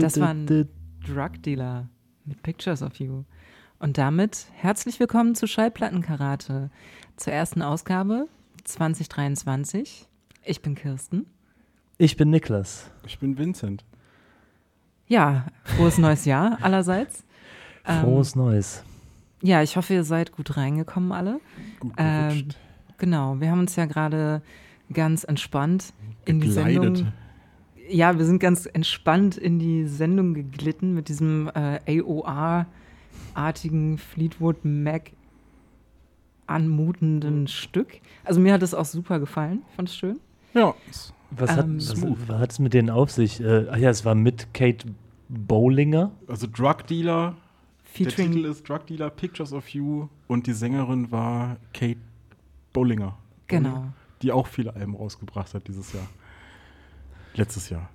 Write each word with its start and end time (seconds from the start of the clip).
Das 0.00 0.20
war 0.20 0.28
ein 0.28 0.46
Drug 1.06 1.42
Dealer 1.44 1.88
mit 2.24 2.42
Pictures 2.42 2.82
of 2.82 2.96
You. 2.96 3.24
Und 3.78 3.98
damit 3.98 4.46
herzlich 4.54 5.00
willkommen 5.00 5.34
zu 5.34 5.46
Schallplattenkarate, 5.46 6.70
zur 7.16 7.32
ersten 7.32 7.62
Ausgabe 7.62 8.28
2023. 8.64 10.06
Ich 10.44 10.62
bin 10.62 10.74
Kirsten. 10.74 11.26
Ich 11.96 12.16
bin 12.16 12.30
Niklas. 12.30 12.90
Ich 13.06 13.18
bin 13.18 13.38
Vincent. 13.38 13.84
Ja, 15.06 15.46
frohes 15.64 15.98
neues 15.98 16.24
Jahr 16.24 16.58
allerseits. 16.62 17.24
Frohes 17.84 18.36
ähm, 18.36 18.42
Neues. 18.42 18.84
Ja, 19.42 19.62
ich 19.62 19.76
hoffe, 19.76 19.94
ihr 19.94 20.04
seid 20.04 20.32
gut 20.32 20.56
reingekommen 20.56 21.12
alle. 21.12 21.40
Gut 21.80 21.92
ähm, 21.96 22.48
genau, 22.98 23.40
wir 23.40 23.50
haben 23.50 23.60
uns 23.60 23.76
ja 23.76 23.86
gerade 23.86 24.42
ganz 24.92 25.24
entspannt 25.24 25.92
in 26.24 26.40
die 26.40 26.50
Sendung 26.50 27.12
ja, 27.88 28.16
wir 28.18 28.24
sind 28.24 28.38
ganz 28.38 28.66
entspannt 28.66 29.36
in 29.36 29.58
die 29.58 29.86
Sendung 29.86 30.34
geglitten 30.34 30.94
mit 30.94 31.08
diesem 31.08 31.50
äh, 31.54 31.80
AOR-artigen 32.00 33.98
Fleetwood 33.98 34.64
Mac 34.64 35.12
anmutenden 36.46 37.46
Stück. 37.46 38.00
Also 38.24 38.40
mir 38.40 38.54
hat 38.54 38.62
es 38.62 38.74
auch 38.74 38.86
super 38.86 39.20
gefallen. 39.20 39.62
Ich 39.68 39.76
fand 39.76 39.88
es 39.88 39.96
schön. 39.96 40.18
Ja. 40.54 40.74
Was 41.30 41.50
hat 41.50 41.66
ähm, 41.66 41.76
es 41.76 42.58
mit 42.58 42.72
denen 42.74 42.90
auf 42.90 43.10
sich? 43.10 43.40
Äh, 43.40 43.66
ach 43.70 43.76
ja, 43.76 43.90
es 43.90 44.04
war 44.04 44.14
mit 44.14 44.54
Kate 44.54 44.86
Bowlinger. 45.28 46.10
Also 46.26 46.46
Drug 46.46 46.86
Dealer. 46.88 47.36
Featuring 47.84 48.32
Der 48.32 48.36
Titel 48.36 48.44
ist 48.46 48.68
Drug 48.68 48.86
Dealer, 48.86 49.10
Pictures 49.10 49.52
of 49.52 49.68
You 49.68 50.08
und 50.26 50.46
die 50.46 50.52
Sängerin 50.52 51.10
war 51.10 51.56
Kate 51.72 51.98
Bowlinger. 52.72 53.16
Genau. 53.46 53.86
Die 54.22 54.30
auch 54.30 54.46
viele 54.46 54.74
Alben 54.74 54.94
rausgebracht 54.94 55.54
hat 55.54 55.68
dieses 55.68 55.92
Jahr. 55.92 56.06
Letztes 57.34 57.70
Jahr. 57.70 57.88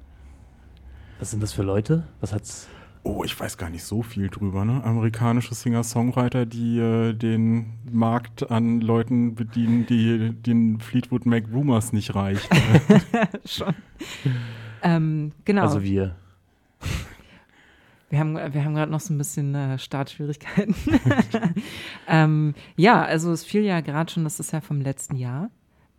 Was 1.19 1.31
sind 1.31 1.41
das 1.41 1.53
für 1.53 1.63
Leute? 1.63 2.07
Was 2.19 2.33
hat's? 2.33 2.67
Oh, 3.05 3.23
ich 3.25 3.37
weiß 3.37 3.57
gar 3.57 3.69
nicht 3.69 3.83
so 3.83 4.01
viel 4.01 4.29
drüber, 4.29 4.63
ne? 4.63 4.81
Amerikanische 4.83 5.53
Singer-Songwriter, 5.53 6.45
die 6.45 6.79
äh, 6.79 7.13
den 7.13 7.73
Markt 7.91 8.49
an 8.49 8.79
Leuten 8.79 9.35
bedienen, 9.35 9.85
die 9.85 10.31
den 10.31 10.79
Fleetwood 10.79 11.25
Mac 11.25 11.43
Rumors 11.51 11.91
nicht 11.91 12.15
reicht. 12.15 12.49
Schon. 13.45 13.75
ähm, 14.81 15.33
genau. 15.43 15.63
Also 15.63 15.83
wir. 15.83 16.15
Wir 18.13 18.19
haben, 18.19 18.35
wir 18.35 18.63
haben 18.63 18.75
gerade 18.75 18.91
noch 18.91 18.99
so 18.99 19.11
ein 19.11 19.17
bisschen 19.17 19.55
äh, 19.55 19.79
Startschwierigkeiten. 19.79 20.75
ähm, 22.07 22.53
ja, 22.75 23.01
also 23.01 23.31
es 23.31 23.43
fiel 23.43 23.63
ja 23.63 23.81
gerade 23.81 24.11
schon, 24.11 24.23
das 24.23 24.39
ist 24.39 24.53
ja 24.53 24.61
vom 24.61 24.81
letzten 24.81 25.15
Jahr, 25.15 25.49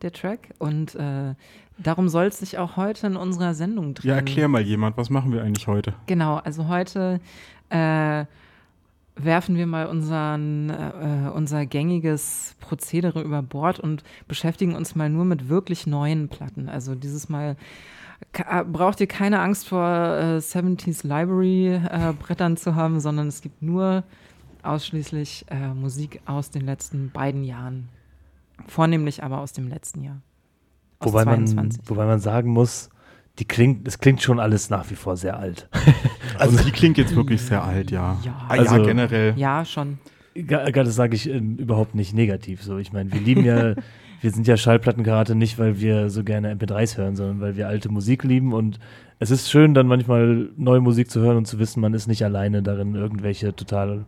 der 0.01 0.13
Track. 0.13 0.55
Und 0.61 0.95
äh, 0.95 1.35
Darum 1.77 2.09
soll 2.09 2.27
es 2.27 2.39
sich 2.39 2.59
auch 2.59 2.77
heute 2.77 3.07
in 3.09 3.17
unserer 3.17 3.55
Sendung 3.55 3.95
drehen. 3.95 4.11
Ja, 4.11 4.17
erklär 4.17 4.49
mal 4.49 4.63
jemand, 4.63 4.97
was 4.97 5.11
machen 5.11 5.33
wir 5.33 5.43
eigentlich 5.43 5.67
heute? 5.67 5.95
Genau, 6.07 6.37
also 6.37 6.69
heute 6.69 7.21
äh, 7.71 8.25
werfen 9.17 9.57
wir 9.57 9.67
mal 9.67 9.87
unseren, 9.87 10.71
äh, 10.71 11.31
unser 11.35 11.67
gängiges 11.67 12.55
Prozedere 12.61 13.23
über 13.23 13.43
Bord 13.43 13.81
und 13.81 14.05
beschäftigen 14.29 14.77
uns 14.77 14.95
mal 14.95 15.09
nur 15.09 15.25
mit 15.25 15.49
wirklich 15.49 15.87
neuen 15.87 16.29
Platten. 16.29 16.69
Also 16.69 16.95
dieses 16.95 17.29
Mal 17.29 17.57
äh, 18.33 18.65
braucht 18.65 19.01
ihr 19.01 19.09
keine 19.09 19.41
Angst 19.41 19.69
vor 19.69 19.85
äh, 19.85 20.39
70s 20.39 21.05
Library 21.05 21.75
äh, 21.75 22.13
Brettern 22.13 22.57
zu 22.57 22.77
haben, 22.77 23.01
sondern 23.01 23.27
es 23.27 23.41
gibt 23.41 23.63
nur 23.63 24.05
ausschließlich 24.63 25.47
äh, 25.51 25.75
Musik 25.75 26.21
aus 26.25 26.51
den 26.51 26.65
letzten 26.65 27.11
beiden 27.11 27.43
Jahren. 27.43 27.89
Vornehmlich 28.69 29.25
aber 29.25 29.41
aus 29.41 29.53
dem 29.53 29.69
letzten 29.69 30.03
Jahr 30.03 30.21
wobei 31.01 31.25
man, 31.25 31.71
wobei 31.87 32.07
man 32.07 32.21
sagen 32.21 32.51
muss, 32.51 32.91
die 33.39 33.45
klingt, 33.45 33.87
es 33.89 33.99
klingt 33.99 34.23
schon 34.23 34.39
alles 34.39 34.71
nach 34.71 34.89
wie 34.91 34.95
vor 34.95 35.17
sehr 35.17 35.39
alt. 35.39 35.69
also 36.39 36.63
die 36.63 36.71
klingt 36.71 36.99
jetzt 36.99 37.17
wirklich 37.17 37.43
sehr 37.43 37.63
alt, 37.63 37.91
ja. 37.91 38.17
Ja, 38.25 38.47
also, 38.49 38.77
ja 38.77 38.83
generell. 38.85 39.35
Ja, 39.37 39.65
schon. 39.65 39.99
Das 40.35 40.95
sage 40.95 41.15
ich 41.15 41.29
äh, 41.29 41.39
überhaupt 41.39 41.95
nicht 41.95 42.15
negativ. 42.15 42.63
So, 42.63 42.79
ich 42.79 42.93
meine, 42.93 43.13
wir 43.13 43.21
lieben 43.21 43.45
ja, 43.45 43.75
wir 44.21 44.31
sind 44.31 44.47
ja 44.47 44.57
Schallplattenkarate 44.57 45.35
nicht, 45.35 45.59
weil 45.59 45.81
wir 45.81 46.11
so 46.11 46.23
gerne 46.25 46.55
MP3s 46.55 46.97
hören, 46.97 47.17
sondern 47.17 47.41
weil 47.41 47.57
wir 47.57 47.69
alte 47.69 47.89
Musik 47.89 48.25
lieben 48.25 48.53
und 48.53 48.79
es 49.19 49.31
ist 49.31 49.51
schön, 49.51 49.75
dann 49.75 49.87
manchmal 49.87 50.51
neue 50.57 50.81
Musik 50.81 51.11
zu 51.11 51.21
hören 51.21 51.37
und 51.37 51.47
zu 51.47 51.59
wissen, 51.59 51.81
man 51.81 51.95
ist 51.95 52.07
nicht 52.07 52.25
alleine 52.25 52.63
darin, 52.63 52.95
irgendwelche 52.95 53.55
total 53.55 54.07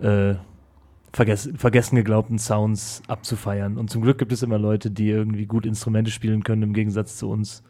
äh, 0.00 0.34
vergessen, 1.12 1.56
vergessen 1.56 1.96
geglaubten 1.96 2.38
Sounds 2.38 3.02
abzufeiern. 3.08 3.76
Und 3.76 3.90
zum 3.90 4.02
Glück 4.02 4.18
gibt 4.18 4.32
es 4.32 4.42
immer 4.42 4.58
Leute, 4.58 4.90
die 4.90 5.08
irgendwie 5.08 5.46
gut 5.46 5.66
Instrumente 5.66 6.10
spielen 6.10 6.44
können, 6.44 6.62
im 6.62 6.72
Gegensatz 6.72 7.16
zu 7.16 7.28
uns. 7.30 7.62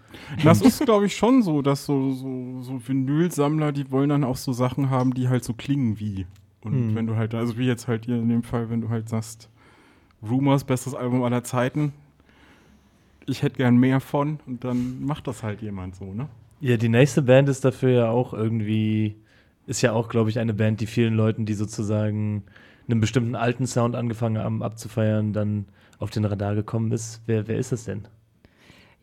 Das 0.43 0.61
ist, 0.61 0.85
glaube 0.85 1.07
ich, 1.07 1.17
schon 1.17 1.43
so, 1.43 1.63
dass 1.63 1.87
so, 1.87 2.13
so, 2.13 2.63
so 2.63 2.81
Vinylsammler, 2.87 3.73
die 3.73 3.91
wollen 3.91 4.09
dann 4.09 4.25
auch 4.25 4.37
so 4.37 4.53
Sachen 4.53 4.91
haben, 4.91 5.15
die 5.15 5.29
halt 5.29 5.45
so 5.45 5.53
klingen 5.53 5.99
wie. 5.99 6.27
Und 6.63 6.73
hm. 6.73 6.95
wenn 6.95 7.07
du 7.07 7.17
halt, 7.17 7.35
also 7.35 7.57
wie 7.57 7.67
jetzt 7.67 7.89
halt 7.89 8.05
hier 8.07 8.17
in 8.17 8.29
dem 8.29 8.43
Fall, 8.43 8.71
wenn 8.71 8.81
du 8.81 8.89
halt 8.89 9.09
sagst, 9.09 9.49
Rumors, 10.23 10.65
bestes 10.65 10.95
Album 10.95 11.23
aller 11.23 11.45
Zeiten, 11.45 11.93
ich 13.27 13.43
hätte 13.43 13.59
gern 13.59 13.77
mehr 13.77 14.01
von 14.01 14.41
und 14.47 14.65
dann 14.65 15.05
macht 15.05 15.27
das 15.27 15.43
halt 15.43 15.63
jemand 15.63 15.97
so, 15.97 16.13
ne? 16.13 16.29
Ja, 16.61 16.77
die 16.77 16.91
nächste 16.91 17.23
Band 17.23 17.49
ist 17.49 17.65
dafür 17.65 17.91
ja 17.91 18.11
auch 18.11 18.35
irgendwie, 18.35 19.17
ist 19.67 19.81
ja 19.81 19.93
auch, 19.93 20.11
glaube 20.11 20.29
ich, 20.29 20.39
eine 20.39 20.53
Band, 20.53 20.81
die 20.81 20.87
vielen 20.87 21.15
Leuten, 21.15 21.47
die 21.47 21.55
sozusagen 21.55 22.43
einen 22.91 23.01
bestimmten 23.01 23.35
alten 23.35 23.67
Sound 23.67 23.97
angefangen 23.97 24.39
haben 24.39 24.63
abzufeiern, 24.63 25.33
dann 25.33 25.67
auf 25.99 26.11
den 26.11 26.25
Radar 26.25 26.55
gekommen 26.55 26.93
ist. 26.93 27.23
Wer, 27.27 27.47
wer 27.49 27.59
ist 27.59 27.73
es 27.73 27.85
denn? 27.85 28.09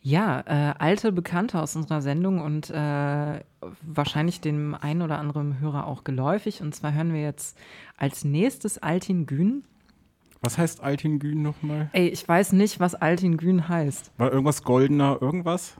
Ja, 0.02 0.42
äh, 0.46 0.74
alte 0.78 1.12
Bekannte 1.12 1.60
aus 1.62 1.76
unserer 1.76 2.02
Sendung 2.02 2.40
und 2.40 2.70
äh, 2.70 3.40
wahrscheinlich 3.82 4.40
dem 4.42 4.76
einen 4.76 5.02
oder 5.02 5.20
anderen 5.20 5.60
Hörer 5.60 5.86
auch 5.86 6.04
geläufig. 6.04 6.62
Und 6.62 6.74
zwar 6.74 6.94
hören 6.94 7.14
wir 7.14 7.22
jetzt 7.22 7.58
als 7.98 8.24
nächstes 8.24 8.78
Altin 8.78 9.26
Gün. 9.26 9.64
Was 10.42 10.58
heißt 10.58 10.82
Altin 10.82 11.20
Gün 11.20 11.42
nochmal? 11.42 11.90
Ey, 11.94 12.08
ich 12.08 12.28
weiß 12.28 12.54
nicht, 12.54 12.80
was 12.80 12.96
Altin 12.96 13.38
Gün 13.38 13.68
heißt. 13.68 14.12
War 14.18 14.32
irgendwas 14.32 14.64
goldener, 14.64 15.18
irgendwas? 15.20 15.76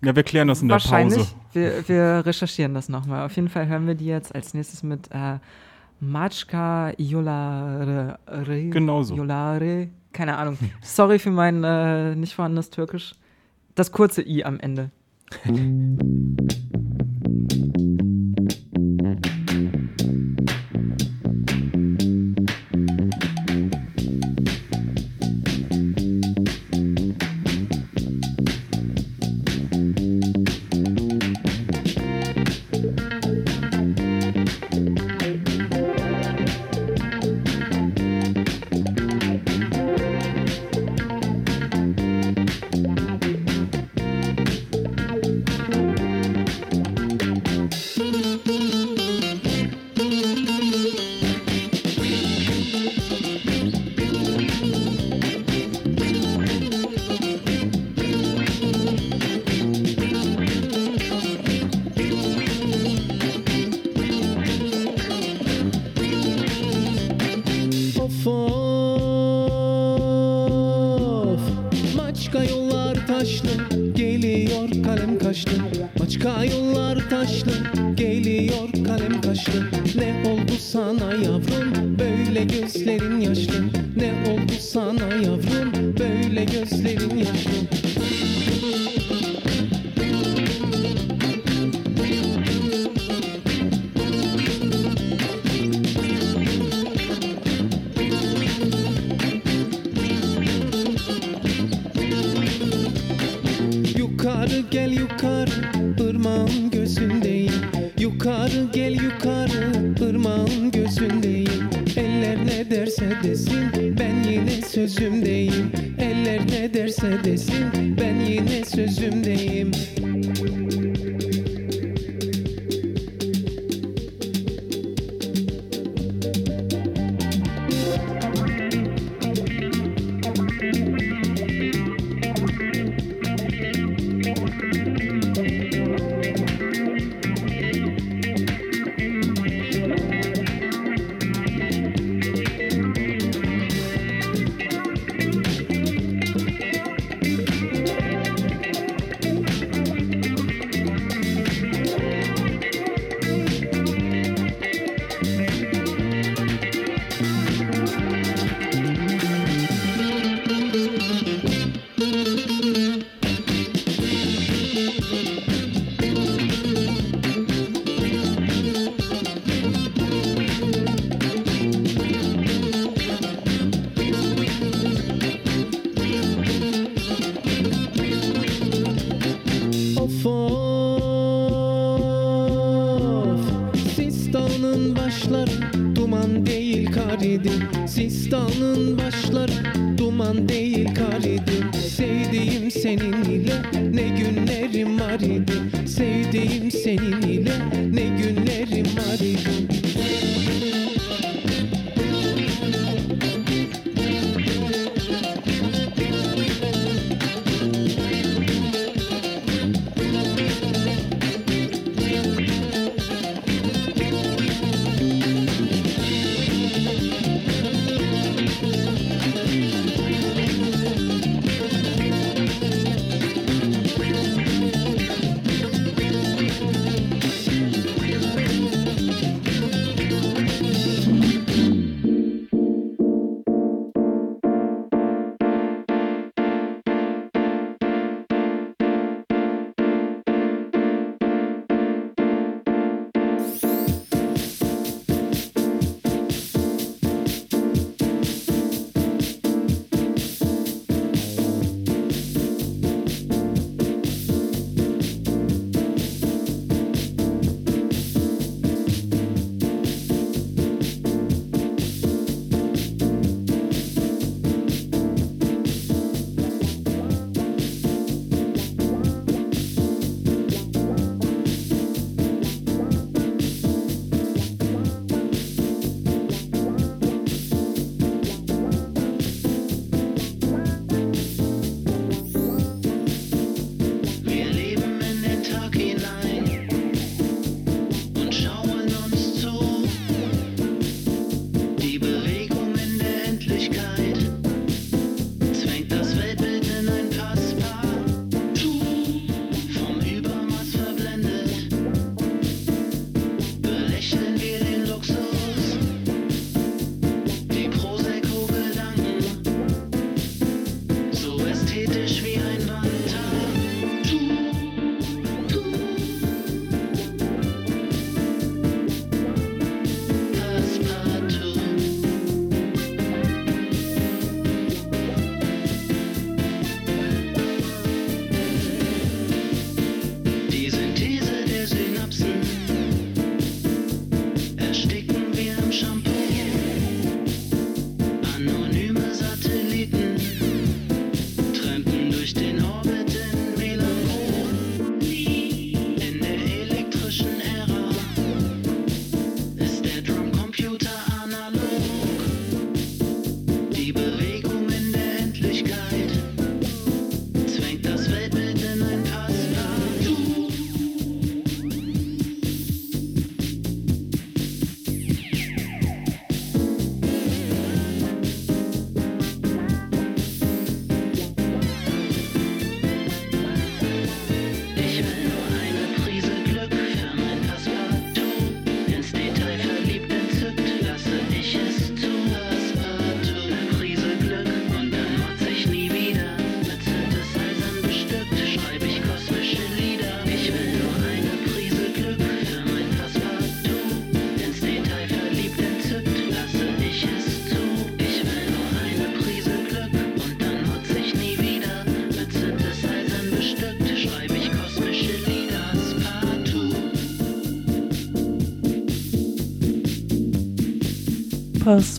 Ja, 0.00 0.14
wir 0.14 0.22
klären 0.22 0.48
das 0.48 0.62
in 0.62 0.68
der 0.68 0.76
Pause. 0.76 0.90
Wahrscheinlich. 0.90 1.34
Wir, 1.52 1.88
wir 1.88 2.22
recherchieren 2.24 2.72
das 2.72 2.88
nochmal. 2.88 3.26
Auf 3.26 3.34
jeden 3.34 3.48
Fall 3.48 3.66
hören 3.66 3.86
wir 3.86 3.94
die 3.94 4.06
jetzt 4.06 4.34
als 4.34 4.54
nächstes 4.54 4.82
mit 4.82 5.10
äh, 5.10 5.38
Maczka 6.00 6.92
Yolare. 6.98 8.18
Genau 8.70 9.02
so. 9.02 9.16
Yolare. 9.16 9.88
Keine 10.12 10.36
Ahnung. 10.36 10.58
Sorry 10.82 11.18
für 11.18 11.30
mein 11.30 11.64
äh, 11.64 12.14
nicht 12.14 12.34
vorhandenes 12.34 12.70
Türkisch. 12.70 13.14
Das 13.74 13.92
kurze 13.92 14.22
I 14.22 14.44
am 14.44 14.60
Ende. 14.60 14.90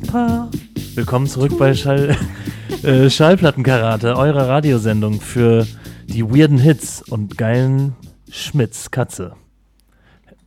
Unfassbar. 0.09 0.49
Willkommen 0.95 1.27
zurück 1.27 1.57
bei 1.59 1.75
Schall, 1.75 2.15
äh, 2.83 3.11
Schallplattenkarate, 3.11 4.17
eurer 4.17 4.47
Radiosendung 4.47 5.21
für 5.21 5.67
die 6.07 6.23
weirden 6.23 6.57
Hits 6.57 7.03
und 7.03 7.37
geilen 7.37 7.95
Schmitz 8.31 8.89
Katze. 8.89 9.35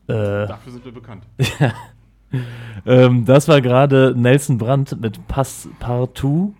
Äh, 0.08 0.46
Dafür 0.48 0.72
sind 0.72 0.84
wir 0.84 0.90
bekannt. 0.90 1.24
ähm, 2.86 3.24
das 3.24 3.46
war 3.46 3.60
gerade 3.60 4.14
Nelson 4.16 4.58
Brandt 4.58 5.00
mit 5.00 5.28
Passepartout, 5.28 6.54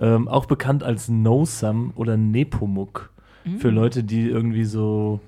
ähm, 0.00 0.26
auch 0.26 0.46
bekannt 0.46 0.82
als 0.82 1.08
No 1.08 1.44
Sum 1.44 1.92
oder 1.96 2.16
Nepomuk. 2.16 3.10
Für 3.60 3.70
Leute, 3.70 4.04
die 4.04 4.26
irgendwie 4.28 4.64
so 4.64 5.20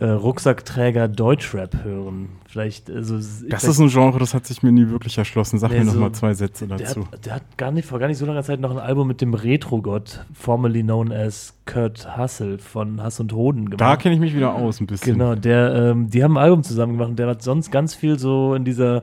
äh, 0.00 0.06
Rucksackträger 0.06 1.08
Deutschrap 1.08 1.82
hören. 1.82 2.28
Vielleicht, 2.46 2.88
also, 2.88 3.16
Das 3.48 3.64
ist 3.64 3.80
ein 3.80 3.88
Genre, 3.88 4.18
das 4.18 4.32
hat 4.32 4.46
sich 4.46 4.62
mir 4.62 4.70
nie 4.70 4.88
wirklich 4.90 5.18
erschlossen. 5.18 5.58
Sag 5.58 5.70
Nee, 5.72 5.80
mir 5.80 5.84
noch 5.86 5.92
so- 5.94 6.00
mal 6.00 6.12
zwei 6.12 6.34
Sätze 6.34 6.66
der 6.68 6.78
dazu. 6.78 7.04
hat, 7.10 7.26
der 7.26 7.34
hat 7.34 7.58
gar 7.58 7.72
nicht, 7.72 7.86
vor 7.88 7.98
gar 7.98 8.06
nicht 8.06 8.18
so 8.18 8.24
langer 8.24 8.42
Zeit 8.44 8.60
noch 8.60 8.70
ein 8.70 8.78
Album 8.78 9.08
mit 9.08 9.20
dem 9.20 9.34
Retro-Gott, 9.34 10.24
formerly 10.32 10.82
known 10.84 11.10
as 11.12 11.54
Kurt 11.66 12.16
Hassel 12.16 12.58
von 12.58 13.02
Hass 13.02 13.18
und 13.20 13.32
Hoden 13.32 13.64
gemacht. 13.66 13.80
Da 13.80 13.96
kenne 13.96 14.14
ich 14.14 14.20
mich 14.20 14.34
wieder 14.36 14.54
aus 14.54 14.80
ein 14.80 14.86
bisschen. 14.86 15.14
Genau, 15.18 15.34
der, 15.34 15.74
ähm, 15.74 16.08
die 16.08 16.22
haben 16.22 16.36
ein 16.38 16.44
Album 16.44 16.62
zusammen 16.62 16.92
gemacht 16.92 17.10
und 17.10 17.18
der 17.18 17.26
hat 17.26 17.42
sonst 17.42 17.70
ganz 17.72 17.94
viel 17.94 18.18
so 18.20 18.54
in 18.54 18.64
dieser, 18.64 19.02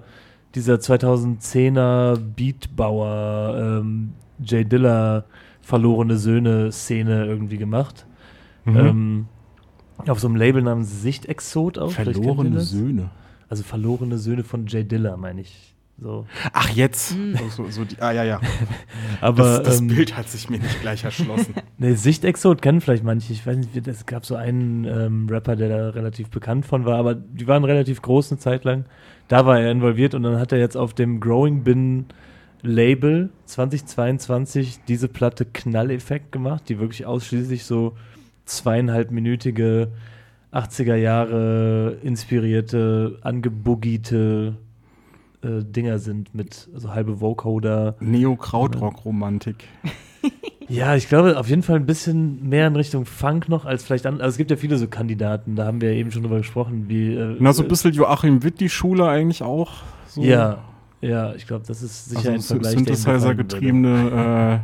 dieser 0.55 0.75
2010er 0.79 2.17
Beatbauer, 2.17 3.79
ähm, 3.81 4.13
Jay 4.43 4.63
Diller 4.65 5.25
verlorene 5.61 6.17
Söhne-Szene 6.17 7.25
irgendwie 7.25 7.57
gemacht. 7.57 8.05
Mhm. 8.65 8.77
Ähm, 8.77 9.25
auf 10.07 10.19
so 10.19 10.27
einem 10.27 10.35
Label 10.35 10.61
namens 10.61 11.01
Sichtexot 11.01 11.77
auch. 11.77 11.91
vielleicht 11.91 12.13
kennt 12.13 12.17
ihr 12.17 12.33
Verlorene? 12.35 12.61
Söhne. 12.61 13.09
Also 13.49 13.63
verlorene 13.63 14.17
Söhne 14.17 14.43
von 14.43 14.67
Jay 14.67 14.83
Diller, 14.83 15.17
meine 15.17 15.41
ich. 15.41 15.75
So. 15.97 16.25
Ach, 16.51 16.69
jetzt. 16.71 17.15
Oh, 17.41 17.49
so, 17.49 17.69
so 17.69 17.85
die, 17.85 17.95
ah, 18.01 18.11
ja, 18.11 18.23
ja. 18.25 18.41
Aber 19.21 19.43
Das, 19.59 19.63
das 19.63 19.79
ähm, 19.79 19.87
Bild 19.87 20.17
hat 20.17 20.27
sich 20.27 20.49
mir 20.49 20.59
nicht 20.59 20.81
gleich 20.81 21.03
erschlossen. 21.03 21.53
Ne, 21.77 21.95
Sichtexot 21.97 22.61
kennen 22.61 22.79
vielleicht 22.79 23.03
manche. 23.03 23.33
Ich 23.33 23.45
weiß 23.45 23.57
nicht, 23.57 23.87
es 23.87 24.05
gab 24.05 24.25
so 24.25 24.35
einen 24.35 24.85
ähm, 24.85 25.27
Rapper, 25.29 25.57
der 25.57 25.67
da 25.67 25.89
relativ 25.89 26.29
bekannt 26.29 26.65
von 26.65 26.85
war, 26.85 26.97
aber 26.97 27.13
die 27.15 27.47
waren 27.47 27.65
relativ 27.65 28.01
groß 28.01 28.31
eine 28.31 28.39
Zeit 28.39 28.63
lang. 28.63 28.85
Da 29.27 29.45
war 29.45 29.59
er 29.59 29.71
involviert 29.71 30.15
und 30.15 30.23
dann 30.23 30.39
hat 30.39 30.53
er 30.53 30.57
jetzt 30.57 30.77
auf 30.77 30.93
dem 30.93 31.19
Growing 31.19 31.63
Bin 31.63 32.05
Label 32.61 33.29
2022 33.45 34.79
diese 34.87 35.09
Platte 35.09 35.45
Knalleffekt 35.45 36.31
gemacht, 36.31 36.63
die 36.69 36.79
wirklich 36.79 37.05
ausschließlich 37.05 37.65
so 37.65 37.97
zweieinhalbminütige 38.45 39.89
80er 40.53 40.95
Jahre 40.95 41.97
inspirierte, 42.01 43.19
angeboogiete 43.21 44.55
äh, 45.43 45.63
Dinger 45.63 45.99
sind 45.99 46.33
mit 46.33 46.69
so 46.73 46.93
halbe 46.93 47.19
Vocoder. 47.21 47.95
Neo-Krautrock-Romantik. 47.99 49.65
Ja, 50.67 50.95
ich 50.95 51.07
glaube 51.09 51.37
auf 51.37 51.47
jeden 51.47 51.61
Fall 51.61 51.75
ein 51.75 51.85
bisschen 51.85 52.49
mehr 52.49 52.65
in 52.65 52.75
Richtung 52.75 53.05
Funk 53.05 53.49
noch 53.49 53.65
als 53.65 53.83
vielleicht 53.83 54.07
an. 54.07 54.15
Also 54.19 54.29
es 54.29 54.37
gibt 54.37 54.49
ja 54.49 54.57
viele 54.57 54.77
so 54.79 54.87
Kandidaten, 54.87 55.55
da 55.55 55.65
haben 55.67 55.79
wir 55.79 55.93
ja 55.93 55.99
eben 55.99 56.09
schon 56.09 56.23
drüber 56.23 56.37
gesprochen, 56.39 56.85
wie. 56.87 57.13
Äh, 57.13 57.35
Na, 57.37 57.53
so 57.53 57.61
ein 57.61 57.67
bisschen 57.67 57.93
Joachim 57.93 58.41
Witt, 58.41 58.59
die 58.59 58.69
Schule 58.69 59.07
eigentlich 59.07 59.43
auch. 59.43 59.73
So. 60.07 60.23
Ja, 60.23 60.63
ja, 61.01 61.35
ich 61.35 61.45
glaube, 61.45 61.65
das 61.67 61.83
ist 61.83 62.09
sicher 62.09 62.29
ein 62.29 62.35
also 62.37 62.55
Sy- 62.55 62.63
Vergleich. 62.63 62.73
Synthesizer-getriebene 62.73 64.61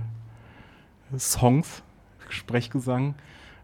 äh, 1.14 1.18
Songs, 1.20 1.84
Sprechgesang. 2.30 3.14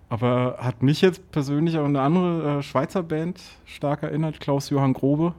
Aber 0.10 0.58
hat 0.60 0.84
mich 0.84 1.02
jetzt 1.02 1.32
persönlich 1.32 1.78
auch 1.78 1.86
eine 1.86 2.02
andere 2.02 2.60
äh, 2.60 2.64
Schweizer 2.64 3.04
Band 3.04 3.42
stark 3.66 4.04
erinnert, 4.04 4.40
Klaus-Johann 4.40 4.94
Grobe. 4.94 5.34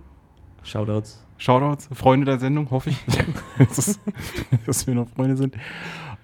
Shoutouts. 0.63 1.25
Shoutouts, 1.39 1.89
Freunde 1.93 2.27
der 2.27 2.39
Sendung, 2.39 2.71
hoffe 2.71 2.91
ich, 2.91 2.99
dass, 3.59 3.99
dass 4.67 4.87
wir 4.87 4.95
noch 4.95 5.09
Freunde 5.09 5.37
sind. 5.37 5.57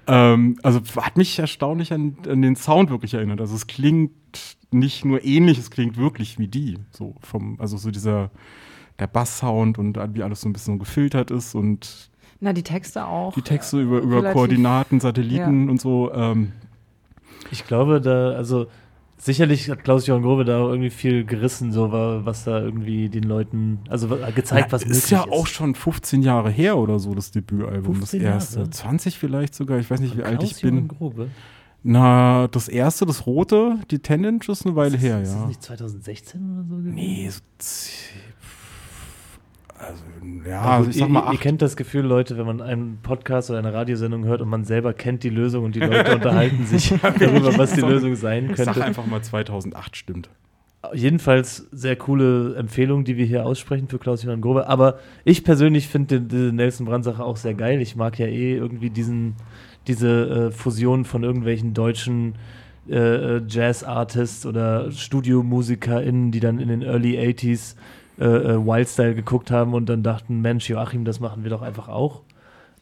Ähm, 0.07 0.59
also 0.63 0.81
hat 0.97 1.17
mich 1.17 1.39
erstaunlich 1.39 1.93
an, 1.93 2.17
an 2.29 2.43
den 2.43 2.57
Sound 2.57 2.91
wirklich 2.91 3.15
erinnert. 3.15 3.41
Also 3.41 3.55
es 3.55 3.67
klingt 3.67 4.13
nicht 4.71 5.05
nur 5.05 5.25
ähnlich, 5.25 5.59
es 5.59 5.71
klingt 5.71 5.97
wirklich 5.97 6.39
wie 6.39 6.49
die. 6.49 6.79
So 6.91 7.15
vom, 7.21 7.59
also 7.61 7.77
so 7.77 7.91
dieser 7.91 8.31
der 8.99 9.07
Bass-Sound 9.07 9.79
und 9.79 9.99
wie 10.15 10.23
alles 10.23 10.43
so 10.43 10.49
ein 10.49 10.53
bisschen 10.53 10.75
so 10.75 10.79
gefiltert 10.79 11.31
ist 11.31 11.55
und 11.55 12.11
Na, 12.41 12.53
die 12.53 12.63
Texte 12.63 13.07
auch. 13.07 13.35
die 13.35 13.43
Texte 13.43 13.81
über, 13.81 13.99
über 14.01 14.33
Koordinaten, 14.33 15.01
Satelliten 15.01 15.69
und 15.69 15.81
so. 15.81 16.13
Ähm, 16.13 16.53
Ich 17.51 17.67
glaube, 17.67 18.01
da, 18.01 18.33
also 18.33 18.67
sicherlich 19.17 19.71
hat 19.71 19.85
Klaus-Johann 19.85 20.23
Grobe 20.23 20.45
da 20.45 20.61
auch 20.63 20.69
irgendwie 20.71 20.91
viel 20.91 21.25
gerissen, 21.25 21.73
so 21.73 21.93
wa- 21.93 22.21
was 22.25 22.45
da 22.45 22.61
irgendwie 22.61 23.09
den 23.09 23.23
Leuten, 23.25 23.79
also 23.89 24.09
gezeigt, 24.35 24.73
was 24.73 24.83
möglich 24.83 24.99
ist 24.99 25.11
ja 25.11 25.23
auch 25.23 25.47
schon 25.47 25.75
15 25.75 26.23
Jahre 26.23 26.51
her 26.51 26.77
oder 26.77 26.99
so, 26.99 27.15
das 27.15 27.31
Debütalbum, 27.31 28.01
das 28.01 28.11
15 28.11 28.23
Jahre? 28.23 28.35
erste. 28.35 28.69
20 28.71 29.19
vielleicht 29.19 29.55
sogar, 29.55 29.79
ich 29.79 29.91
weiß 29.91 30.01
nicht, 30.01 30.17
wie 30.19 30.23
alt 30.25 30.43
ich 30.43 30.61
bin. 30.61 30.89
Grobe. 30.89 31.29
Na, 31.87 32.49
das 32.49 32.69
erste, 32.69 33.05
das 33.05 33.27
rote, 33.27 33.79
die 33.91 33.99
Tendence 33.99 34.49
ist 34.49 34.65
eine 34.67 34.75
Weile 34.75 34.97
her, 34.97 35.21
ist 35.21 35.33
das 35.35 35.41
ja. 35.41 35.47
nicht 35.47 35.63
2016 35.63 36.41
oder 36.41 36.65
so? 36.69 36.77
gewesen? 36.77 36.95
Nee, 36.95 37.29
so 37.31 37.41
also, 39.87 40.03
ja, 40.49 40.61
also 40.63 40.91
ich 40.91 40.97
sag 40.97 41.09
ihr, 41.09 41.13
mal 41.13 41.27
ihr, 41.27 41.33
ihr 41.33 41.39
kennt 41.39 41.63
das 41.63 41.77
Gefühl, 41.77 42.05
Leute, 42.05 42.37
wenn 42.37 42.47
man 42.47 42.61
einen 42.61 42.99
Podcast 43.03 43.51
oder 43.51 43.59
eine 43.59 43.73
Radiosendung 43.73 44.25
hört 44.25 44.41
und 44.41 44.49
man 44.49 44.65
selber 44.65 44.93
kennt 44.93 45.23
die 45.23 45.31
Lösung 45.31 45.65
und 45.65 45.75
die 45.75 45.81
Leute 45.85 46.15
unterhalten 46.15 46.65
sich 46.67 46.93
darüber, 47.03 47.57
was 47.57 47.75
die 47.75 47.81
Lösung 47.81 48.15
sein 48.17 48.51
Ich 48.51 48.57
sag 48.57 48.67
könnte. 48.67 48.85
einfach 48.85 49.07
mal 49.07 49.23
2008 49.23 49.97
stimmt. 49.97 50.29
Jedenfalls 50.93 51.67
sehr 51.73 51.97
coole 51.97 52.57
Empfehlung, 52.57 53.05
die 53.05 53.17
wir 53.17 53.25
hier 53.25 53.47
aussprechen 53.47 53.89
für 53.89 53.99
Klaus-Johann 53.99 54.43
Grobe. 54.43 54.69
Aber 54.69 54.99
ich 55.25 55.43
persönlich 55.43 55.89
finde 55.89 56.21
die, 56.21 56.29
die 56.29 56.53
Nelson 56.53 56.87
Brand-Sache 56.87 57.25
auch 57.25 57.39
sehr 57.39 57.55
geil. 57.55 57.81
Ich 57.81 57.97
mag 57.97 58.19
ja 58.19 58.27
eh 58.27 58.55
irgendwie 58.55 58.91
diesen, 58.91 59.35
diese 59.87 60.49
äh, 60.49 60.51
Fusion 60.51 61.07
von 61.07 61.23
irgendwelchen 61.25 61.73
deutschen 61.73 62.35
äh, 62.87 63.37
äh, 63.37 63.43
Jazz-Artists 63.49 64.45
oder 64.45 64.91
StudiomusikerInnen, 64.91 66.33
die 66.33 66.41
dann 66.41 66.59
in 66.59 66.69
den 66.69 66.83
Early 66.83 67.19
80s 67.19 67.77
äh, 68.19 68.25
äh, 68.25 68.67
Wildstyle 68.67 69.15
geguckt 69.15 69.51
haben 69.51 69.75
und 69.75 69.89
dann 69.89 70.03
dachten, 70.03 70.41
Mensch, 70.41 70.69
Joachim, 70.69 71.05
das 71.05 71.21
machen 71.21 71.43
wir 71.43 71.51
doch 71.51 71.63
einfach 71.63 71.89
auch. 71.89 72.23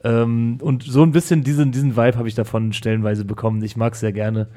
Ähm, 0.05 0.59
und 0.61 0.83
so 0.83 1.03
ein 1.03 1.13
bisschen 1.13 1.45
diesen, 1.45 1.73
diesen 1.73 1.97
Vibe 1.97 2.19
habe 2.19 2.29
ich 2.29 2.35
davon 2.35 2.73
stellenweise 2.73 3.25
bekommen. 3.25 3.63
Ich 3.63 3.77
mag 3.77 3.95
es 3.95 4.01
sehr 4.01 4.13
gerne. 4.13 4.49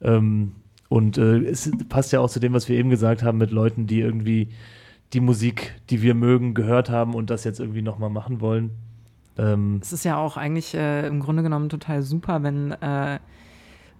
Ähm, 0.00 0.52
und 0.88 1.18
äh, 1.18 1.38
es 1.38 1.70
passt 1.88 2.12
ja 2.12 2.20
auch 2.20 2.30
zu 2.30 2.40
dem, 2.40 2.52
was 2.52 2.68
wir 2.68 2.78
eben 2.78 2.90
gesagt 2.90 3.22
haben, 3.22 3.38
mit 3.38 3.50
Leuten, 3.50 3.86
die 3.86 4.00
irgendwie 4.00 4.48
die 5.12 5.20
Musik, 5.20 5.74
die 5.90 6.02
wir 6.02 6.14
mögen, 6.14 6.54
gehört 6.54 6.90
haben 6.90 7.14
und 7.14 7.30
das 7.30 7.44
jetzt 7.44 7.60
irgendwie 7.60 7.82
nochmal 7.82 8.10
machen 8.10 8.40
wollen. 8.40 8.70
Ähm, 9.38 9.78
Es 9.82 9.92
ist 9.92 10.04
ja 10.04 10.16
auch 10.16 10.36
eigentlich 10.36 10.74
äh, 10.74 11.06
im 11.06 11.20
Grunde 11.20 11.42
genommen 11.42 11.68
total 11.68 12.02
super, 12.02 12.42
wenn 12.42 12.72
äh, 12.72 13.18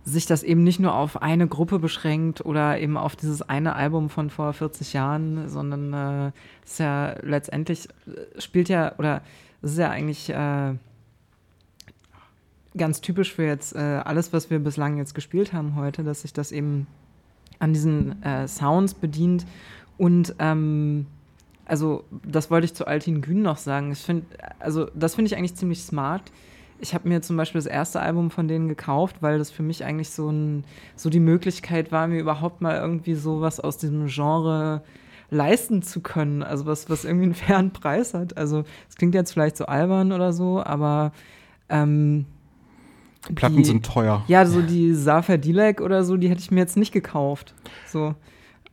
sich 0.06 0.24
das 0.24 0.44
eben 0.44 0.62
nicht 0.62 0.78
nur 0.78 0.94
auf 0.94 1.20
eine 1.20 1.48
Gruppe 1.48 1.80
beschränkt 1.80 2.44
oder 2.46 2.78
eben 2.78 2.96
auf 2.96 3.16
dieses 3.16 3.42
eine 3.42 3.74
Album 3.74 4.08
von 4.08 4.30
vor 4.30 4.52
40 4.52 4.92
Jahren, 4.92 5.48
sondern 5.48 5.92
äh, 5.92 6.32
es 6.64 6.72
ist 6.72 6.78
ja 6.78 7.16
letztendlich 7.22 7.88
äh, 8.06 8.40
spielt 8.40 8.68
ja 8.68 8.96
oder 8.98 9.22
es 9.62 9.72
ist 9.72 9.78
ja 9.78 9.90
eigentlich 9.90 10.30
äh, 10.30 10.74
ganz 12.76 13.00
typisch 13.00 13.34
für 13.34 13.46
jetzt 13.46 13.74
äh, 13.74 14.00
alles, 14.04 14.32
was 14.32 14.48
wir 14.48 14.60
bislang 14.60 14.96
jetzt 14.96 15.14
gespielt 15.14 15.52
haben 15.52 15.74
heute, 15.74 16.04
dass 16.04 16.22
sich 16.22 16.32
das 16.32 16.52
eben 16.52 16.86
an 17.58 17.72
diesen 17.72 18.22
äh, 18.22 18.46
Sounds 18.46 18.94
bedient 18.94 19.44
und 19.98 20.36
ähm, 20.38 21.06
also 21.64 22.04
das 22.24 22.48
wollte 22.48 22.66
ich 22.66 22.74
zu 22.74 22.86
Altin 22.86 23.22
Gün 23.22 23.42
noch 23.42 23.56
sagen. 23.56 23.90
Ich 23.90 23.98
finde, 23.98 24.24
also 24.60 24.88
das 24.94 25.16
finde 25.16 25.32
ich 25.32 25.36
eigentlich 25.36 25.56
ziemlich 25.56 25.82
smart. 25.82 26.30
Ich 26.78 26.94
habe 26.94 27.08
mir 27.08 27.22
zum 27.22 27.36
Beispiel 27.36 27.58
das 27.58 27.66
erste 27.66 28.00
Album 28.00 28.30
von 28.30 28.48
denen 28.48 28.68
gekauft, 28.68 29.16
weil 29.20 29.38
das 29.38 29.50
für 29.50 29.62
mich 29.62 29.84
eigentlich 29.84 30.10
so, 30.10 30.28
ein, 30.30 30.64
so 30.94 31.08
die 31.08 31.20
Möglichkeit 31.20 31.90
war, 31.92 32.06
mir 32.06 32.20
überhaupt 32.20 32.60
mal 32.60 32.76
irgendwie 32.76 33.14
sowas 33.14 33.60
aus 33.60 33.78
diesem 33.78 34.06
Genre 34.08 34.82
leisten 35.30 35.82
zu 35.82 36.00
können. 36.00 36.42
Also 36.42 36.66
was, 36.66 36.88
was 36.90 37.04
irgendwie 37.04 37.24
einen 37.24 37.34
fairen 37.46 37.72
Preis 37.72 38.12
hat. 38.14 38.36
Also 38.36 38.64
es 38.88 38.96
klingt 38.96 39.14
jetzt 39.14 39.32
vielleicht 39.32 39.56
so 39.56 39.64
albern 39.66 40.12
oder 40.12 40.32
so, 40.32 40.62
aber 40.62 41.12
ähm, 41.68 42.26
Platten 43.34 43.56
die- 43.56 43.64
sind 43.64 43.84
teuer. 43.84 44.22
ja, 44.28 44.44
so 44.46 44.60
die 44.62 44.92
Safer 44.94 45.38
Dilek 45.38 45.80
oder 45.80 46.04
so, 46.04 46.16
die 46.16 46.28
hätte 46.28 46.40
ich 46.40 46.50
mir 46.50 46.60
jetzt 46.60 46.76
nicht 46.76 46.92
gekauft. 46.92 47.54
So. 47.86 48.14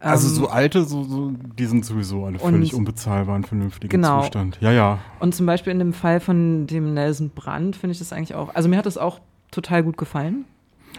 Also 0.03 0.27
Ähm, 0.27 0.33
so 0.35 0.47
alte, 0.49 0.83
so, 0.83 1.03
so, 1.03 1.31
die 1.57 1.65
sind 1.65 1.85
sowieso 1.85 2.25
alle 2.25 2.37
völlig 2.37 2.73
unbezahlbar 2.73 3.37
in 3.37 3.43
vernünftigem 3.45 4.01
Genau. 4.01 4.21
Zustand. 4.21 4.57
Ja, 4.59 4.71
ja. 4.71 4.99
Und 5.19 5.33
zum 5.33 5.45
Beispiel 5.45 5.71
in 5.71 5.79
dem 5.79 5.93
Fall 5.93 6.19
von 6.19 6.67
dem 6.67 6.93
Nelson 6.93 7.29
Brandt 7.29 7.75
finde 7.77 7.93
ich 7.93 7.99
das 7.99 8.11
eigentlich 8.11 8.35
auch, 8.35 8.53
also 8.53 8.67
mir 8.67 8.77
hat 8.77 8.85
das 8.85 8.97
auch 8.97 9.19
total 9.51 9.81
gut 9.83 9.97
gefallen. 9.97 10.43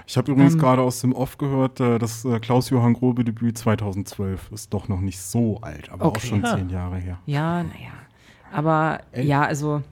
Ich 0.07 0.17
habe 0.17 0.33
übrigens 0.33 0.55
Ähm. 0.55 0.61
gerade 0.61 0.83
aus 0.83 1.01
dem 1.01 1.13
Off 1.13 1.37
gehört, 1.39 1.81
äh, 1.81 1.99
das 1.99 2.25
äh, 2.25 2.41
Klaus-Johann 2.41 2.95
Grobe-Debüt 2.95 3.57
2012 3.59 4.51
ist 4.53 4.73
doch 4.73 4.89
noch 4.89 5.01
nicht 5.01 5.21
so 5.21 5.59
alt, 5.61 5.91
aber 5.93 6.07
Okay. 6.07 6.19
auch 6.19 6.23
schon 6.23 6.45
Ah. 6.45 6.57
zehn 6.57 6.71
Jahre 6.71 6.97
her. 6.97 7.19
Ja, 7.27 7.63
naja. 7.63 7.93
Aber 8.53 9.01
Elf. 9.13 9.27
ja, 9.27 9.43
also 9.43 9.83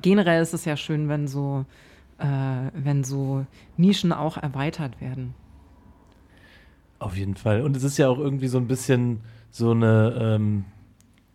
generell 0.00 0.42
ist 0.42 0.52
es 0.52 0.64
ja 0.64 0.76
schön, 0.76 1.08
wenn 1.08 1.28
so, 1.28 1.64
äh, 2.18 2.24
wenn 2.74 3.04
so 3.04 3.46
Nischen 3.76 4.12
auch 4.12 4.36
erweitert 4.36 5.00
werden. 5.00 5.34
Auf 6.98 7.16
jeden 7.16 7.34
Fall. 7.36 7.62
Und 7.62 7.76
es 7.76 7.84
ist 7.84 7.98
ja 7.98 8.08
auch 8.08 8.18
irgendwie 8.18 8.48
so 8.48 8.58
ein 8.58 8.66
bisschen 8.66 9.20
so 9.50 9.70
eine, 9.72 10.16
ähm, 10.20 10.64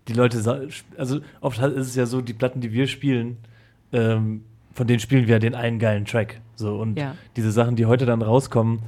die 0.08 0.14
Leute, 0.14 0.70
also 0.98 1.20
oft 1.42 1.60
ist 1.60 1.88
es 1.88 1.96
ja 1.96 2.06
so, 2.06 2.22
die 2.22 2.34
Platten, 2.34 2.62
die 2.62 2.72
wir 2.72 2.88
spielen, 2.88 3.38
ähm, 3.94 4.44
von 4.74 4.88
denen 4.88 5.00
spielen 5.00 5.28
wir 5.28 5.34
ja 5.36 5.40
den 5.40 5.54
einen 5.56 5.80
geilen 5.80 6.06
Track. 6.06 6.42
So, 6.56 6.80
und 6.80 6.98
Ja. 6.98 7.16
diese 7.36 7.52
Sachen, 7.52 7.76
die 7.76 7.86
heute 7.86 8.06
dann 8.06 8.22
rauskommen, 8.22 8.80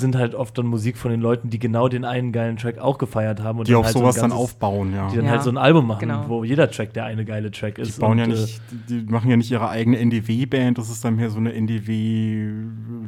sind 0.00 0.16
halt 0.16 0.34
oft 0.34 0.56
dann 0.56 0.66
Musik 0.66 0.96
von 0.96 1.10
den 1.10 1.20
Leuten, 1.20 1.50
die 1.50 1.58
genau 1.58 1.88
den 1.88 2.04
einen 2.04 2.32
geilen 2.32 2.56
Track 2.56 2.78
auch 2.78 2.98
gefeiert 2.98 3.42
haben. 3.42 3.58
Und 3.58 3.68
Die 3.68 3.72
dann 3.72 3.80
auf 3.80 3.86
halt 3.86 3.92
so 3.94 3.98
sowas 4.00 4.14
dann 4.16 4.30
ganzes- 4.30 4.38
aufbauen, 4.38 4.94
ja. 4.94 5.08
Die 5.10 5.16
dann 5.16 5.24
Ja, 5.26 5.30
halt 5.32 5.42
so 5.42 5.50
ein 5.50 5.56
Album 5.58 5.86
machen, 5.86 6.00
genau. 6.08 6.24
wo 6.28 6.44
jeder 6.44 6.70
Track 6.70 6.92
der 6.94 7.04
eine 7.04 7.24
geile 7.24 7.50
Track 7.50 7.74
Die 7.76 7.82
ist. 7.82 7.98
bauen 8.00 8.18
ja 8.18 8.24
und, 8.24 8.32
äh, 8.32 8.34
nicht, 8.40 8.60
die 8.88 9.02
machen 9.02 9.30
ja 9.30 9.36
nicht 9.36 9.50
ihre 9.50 9.68
eigene 9.68 9.98
NDW-Band, 9.98 10.78
das 10.78 10.88
ist 10.90 11.04
dann 11.04 11.16
mehr 11.16 11.30
so 11.30 11.38
eine 11.38 11.52
NDW 11.52 12.52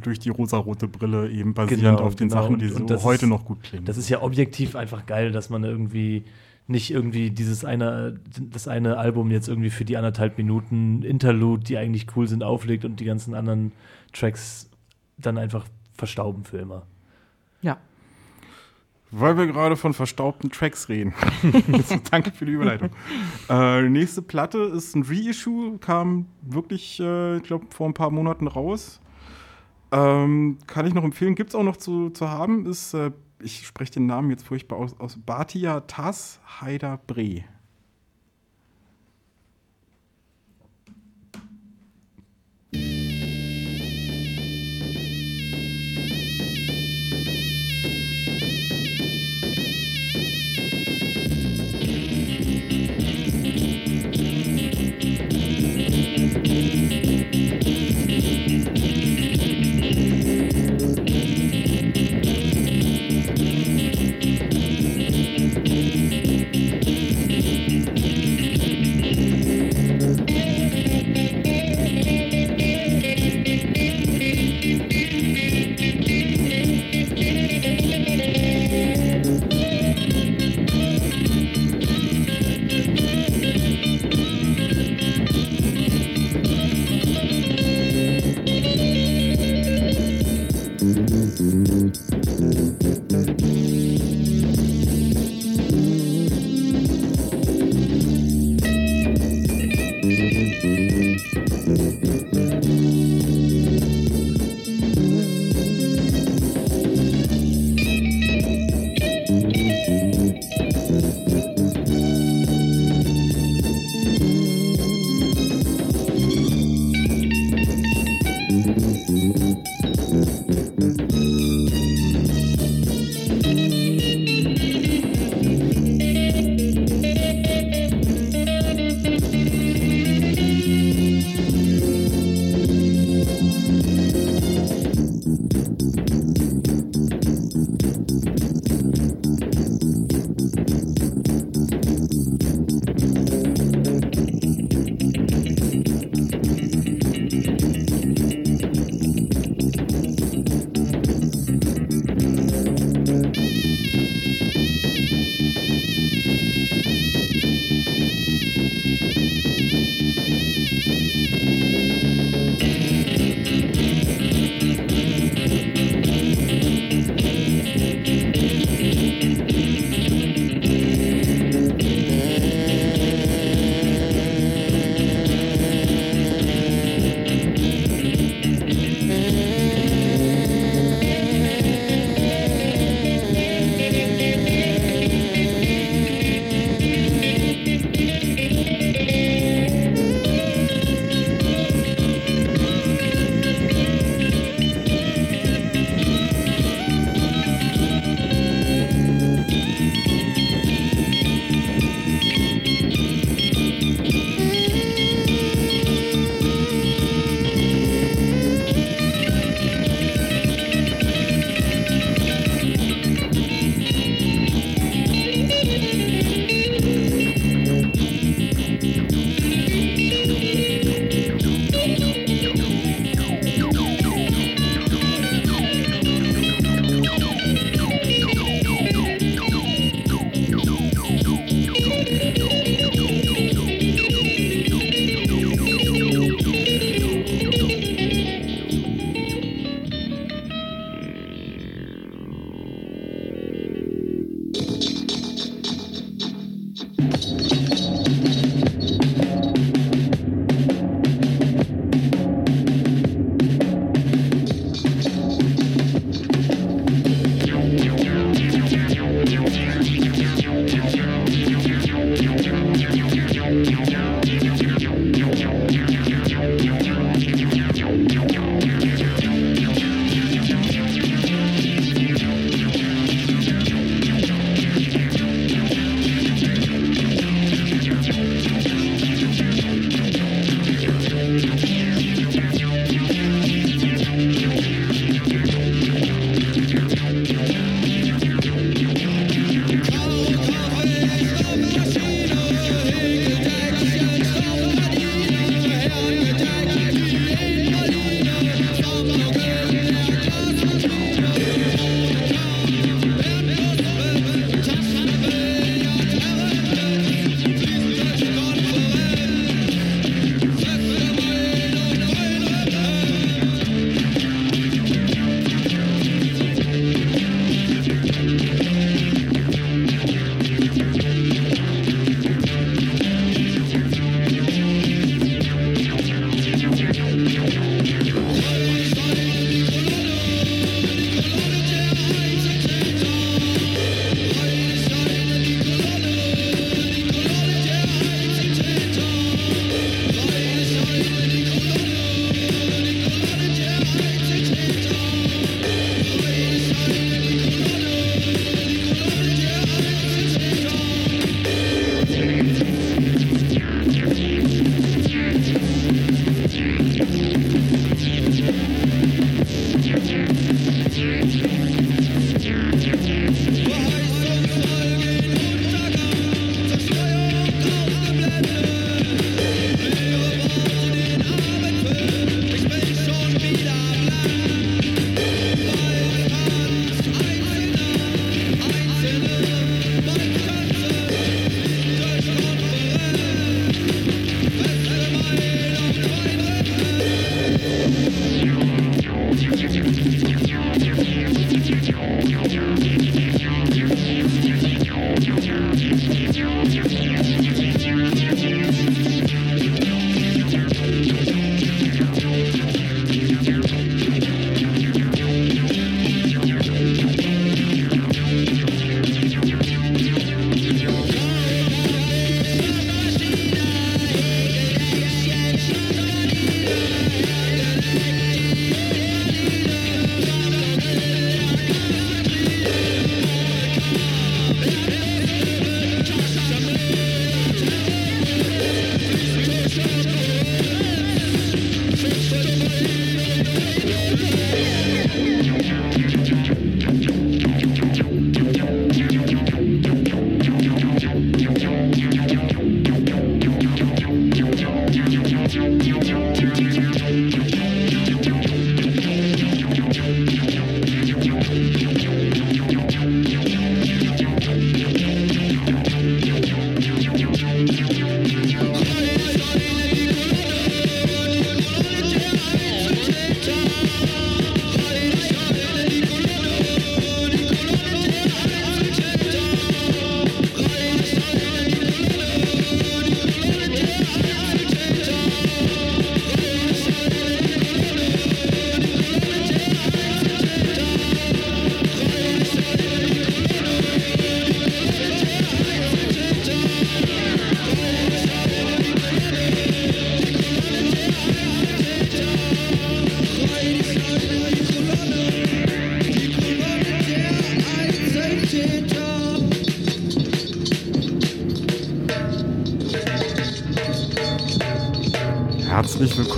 durch 0.03 0.19
die 0.19 0.31
rosarote 0.31 0.89
Brille 0.89 1.31
eben 1.31 1.55
basierend 1.55 1.85
Genau, 1.85 1.99
auf 2.01 2.15
den 2.17 2.29
genau. 2.29 2.43
Sachen, 2.43 2.59
die 2.59 2.67
Und- 2.67 2.73
so 2.73 2.81
und 2.81 2.91
das 2.91 3.05
heute 3.05 3.25
ist- 3.27 3.31
noch 3.31 3.45
gut 3.45 3.63
klingen. 3.63 3.85
Das 3.85 3.97
ist 3.97 4.09
ja 4.09 4.23
objektiv 4.23 4.77
einfach 4.77 5.07
geil, 5.07 5.33
dass 5.33 5.51
man 5.51 5.65
irgendwie 5.65 6.25
nicht 6.67 6.91
irgendwie 6.93 7.31
dieses 7.31 7.65
eine, 7.65 8.21
das 8.51 8.69
eine 8.69 8.97
Album 8.97 9.31
jetzt 9.31 9.49
irgendwie 9.49 9.71
für 9.71 9.85
die 9.85 9.97
anderthalb 9.97 10.39
Minuten 10.39 11.03
Interlude, 11.03 11.65
die 11.65 11.77
eigentlich 11.77 12.07
cool 12.17 12.29
sind, 12.29 12.45
auflegt 12.45 12.85
und 12.85 13.01
die 13.01 13.05
ganzen 13.05 13.35
anderen 13.35 13.73
Tracks 14.13 14.71
dann 15.19 15.37
einfach 15.37 15.67
verstauben 16.01 16.45
für 16.45 16.59
immer. 16.59 16.87
Ja. 17.61 17.79
Weil 19.13 19.37
wir 19.37 19.47
gerade 19.47 19.77
von 19.77 19.93
verstaubten 19.93 20.51
Tracks 20.51 20.89
reden. 20.89 21.15
so, 21.87 21.97
danke 22.11 22.33
für 22.33 22.47
die 22.47 22.53
Überleitung. 22.53 22.91
äh, 23.49 23.83
nächste 23.83 24.23
Platte 24.23 24.59
ist 24.59 24.97
ein 24.97 25.03
Reissue, 25.03 25.79
kam 25.79 26.27
wirklich, 26.43 26.99
äh, 27.01 27.37
ich 27.37 27.43
glaube, 27.43 27.67
vor 27.71 27.89
ein 27.89 27.95
paar 27.95 28.11
Monaten 28.11 28.49
raus. 28.49 29.01
Ähm, 29.93 30.59
kann 30.67 30.87
ich 30.87 30.95
noch 30.95 31.05
empfehlen, 31.05 31.35
gibt 31.35 31.51
es 31.51 31.57
auch 31.57 31.65
noch 31.65 31.77
zu, 31.77 32.11
zu 32.11 32.31
haben, 32.31 32.67
ist, 32.67 32.95
äh, 32.95 33.11
ich 33.43 33.67
spreche 33.67 33.93
den 33.93 34.07
Namen 34.07 34.31
jetzt 34.31 34.47
furchtbar 34.47 34.77
aus, 34.77 34.99
aus 35.01 35.17
Batia 35.17 35.81
Tas 35.81 36.41
Haider 36.61 37.01
Bre. 37.07 37.45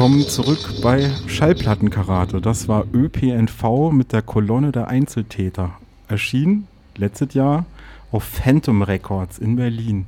Willkommen 0.03 0.27
zurück 0.27 0.83
bei 0.83 1.13
Schallplattenkarate. 1.29 2.41
Das 2.41 2.67
war 2.67 2.87
ÖPNV 2.93 3.93
mit 3.93 4.13
der 4.13 4.21
Kolonne 4.23 4.73
der 4.73 4.89
Einzeltäter. 4.89 5.79
Erschien 6.09 6.67
letztes 6.97 7.35
Jahr 7.35 7.67
auf 8.11 8.25
Phantom 8.25 8.83
Records 8.83 9.39
in 9.39 9.55
Berlin. 9.55 10.07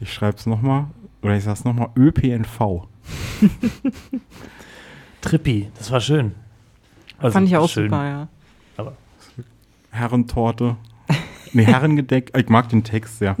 Ich 0.00 0.12
schreibe 0.12 0.38
es 0.38 0.46
nochmal, 0.46 0.86
oder 1.22 1.36
ich 1.36 1.44
sag's 1.44 1.62
nochmal, 1.62 1.90
ÖPNV. 1.96 2.88
Trippi, 5.20 5.70
das 5.78 5.92
war 5.92 6.00
schön. 6.00 6.34
Also, 7.18 7.34
Fand 7.34 7.46
ich 7.46 7.56
auch 7.56 7.68
schön. 7.68 7.84
super, 7.84 8.04
ja. 8.04 8.28
Herrentorte. 9.92 10.74
Nee, 11.52 11.66
Herrengedeck. 11.66 12.36
Ich 12.36 12.48
mag 12.48 12.68
den 12.68 12.82
Text 12.82 13.20
sehr. 13.20 13.36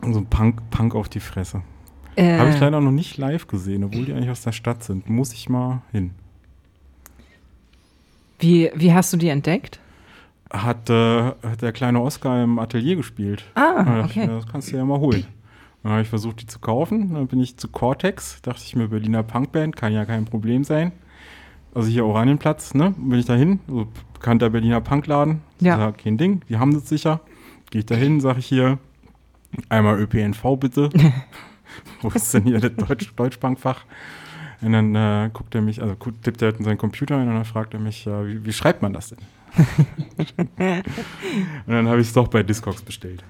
So 0.00 0.20
ein 0.20 0.26
Punk, 0.26 0.70
Punk 0.70 0.94
auf 0.94 1.10
die 1.10 1.20
Fresse. 1.20 1.60
Äh, 2.18 2.38
Habe 2.38 2.50
ich 2.50 2.58
leider 2.58 2.80
noch 2.80 2.90
nicht 2.90 3.16
live 3.16 3.46
gesehen, 3.46 3.84
obwohl 3.84 4.04
die 4.04 4.12
eigentlich 4.12 4.30
aus 4.30 4.42
der 4.42 4.52
Stadt 4.52 4.82
sind. 4.82 5.08
Muss 5.08 5.32
ich 5.32 5.48
mal 5.48 5.82
hin. 5.92 6.10
wie, 8.40 8.70
wie 8.74 8.92
hast 8.92 9.12
du 9.12 9.16
die 9.16 9.28
entdeckt? 9.28 9.80
Hat, 10.50 10.88
äh, 10.90 11.22
hat 11.42 11.60
der 11.62 11.72
kleine 11.72 12.00
Oscar 12.00 12.42
im 12.42 12.58
Atelier 12.58 12.96
gespielt. 12.96 13.44
Ah, 13.54 13.82
Da 13.84 13.98
ich 14.00 14.10
okay. 14.12 14.26
mir, 14.26 14.34
das 14.34 14.46
kannst 14.46 14.72
du 14.72 14.76
ja 14.76 14.84
mal 14.84 14.98
holen. 14.98 15.26
Dann 15.82 15.92
habe 15.92 16.02
ich 16.02 16.08
versucht, 16.08 16.40
die 16.42 16.46
zu 16.46 16.58
kaufen. 16.58 17.14
Dann 17.14 17.26
bin 17.26 17.40
ich 17.40 17.56
zu 17.56 17.68
Cortex. 17.68 18.40
Dachte 18.42 18.62
ich 18.64 18.74
mir, 18.74 18.88
Berliner 18.88 19.22
Punkband, 19.22 19.76
kann 19.76 19.92
ja 19.92 20.04
kein 20.04 20.24
Problem 20.24 20.64
sein. 20.64 20.92
Also 21.74 21.88
hier 21.88 22.04
Oranienplatz, 22.06 22.74
ne? 22.74 22.94
Bin 22.96 23.18
ich 23.18 23.26
da 23.26 23.34
hin, 23.34 23.60
so 23.68 23.86
bekannter 24.14 24.50
Berliner 24.50 24.80
Punkladen. 24.80 25.42
Ja. 25.60 25.76
Sag, 25.76 25.98
kein 25.98 26.16
Ding, 26.16 26.40
die 26.48 26.56
haben 26.56 26.72
das 26.74 26.88
sicher. 26.88 27.20
Gehe 27.70 27.80
ich 27.80 27.86
da 27.86 27.94
hin, 27.94 28.20
sage 28.20 28.38
ich 28.40 28.46
hier, 28.46 28.78
einmal 29.68 30.00
ÖPNV 30.00 30.56
bitte. 30.58 30.88
Wo 32.02 32.08
ist 32.08 32.32
denn 32.34 32.44
hier 32.44 32.60
das 32.60 32.74
Deutsch, 32.74 33.12
Deutschbankfach? 33.14 33.84
Und 34.60 34.72
dann 34.72 34.94
äh, 34.94 35.30
guckt 35.32 35.54
er 35.54 35.60
mich, 35.60 35.80
also 35.80 35.94
tippt 36.22 36.42
er 36.42 36.50
halt 36.50 36.58
in 36.58 36.64
seinen 36.64 36.78
Computer 36.78 37.16
ein 37.16 37.28
und 37.28 37.34
dann 37.34 37.44
fragt 37.44 37.74
er 37.74 37.80
mich, 37.80 38.04
ja, 38.04 38.26
wie, 38.26 38.44
wie 38.44 38.52
schreibt 38.52 38.82
man 38.82 38.92
das 38.92 39.10
denn? 39.10 39.18
und 40.58 41.72
dann 41.72 41.88
habe 41.88 42.00
ich 42.00 42.08
es 42.08 42.12
doch 42.12 42.28
bei 42.28 42.42
Discogs 42.42 42.82
bestellt. 42.82 43.24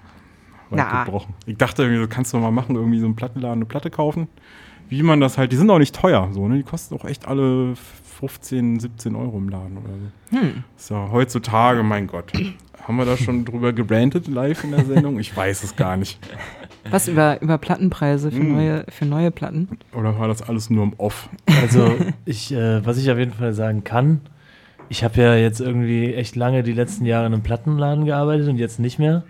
Na. 0.71 1.05
gebrochen. 1.05 1.35
Ich 1.47 1.57
dachte 1.57 1.83
irgendwie, 1.83 2.01
so 2.01 2.09
kannst 2.09 2.33
du 2.33 2.39
mal 2.39 2.51
machen, 2.51 2.77
irgendwie 2.77 2.99
so 2.99 3.07
einen 3.07 3.17
Plattenladen 3.17 3.59
eine 3.59 3.65
Platte 3.65 3.91
kaufen. 3.91 4.29
Wie 4.89 5.03
man 5.03 5.21
das 5.21 5.39
halt, 5.39 5.53
die 5.53 5.57
sind 5.57 5.71
auch 5.71 5.79
nicht 5.79 5.95
teuer, 5.95 6.29
so, 6.33 6.49
ne? 6.49 6.57
Die 6.57 6.63
kosten 6.63 6.95
auch 6.95 7.05
echt 7.05 7.27
alle 7.27 7.75
15, 8.21 8.81
17 8.81 9.15
Euro 9.15 9.39
im 9.39 9.49
Laden 9.49 9.79
oder 9.79 9.89
so. 9.89 10.39
Hm. 10.39 10.65
Ist 10.77 10.91
ja 10.91 11.09
heutzutage, 11.11 11.83
mein 11.83 12.07
Gott. 12.07 12.33
Haben 12.83 12.97
wir 12.97 13.05
da 13.05 13.17
schon 13.17 13.45
drüber 13.45 13.73
gebrandet 13.73 14.29
live 14.29 14.65
in 14.65 14.71
der 14.71 14.85
Sendung? 14.85 15.19
Ich 15.19 15.37
weiß 15.37 15.63
es 15.63 15.77
gar 15.77 15.97
nicht. 15.97 16.19
Was 16.91 17.09
über, 17.09 17.41
über 17.43 17.59
Plattenpreise 17.59 18.31
für, 18.31 18.39
Hm. 18.39 18.53
neue, 18.53 18.85
für 18.89 19.05
neue 19.07 19.31
Platten? 19.31 19.69
Oder 19.95 20.19
war 20.19 20.29
das 20.29 20.43
alles 20.43 20.71
nur 20.71 20.85
im 20.85 20.93
Off? 20.99 21.29
Also, 21.63 21.95
ich, 22.25 22.53
äh, 22.53 22.85
was 22.87 22.99
ich 22.99 23.11
auf 23.11 23.19
jeden 23.19 23.33
Fall 23.33 23.53
sagen 23.53 23.85
kann, 23.85 24.21
ich 24.89 25.05
habe 25.05 25.21
ja 25.21 25.35
jetzt 25.35 25.61
irgendwie 25.61 26.15
echt 26.15 26.35
lange 26.37 26.63
die 26.63 26.73
letzten 26.73 27.05
Jahre 27.05 27.27
in 27.27 27.35
einem 27.35 27.43
Plattenladen 27.43 28.05
gearbeitet 28.07 28.49
und 28.49 28.57
jetzt 28.57 28.81
nicht 28.81 28.99
mehr. 28.99 29.25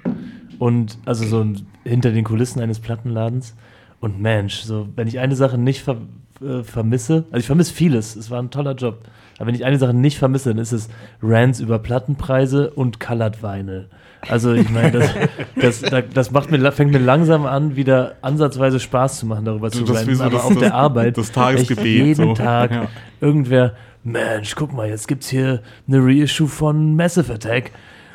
Und 0.58 0.98
also 1.04 1.24
so 1.24 1.44
hinter 1.84 2.10
den 2.12 2.24
Kulissen 2.24 2.60
eines 2.60 2.78
Plattenladens. 2.80 3.54
Und 4.00 4.20
Mensch, 4.20 4.60
so 4.60 4.88
wenn 4.94 5.08
ich 5.08 5.18
eine 5.18 5.34
Sache 5.34 5.58
nicht 5.58 5.82
ver 5.82 5.96
äh, 6.40 6.62
vermisse, 6.62 7.24
also 7.30 7.38
ich 7.38 7.46
vermisse 7.46 7.74
vieles, 7.74 8.14
es 8.14 8.30
war 8.30 8.40
ein 8.40 8.50
toller 8.50 8.74
Job. 8.74 9.00
Aber 9.38 9.48
wenn 9.48 9.54
ich 9.56 9.64
eine 9.64 9.78
Sache 9.78 9.94
nicht 9.94 10.18
vermisse, 10.18 10.50
dann 10.50 10.58
ist 10.58 10.70
es 10.72 10.88
Rants 11.22 11.58
über 11.58 11.80
Plattenpreise 11.80 12.70
und 12.70 13.00
Colored 13.00 13.42
Vinyl. 13.42 13.88
Also 14.28 14.52
ich 14.52 14.68
meine, 14.70 14.90
das, 14.90 15.10
das, 15.56 15.80
das, 15.80 16.04
das 16.12 16.30
macht 16.30 16.50
mir, 16.50 16.72
fängt 16.72 16.92
mir 16.92 16.98
langsam 16.98 17.46
an, 17.46 17.76
wieder 17.76 18.16
ansatzweise 18.22 18.80
Spaß 18.80 19.20
zu 19.20 19.26
machen, 19.26 19.44
darüber 19.44 19.70
zu 19.70 19.84
ranten, 19.84 20.16
so 20.16 20.24
aber 20.24 20.44
auf 20.44 20.56
der 20.56 20.74
Arbeit. 20.74 21.16
das 21.16 21.32
Tagesgebet, 21.32 21.84
jeden 21.84 22.14
so. 22.14 22.34
Tag 22.34 22.70
Ja. 22.70 22.88
irgendwer, 23.20 23.74
Mensch, 24.04 24.54
guck 24.54 24.72
mal, 24.72 24.88
jetzt 24.88 25.08
gibt's 25.08 25.28
hier 25.28 25.62
eine 25.86 25.98
Reissue 26.04 26.48
von 26.48 26.96
Massive 26.96 27.32
Attack 27.32 27.72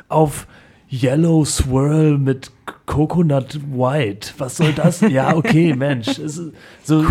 auf 0.08 0.46
Yellow 0.90 1.44
Swirl 1.44 2.18
mit 2.18 2.50
Coconut 2.86 3.58
White. 3.72 4.34
Was 4.38 4.58
soll 4.58 4.72
das? 4.72 5.00
ja, 5.00 5.34
okay, 5.34 5.74
Mensch. 5.76 6.08
Es 6.08 6.38
ist 6.38 6.52
so, 6.82 7.04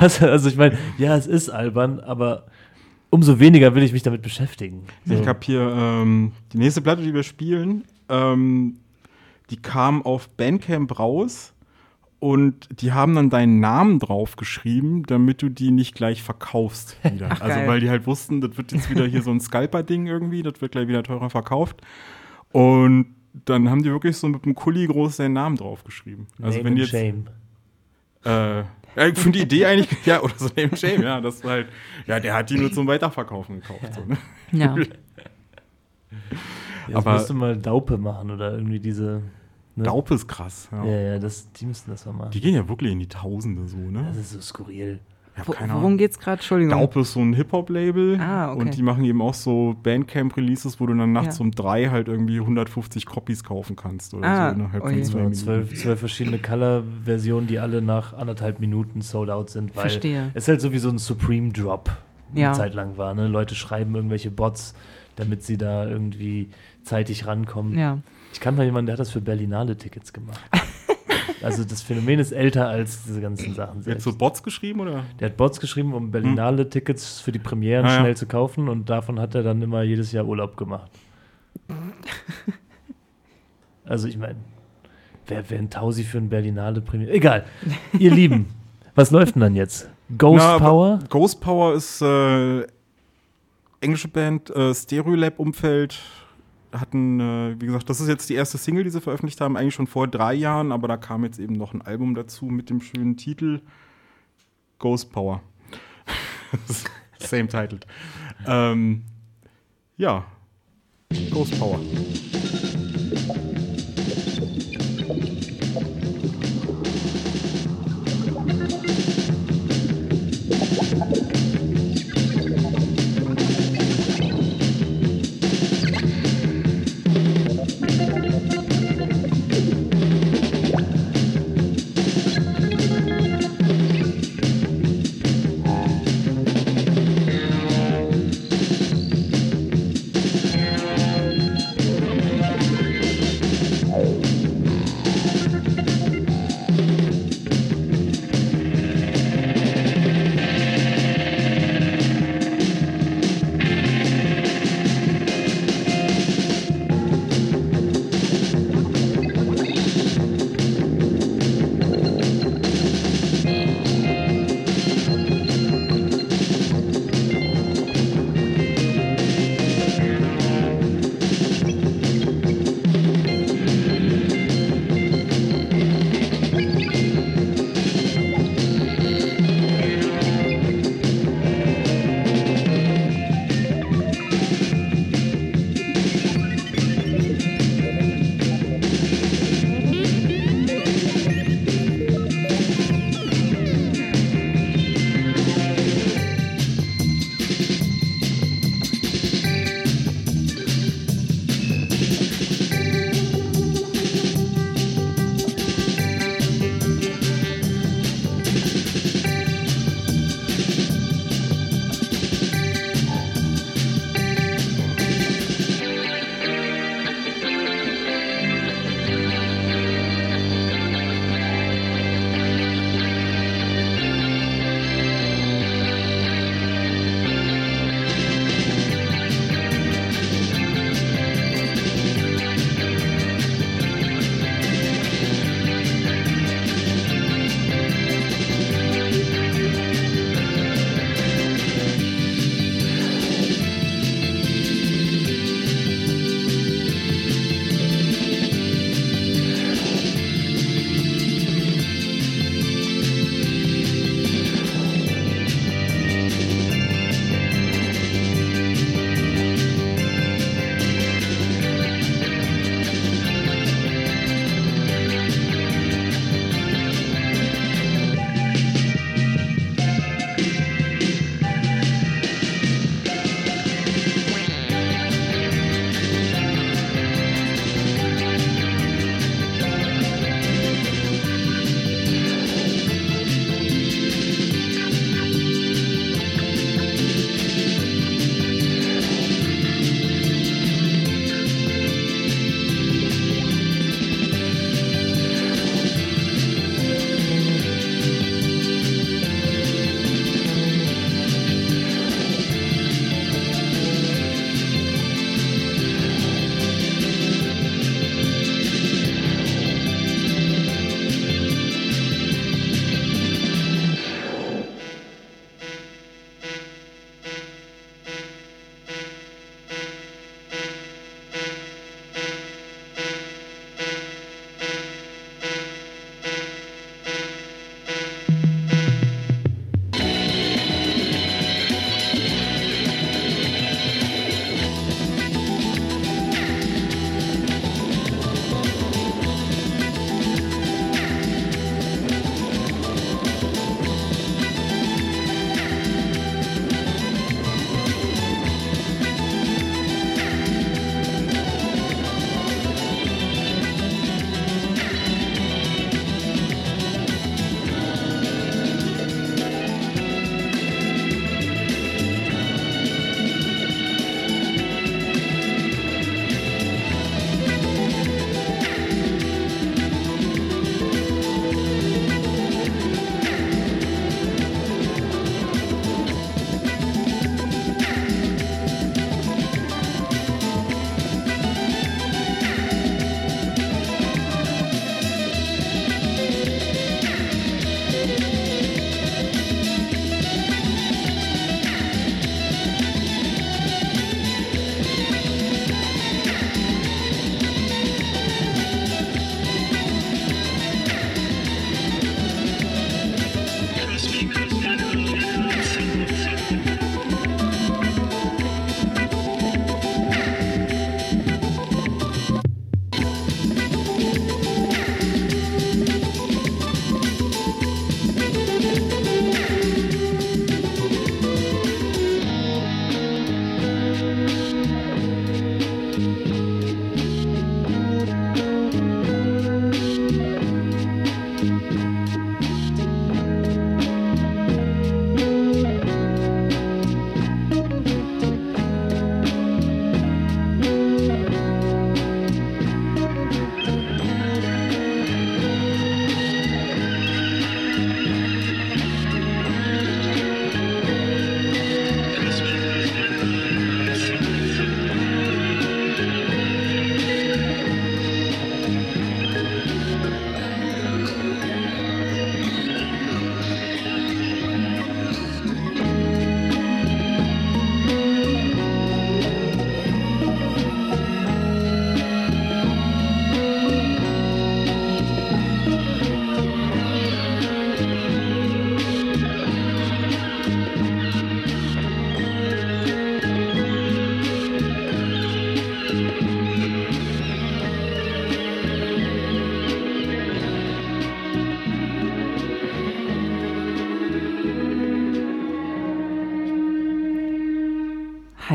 Was, 0.00 0.22
also 0.22 0.48
ich 0.48 0.56
meine, 0.56 0.76
ja, 0.98 1.16
es 1.16 1.26
ist 1.26 1.48
albern, 1.48 2.00
aber 2.00 2.44
umso 3.10 3.38
weniger 3.40 3.74
will 3.74 3.82
ich 3.82 3.92
mich 3.92 4.02
damit 4.02 4.22
beschäftigen. 4.22 4.84
So. 5.04 5.14
Ich 5.14 5.26
habe 5.26 5.40
hier 5.42 5.60
ähm, 5.60 6.32
die 6.52 6.58
nächste 6.58 6.82
Platte, 6.82 7.02
die 7.02 7.14
wir 7.14 7.22
spielen, 7.22 7.84
ähm, 8.08 8.78
die 9.50 9.56
kam 9.56 10.02
auf 10.02 10.28
Bandcamp 10.30 10.98
raus 10.98 11.54
und 12.20 12.68
die 12.82 12.92
haben 12.92 13.14
dann 13.14 13.30
deinen 13.30 13.60
Namen 13.60 13.98
drauf 13.98 14.36
geschrieben, 14.36 15.04
damit 15.06 15.40
du 15.40 15.48
die 15.48 15.70
nicht 15.70 15.94
gleich 15.94 16.22
verkaufst 16.22 16.96
wieder. 17.12 17.28
Ach, 17.30 17.40
also 17.40 17.56
geil. 17.56 17.68
weil 17.68 17.80
die 17.80 17.90
halt 17.90 18.06
wussten, 18.06 18.40
das 18.40 18.56
wird 18.56 18.72
jetzt 18.72 18.90
wieder 18.90 19.06
hier 19.06 19.22
so 19.22 19.30
ein 19.30 19.40
Scalper-Ding 19.40 20.06
irgendwie, 20.06 20.42
das 20.42 20.60
wird 20.60 20.72
gleich 20.72 20.88
wieder 20.88 21.02
teurer 21.02 21.30
verkauft. 21.30 21.80
Und 22.52 23.14
dann 23.44 23.70
haben 23.70 23.82
die 23.82 23.90
wirklich 23.90 24.16
so 24.16 24.28
mit 24.28 24.44
einem 24.44 24.54
Kuli 24.54 24.86
groß 24.86 25.16
seinen 25.16 25.34
Namen 25.34 25.56
drauf 25.56 25.84
geschrieben. 25.84 26.26
Also 26.42 26.58
Name 26.58 26.70
wenn 26.70 26.76
jetzt 26.76 26.90
Shame. 26.90 27.26
äh, 28.24 28.64
ja, 28.98 29.06
ich 29.06 29.18
finde 29.18 29.38
die 29.38 29.44
Idee 29.44 29.66
eigentlich, 29.66 29.88
ja, 30.06 30.20
oder 30.20 30.34
so 30.36 30.48
Name 30.56 30.76
Shame, 30.76 31.02
ja, 31.02 31.20
das 31.20 31.42
war 31.44 31.52
halt, 31.52 31.68
ja, 32.06 32.18
der 32.20 32.34
hat 32.34 32.50
die 32.50 32.58
nur 32.58 32.72
zum 32.72 32.86
Weiterverkaufen 32.86 33.60
gekauft. 33.60 33.94
So, 33.94 34.04
ne? 34.04 34.18
Ja. 34.52 34.76
Jetzt 36.86 36.96
aber- 36.96 37.12
musst 37.14 37.30
du 37.30 37.34
mal 37.34 37.56
Daupe 37.56 37.98
machen 37.98 38.30
oder 38.30 38.52
irgendwie 38.52 38.80
diese. 38.80 39.22
Ne? 39.76 39.84
Daupe 39.84 40.14
ist 40.14 40.26
krass. 40.26 40.68
Ja. 40.72 40.84
Ja, 40.84 41.00
ja, 41.00 41.18
das, 41.18 41.52
die 41.52 41.66
müssten 41.66 41.90
das 41.90 42.04
mal 42.06 42.12
machen. 42.12 42.30
Die 42.32 42.40
gehen 42.40 42.54
ja 42.54 42.68
wirklich 42.68 42.90
in 42.92 42.98
die 42.98 43.08
Tausende 43.08 43.66
so, 43.68 43.76
ne? 43.76 44.06
das 44.08 44.16
ist 44.16 44.30
so 44.32 44.40
skurril. 44.40 44.98
Keine 45.46 45.72
worum 45.72 45.84
Ahnung. 45.86 45.98
geht's 45.98 46.18
gerade? 46.18 46.38
Entschuldigung. 46.38 46.78
Daupe 46.78 47.00
ist 47.00 47.12
so 47.12 47.20
ein 47.20 47.32
Hip-Hop-Label 47.34 48.18
Ah, 48.20 48.52
okay. 48.52 48.60
und 48.60 48.76
die 48.76 48.82
machen 48.82 49.04
eben 49.04 49.20
auch 49.22 49.34
so 49.34 49.74
Bandcamp-Releases, 49.82 50.80
wo 50.80 50.86
du 50.86 50.94
dann 50.94 51.12
nachts 51.12 51.38
Ja. 51.38 51.44
um 51.44 51.50
drei 51.50 51.88
halt 51.88 52.08
irgendwie 52.08 52.40
150 52.40 53.06
Copies 53.06 53.44
kaufen 53.44 53.76
kannst 53.76 54.14
oder 54.14 54.26
Ah, 54.26 54.48
so 54.50 54.56
innerhalb 54.56 54.84
oje. 54.84 54.94
von 54.96 55.04
zwei 55.04 55.16
Minuten. 55.18 55.34
zwölf, 55.34 55.74
zwölf 55.80 55.98
verschiedene 56.00 56.38
Color-Versionen, 56.38 57.46
die 57.46 57.58
alle 57.58 57.82
nach 57.82 58.12
anderthalb 58.14 58.60
Minuten 58.60 59.00
sold 59.02 59.30
out 59.30 59.50
sind, 59.50 59.74
weil 59.76 59.82
Verstehe. 59.82 60.30
es 60.34 60.48
halt 60.48 60.60
so 60.60 60.72
wie 60.72 60.78
so 60.78 60.88
ein 60.88 60.98
Supreme 60.98 61.50
Drop 61.50 61.90
Ja. 62.34 62.48
eine 62.48 62.56
Zeit 62.56 62.74
lang 62.74 62.96
war. 62.98 63.14
Ne? 63.14 63.28
Leute 63.28 63.54
schreiben 63.54 63.94
irgendwelche 63.94 64.30
Bots, 64.30 64.74
damit 65.16 65.42
sie 65.42 65.56
da 65.56 65.86
irgendwie 65.88 66.50
zeitig 66.82 67.26
rankommen. 67.26 67.78
Ja. 67.78 67.98
Ich 68.32 68.40
kann 68.40 68.54
mal 68.56 68.64
jemanden, 68.64 68.86
der 68.86 68.92
hat 68.94 69.00
das 69.00 69.10
für 69.10 69.20
Berlinale-Tickets 69.20 70.12
gemacht. 70.12 70.40
also 71.42 71.64
das 71.64 71.82
Phänomen 71.82 72.18
ist 72.18 72.32
älter 72.32 72.68
als 72.68 73.02
diese 73.04 73.20
ganzen 73.20 73.54
Sachen 73.54 73.76
Jetzt 73.76 73.84
selbst. 73.84 74.04
so 74.04 74.16
Bots 74.16 74.42
geschrieben 74.42 74.80
oder? 74.80 75.04
Der 75.20 75.28
hat 75.30 75.36
Bots 75.36 75.60
geschrieben, 75.60 75.94
um 75.94 76.10
Berlinale-Tickets 76.10 77.20
für 77.20 77.32
die 77.32 77.38
Premieren 77.38 77.84
Ah, 77.86 77.94
ja. 77.94 78.00
schnell 78.00 78.16
zu 78.16 78.26
kaufen 78.26 78.68
und 78.68 78.88
davon 78.90 79.18
hat 79.20 79.34
er 79.34 79.42
dann 79.42 79.60
immer 79.62 79.82
jedes 79.82 80.12
Jahr 80.12 80.24
Urlaub 80.26 80.56
gemacht. 80.56 80.90
also 83.84 84.08
ich 84.08 84.16
meine, 84.18 84.36
wer 85.26 85.48
wäre 85.50 85.60
ein 85.62 85.70
Tausi 85.70 86.04
für 86.04 86.18
ein 86.18 86.28
Berlinale 86.28 86.80
Premiere? 86.80 87.12
Egal. 87.12 87.44
Ihr 87.98 88.10
Lieben, 88.10 88.46
was 88.94 89.10
läuft 89.10 89.34
denn 89.34 89.40
dann 89.42 89.54
jetzt? 89.56 89.88
Ghost 90.16 90.44
Na, 90.44 90.58
Power? 90.58 90.98
Ghost 91.10 91.40
Power 91.40 91.74
ist 91.74 92.00
äh, 92.02 92.62
englische 93.80 94.08
Band, 94.08 94.50
äh, 94.50 94.74
Stereolab-Umfeld. 94.74 95.98
Hatten, 96.72 97.20
äh, 97.20 97.56
wie 97.58 97.66
gesagt, 97.66 97.88
das 97.88 98.00
ist 98.00 98.08
jetzt 98.08 98.28
die 98.28 98.34
erste 98.34 98.58
Single, 98.58 98.84
die 98.84 98.90
sie 98.90 99.00
veröffentlicht 99.00 99.40
haben, 99.40 99.56
eigentlich 99.56 99.74
schon 99.74 99.86
vor 99.86 100.06
drei 100.06 100.34
Jahren, 100.34 100.72
aber 100.72 100.88
da 100.88 100.96
kam 100.96 101.24
jetzt 101.24 101.38
eben 101.38 101.54
noch 101.54 101.72
ein 101.72 101.82
Album 101.82 102.14
dazu 102.14 102.46
mit 102.46 102.70
dem 102.70 102.80
schönen 102.80 103.16
Titel 103.16 103.62
Ghost 104.78 105.10
Power. 105.12 105.42
Same 107.18 107.48
titled. 107.48 107.86
Ähm, 108.46 109.04
ja, 109.96 110.24
Ghost 111.30 111.58
Power. 111.58 111.80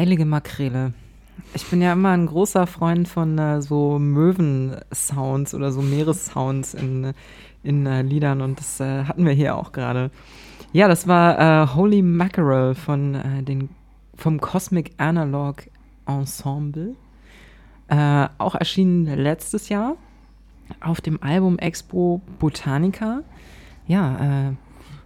Heilige 0.04 0.26
Makrele. 0.26 0.92
Ich 1.54 1.66
bin 1.68 1.82
ja 1.82 1.94
immer 1.94 2.10
ein 2.10 2.26
großer 2.26 2.68
Freund 2.68 3.08
von 3.08 3.38
äh, 3.38 3.62
so 3.62 3.98
Möwen-Sounds 4.00 5.54
oder 5.54 5.72
so 5.72 5.82
Meeressounds 5.82 6.74
in, 6.74 7.14
in 7.64 7.86
äh, 7.86 8.02
Liedern 8.02 8.42
und 8.42 8.60
das 8.60 8.82
äh, 8.82 9.06
hatten 9.06 9.26
wir 9.26 9.32
hier 9.32 9.56
auch 9.56 9.72
gerade. 9.72 10.12
Ja, 10.74 10.90
das 10.90 11.08
war 11.08 11.40
äh, 11.40 11.68
Holy 11.74 12.02
Mackerel 12.02 12.76
von 12.76 13.16
äh, 13.16 13.44
den, 13.44 13.70
vom 14.18 14.42
Cosmic 14.42 14.92
Analog 14.98 15.64
Ensemble. 16.06 16.96
Äh, 17.88 18.28
auch 18.40 18.56
erschienen 18.56 19.06
letztes 19.06 19.70
Jahr 19.70 19.96
auf 20.82 21.00
dem 21.00 21.24
Album 21.24 21.58
Expo 21.60 22.20
Botanica. 22.40 23.22
Ja, 23.88 24.50
äh, 24.50 24.52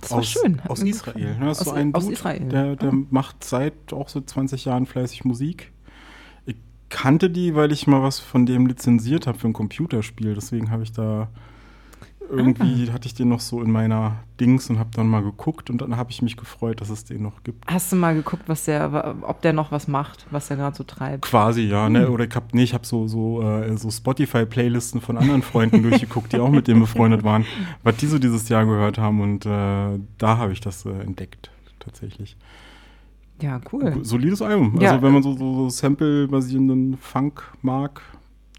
das 0.02 0.12
war 0.12 0.20
aus, 0.20 0.28
schön. 0.28 0.62
hat 0.62 0.70
Aus 0.70 0.82
Israel. 0.84 1.38
Ne? 1.40 1.46
Das 1.46 1.58
ist 1.62 1.68
Aus, 1.68 1.74
so 1.74 1.80
ein 1.80 1.94
aus 1.96 2.04
Dude, 2.04 2.14
Israel. 2.14 2.50
Der, 2.50 2.76
der 2.76 2.90
Ah. 2.92 2.98
macht 3.10 3.44
seit 3.44 3.94
auch 3.94 4.10
so 4.10 4.22
20 4.22 4.66
Jahren 4.66 4.86
fleißig 4.86 5.26
Musik. 5.26 5.72
Ich 6.46 6.56
kannte 6.90 7.30
die, 7.30 7.56
weil 7.56 7.72
ich 7.72 7.88
mal 7.88 8.02
was 8.04 8.20
von 8.20 8.46
dem 8.46 8.66
lizenziert 8.68 9.28
habe 9.28 9.38
für 9.38 9.48
ein 9.48 9.54
Computerspiel. 9.54 10.34
Deswegen 10.36 10.72
habe 10.72 10.84
ich 10.84 10.92
da 10.92 11.30
irgendwie 12.30 12.88
Ah. 12.90 12.94
hatte 12.94 13.08
ich 13.08 13.14
den 13.14 13.30
noch 13.30 13.40
so 13.40 13.62
in 13.62 13.72
meiner 13.72 14.18
Dings 14.40 14.70
und 14.70 14.80
habe 14.80 14.90
dann 14.94 15.08
mal 15.08 15.24
geguckt 15.24 15.70
und 15.70 15.82
dann 15.82 15.98
habe 15.98 16.12
ich 16.12 16.22
mich 16.22 16.38
gefreut, 16.38 16.82
dass 16.82 16.90
es 16.90 17.06
den 17.06 17.24
noch 17.24 17.44
gibt. 17.44 17.66
Hast 17.68 17.92
du 17.92 17.96
mal 17.96 18.14
geguckt, 18.16 18.44
was 18.48 18.66
der, 18.66 19.16
ob 19.22 19.42
der 19.42 19.54
noch 19.54 19.72
was 19.72 19.88
macht, 19.88 20.26
was 20.32 20.50
er 20.50 20.58
gerade 20.58 20.76
so 20.76 20.84
treibt? 20.84 21.24
Quasi, 21.24 21.62
ja, 21.64 21.86
Hm. 21.88 21.94
ne? 21.94 22.10
Oder 22.10 22.26
ich 22.26 22.36
habe 22.36 22.46
nee, 22.54 22.64
ich 22.64 22.74
habe 22.74 22.86
so, 22.86 23.08
so, 23.08 23.42
äh, 23.42 23.76
so 23.78 23.90
Spotify-Playlisten 23.90 25.02
von 25.02 25.18
anderen 25.18 25.42
Freunden 25.42 25.82
durchgeguckt, 25.90 26.34
die 26.34 26.40
auch 26.40 26.52
mit 26.52 26.68
dem 26.68 26.80
befreundet 26.80 27.24
waren, 27.24 27.46
was 27.84 27.98
die 27.98 28.08
so 28.08 28.20
dieses 28.20 28.50
Jahr 28.50 28.66
gehört 28.66 28.98
haben 28.98 29.22
und 29.22 29.46
äh, 29.46 29.50
da 30.18 30.38
habe 30.38 30.52
ich 30.54 30.60
das 30.62 30.86
äh, 30.86 30.90
entdeckt, 30.90 31.50
tatsächlich. 31.80 32.38
Ja, 33.42 33.62
cool. 33.72 34.00
Solides 34.04 34.42
Album. 34.42 34.80
Ja. 34.82 34.92
Also 34.94 35.04
wenn 35.04 35.14
man 35.14 35.22
so, 35.22 35.34
so, 35.34 35.54
so 35.54 35.70
Sample-basierenden 35.70 36.98
Funk 36.98 37.44
mag, 37.62 38.02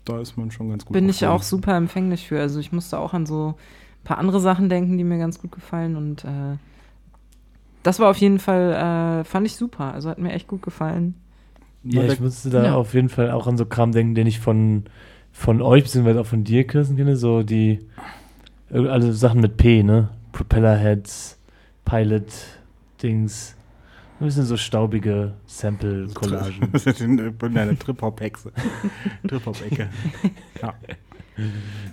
da 0.08 0.20
ist 0.20 0.36
man 0.36 0.50
schon 0.50 0.70
ganz 0.70 0.84
gut. 0.84 0.92
Bin 0.94 1.08
ich 1.08 1.26
auch 1.26 1.42
super 1.42 1.76
empfänglich 1.76 2.26
für. 2.28 2.40
Also 2.40 2.60
ich 2.60 2.72
musste 2.72 2.98
auch 2.98 3.14
an 3.14 3.26
so 3.26 3.54
ein 4.02 4.04
paar 4.04 4.18
andere 4.18 4.40
Sachen 4.40 4.68
denken, 4.68 4.96
die 4.98 5.04
mir 5.04 5.18
ganz 5.18 5.40
gut 5.40 5.52
gefallen 5.52 5.96
und 5.96 6.24
äh, 6.24 6.56
das 7.82 8.00
war 8.00 8.10
auf 8.10 8.16
jeden 8.18 8.38
Fall, 8.38 9.20
äh, 9.20 9.24
fand 9.24 9.46
ich 9.46 9.56
super. 9.56 9.94
Also 9.94 10.10
hat 10.10 10.18
mir 10.18 10.32
echt 10.32 10.48
gut 10.48 10.62
gefallen. 10.62 11.14
Ja, 11.84 12.02
ich 12.04 12.20
musste 12.20 12.50
da 12.50 12.64
Ja. 12.64 12.74
auf 12.74 12.92
jeden 12.94 13.08
Fall 13.08 13.30
auch 13.30 13.46
an 13.46 13.56
so 13.56 13.64
Kram 13.64 13.92
denken, 13.92 14.14
den 14.14 14.26
ich 14.26 14.40
von, 14.40 14.84
von 15.32 15.62
euch, 15.62 15.84
beziehungsweise 15.84 16.20
auch 16.20 16.26
von 16.26 16.42
dir, 16.44 16.66
Kirsten, 16.66 16.96
kenne, 16.96 17.16
so 17.16 17.42
die, 17.42 17.78
alle 18.70 19.12
Sachen 19.12 19.40
mit 19.40 19.56
P, 19.56 19.82
ne? 19.84 20.10
Propellerheads, 20.32 21.38
Pilot-Dings, 21.84 23.56
ein 24.20 24.26
bisschen 24.26 24.44
so 24.44 24.56
staubige 24.56 25.34
Sample-Collagen. 25.46 26.68
Das 26.72 26.86
ist 26.86 27.00
eine, 27.02 27.32
eine 27.42 27.78
Trip-Hop-Hexe. 27.78 28.52
Trip-Hop-Ecke. 29.28 29.88
Ja. 30.62 30.74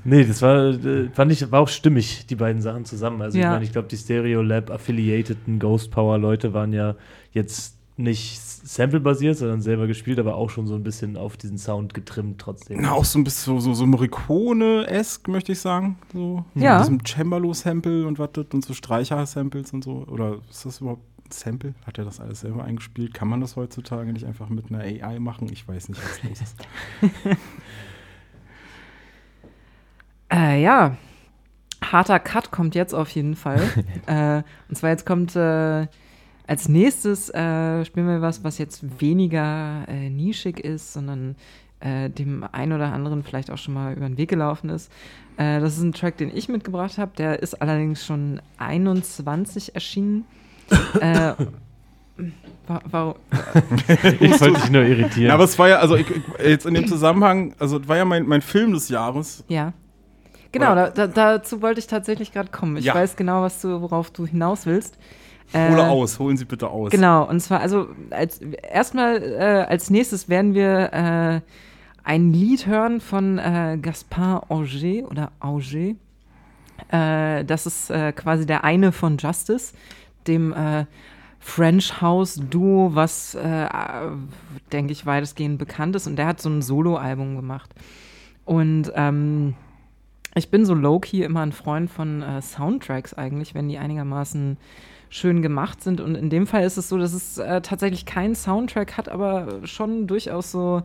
nee, 0.03 0.23
das 0.25 0.41
war, 0.41 0.69
äh, 0.69 1.09
fand 1.13 1.31
ich, 1.31 1.51
war 1.51 1.59
auch 1.61 1.67
stimmig, 1.67 2.25
die 2.27 2.35
beiden 2.35 2.61
Sachen 2.61 2.85
zusammen. 2.85 3.21
Also 3.21 3.37
ich 3.37 3.43
Ja. 3.43 3.51
meine, 3.51 3.63
ich 3.63 3.71
glaube, 3.71 3.87
die 3.87 3.97
Stereo 3.97 4.41
Lab 4.41 4.71
affiliateden 4.71 5.59
Ghost 5.59 5.91
Power 5.91 6.17
Leute 6.17 6.53
waren 6.53 6.73
ja 6.73 6.95
jetzt 7.31 7.75
nicht 7.97 8.41
Sample-basiert, 8.41 9.37
sondern 9.37 9.61
selber 9.61 9.87
gespielt, 9.87 10.19
aber 10.19 10.35
auch 10.35 10.49
schon 10.49 10.67
so 10.67 10.75
ein 10.75 10.83
bisschen 10.83 11.15
auf 11.15 11.37
diesen 11.37 11.57
Sound 11.57 11.93
getrimmt 11.93 12.41
trotzdem. 12.41 12.79
Na, 12.81 12.91
auch 12.91 13.05
so 13.05 13.17
ein 13.19 13.23
bisschen 13.23 13.53
so, 13.53 13.59
so, 13.61 13.73
so 13.73 13.85
Morricone-esque, 13.85 15.29
möchte 15.29 15.53
ich 15.53 15.59
sagen. 15.59 15.97
So, 16.11 16.43
Ja. 16.55 16.79
Mit 16.79 16.81
diesem 16.87 17.05
Cembalo-Sample 17.05 18.05
und 18.05 18.19
was 18.19 18.31
das 18.33 18.47
und 18.51 18.65
so 18.65 18.73
Streicher-Samples 18.73 19.71
und 19.71 19.83
so. 19.85 20.05
Oder 20.09 20.39
ist 20.49 20.65
das 20.65 20.81
überhaupt 20.81 21.03
Sample? 21.33 21.73
Hat 21.85 21.97
er 21.97 22.05
das 22.05 22.19
alles 22.19 22.41
selber 22.41 22.63
eingespielt? 22.63 23.13
Kann 23.13 23.27
man 23.27 23.41
das 23.41 23.55
heutzutage 23.55 24.11
nicht 24.13 24.25
einfach 24.25 24.49
mit 24.49 24.69
einer 24.69 24.79
AI 24.79 25.19
machen? 25.19 25.49
Ich 25.51 25.67
weiß 25.67 25.89
nicht, 25.89 26.01
was 26.01 26.23
los 26.23 26.41
ist. 26.41 26.67
Äh, 30.31 30.61
ja, 30.61 30.97
harter 31.83 32.19
Cut 32.19 32.51
kommt 32.51 32.75
jetzt 32.75 32.93
auf 32.93 33.09
jeden 33.11 33.35
Fall. 33.35 33.61
äh, 34.07 34.41
und 34.67 34.75
zwar 34.75 34.89
jetzt 34.89 35.05
kommt 35.05 35.35
äh, 35.35 35.87
als 36.47 36.69
nächstes 36.69 37.29
äh, 37.29 37.85
spielen 37.85 38.07
wir 38.07 38.21
was, 38.21 38.43
was 38.43 38.57
jetzt 38.57 39.01
weniger 39.01 39.85
äh, 39.87 40.09
nischig 40.09 40.59
ist, 40.59 40.93
sondern 40.93 41.35
äh, 41.79 42.09
dem 42.09 42.43
einen 42.51 42.73
oder 42.73 42.91
anderen 42.91 43.23
vielleicht 43.23 43.49
auch 43.49 43.57
schon 43.57 43.73
mal 43.73 43.93
über 43.93 44.07
den 44.07 44.17
Weg 44.17 44.29
gelaufen 44.29 44.69
ist. 44.69 44.91
Das 45.37 45.75
ist 45.75 45.83
ein 45.83 45.91
Track, 45.91 46.15
den 46.15 46.33
ich 46.33 46.47
mitgebracht 46.47 46.97
habe. 46.97 47.11
Der 47.17 47.41
ist 47.43 47.61
allerdings 47.61 48.05
schon 48.05 48.41
21 48.57 49.75
erschienen. 49.75 50.23
Äh, 50.99 51.33
warum? 52.91 53.15
Ich 54.19 54.41
wollte 54.41 54.59
dich 54.61 54.69
nur 54.71 54.83
irritieren. 54.83 55.27
Ja, 55.27 55.33
aber 55.33 55.43
es 55.43 55.57
war 55.59 55.69
ja, 55.69 55.77
also 55.77 55.95
ich, 55.95 56.07
jetzt 56.43 56.65
in 56.65 56.73
dem 56.73 56.87
Zusammenhang, 56.87 57.53
also 57.59 57.79
es 57.79 57.87
war 57.87 57.97
ja 57.97 58.05
mein, 58.05 58.25
mein 58.25 58.41
Film 58.41 58.73
des 58.73 58.89
Jahres. 58.89 59.43
Ja. 59.47 59.73
Genau, 60.51 60.73
da, 60.73 60.89
da, 60.89 61.07
dazu 61.07 61.61
wollte 61.61 61.79
ich 61.79 61.87
tatsächlich 61.87 62.31
gerade 62.31 62.49
kommen. 62.49 62.77
Ich 62.77 62.85
Ja. 62.85 62.95
weiß 62.95 63.17
genau, 63.17 63.41
was 63.41 63.61
du, 63.61 63.81
worauf 63.81 64.09
du 64.11 64.25
hinaus 64.25 64.65
willst. 64.65 64.97
Äh, 65.53 65.69
Hole 65.69 65.87
aus, 65.87 66.17
holen 66.17 66.37
Sie 66.37 66.45
bitte 66.45 66.69
aus. 66.69 66.91
Genau, 66.91 67.27
und 67.27 67.39
zwar, 67.41 67.59
also 67.59 67.87
als 68.09 68.39
erstmal 68.39 69.21
äh, 69.21 69.65
als 69.69 69.89
nächstes 69.89 70.27
werden 70.29 70.53
wir 70.55 70.93
äh, 70.93 71.41
ein 72.03 72.33
Lied 72.33 72.65
hören 72.67 73.01
von 73.01 73.37
äh, 73.37 73.77
Gaspard 73.81 74.49
Auger 74.49 75.09
oder 75.09 75.31
Auger. 75.39 75.95
Äh, 76.89 77.45
das 77.45 77.65
ist 77.65 77.89
äh, 77.89 78.11
quasi 78.11 78.45
der 78.45 78.63
eine 78.63 78.91
von 78.91 79.17
Justice, 79.17 79.73
dem 80.27 80.53
äh, 80.53 80.85
French 81.39 82.01
House 82.01 82.41
Duo, 82.49 82.95
was, 82.95 83.35
äh, 83.35 83.67
denke 84.71 84.91
ich, 84.91 85.05
weitestgehend 85.05 85.59
bekannt 85.59 85.95
ist. 85.95 86.07
Und 86.07 86.15
der 86.15 86.27
hat 86.27 86.41
so 86.41 86.49
ein 86.49 86.61
Solo-Album 86.61 87.35
gemacht. 87.35 87.69
Und 88.45 88.91
ähm, 88.95 89.53
ich 90.35 90.49
bin 90.49 90.65
so 90.65 90.73
low-key 90.73 91.23
immer 91.23 91.41
ein 91.41 91.51
Freund 91.51 91.89
von 91.89 92.21
äh, 92.21 92.41
Soundtracks 92.41 93.13
eigentlich, 93.13 93.53
wenn 93.55 93.69
die 93.69 93.77
einigermaßen 93.77 94.57
schön 95.09 95.41
gemacht 95.41 95.81
sind. 95.81 96.01
Und 96.01 96.15
in 96.15 96.29
dem 96.29 96.47
Fall 96.47 96.63
ist 96.63 96.77
es 96.77 96.89
so, 96.89 96.97
dass 96.97 97.13
es 97.13 97.37
äh, 97.37 97.61
tatsächlich 97.61 98.05
keinen 98.05 98.35
Soundtrack 98.35 98.97
hat, 98.97 99.07
aber 99.07 99.65
schon 99.65 100.07
durchaus 100.07 100.51
so 100.51 100.81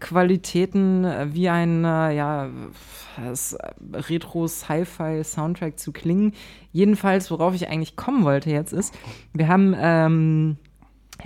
Qualitäten 0.00 1.04
äh, 1.04 1.28
wie 1.32 1.48
ein 1.48 1.84
äh, 1.84 2.14
ja, 2.14 2.46
äh, 2.46 3.96
Retro-Sci-Fi-Soundtrack 3.96 5.78
zu 5.78 5.92
klingen. 5.92 6.32
Jedenfalls, 6.72 7.30
worauf 7.30 7.54
ich 7.54 7.68
eigentlich 7.68 7.96
kommen 7.96 8.24
wollte 8.24 8.50
jetzt 8.50 8.72
ist, 8.72 8.94
wir 9.32 9.48
haben 9.48 9.74
ähm, 9.78 10.56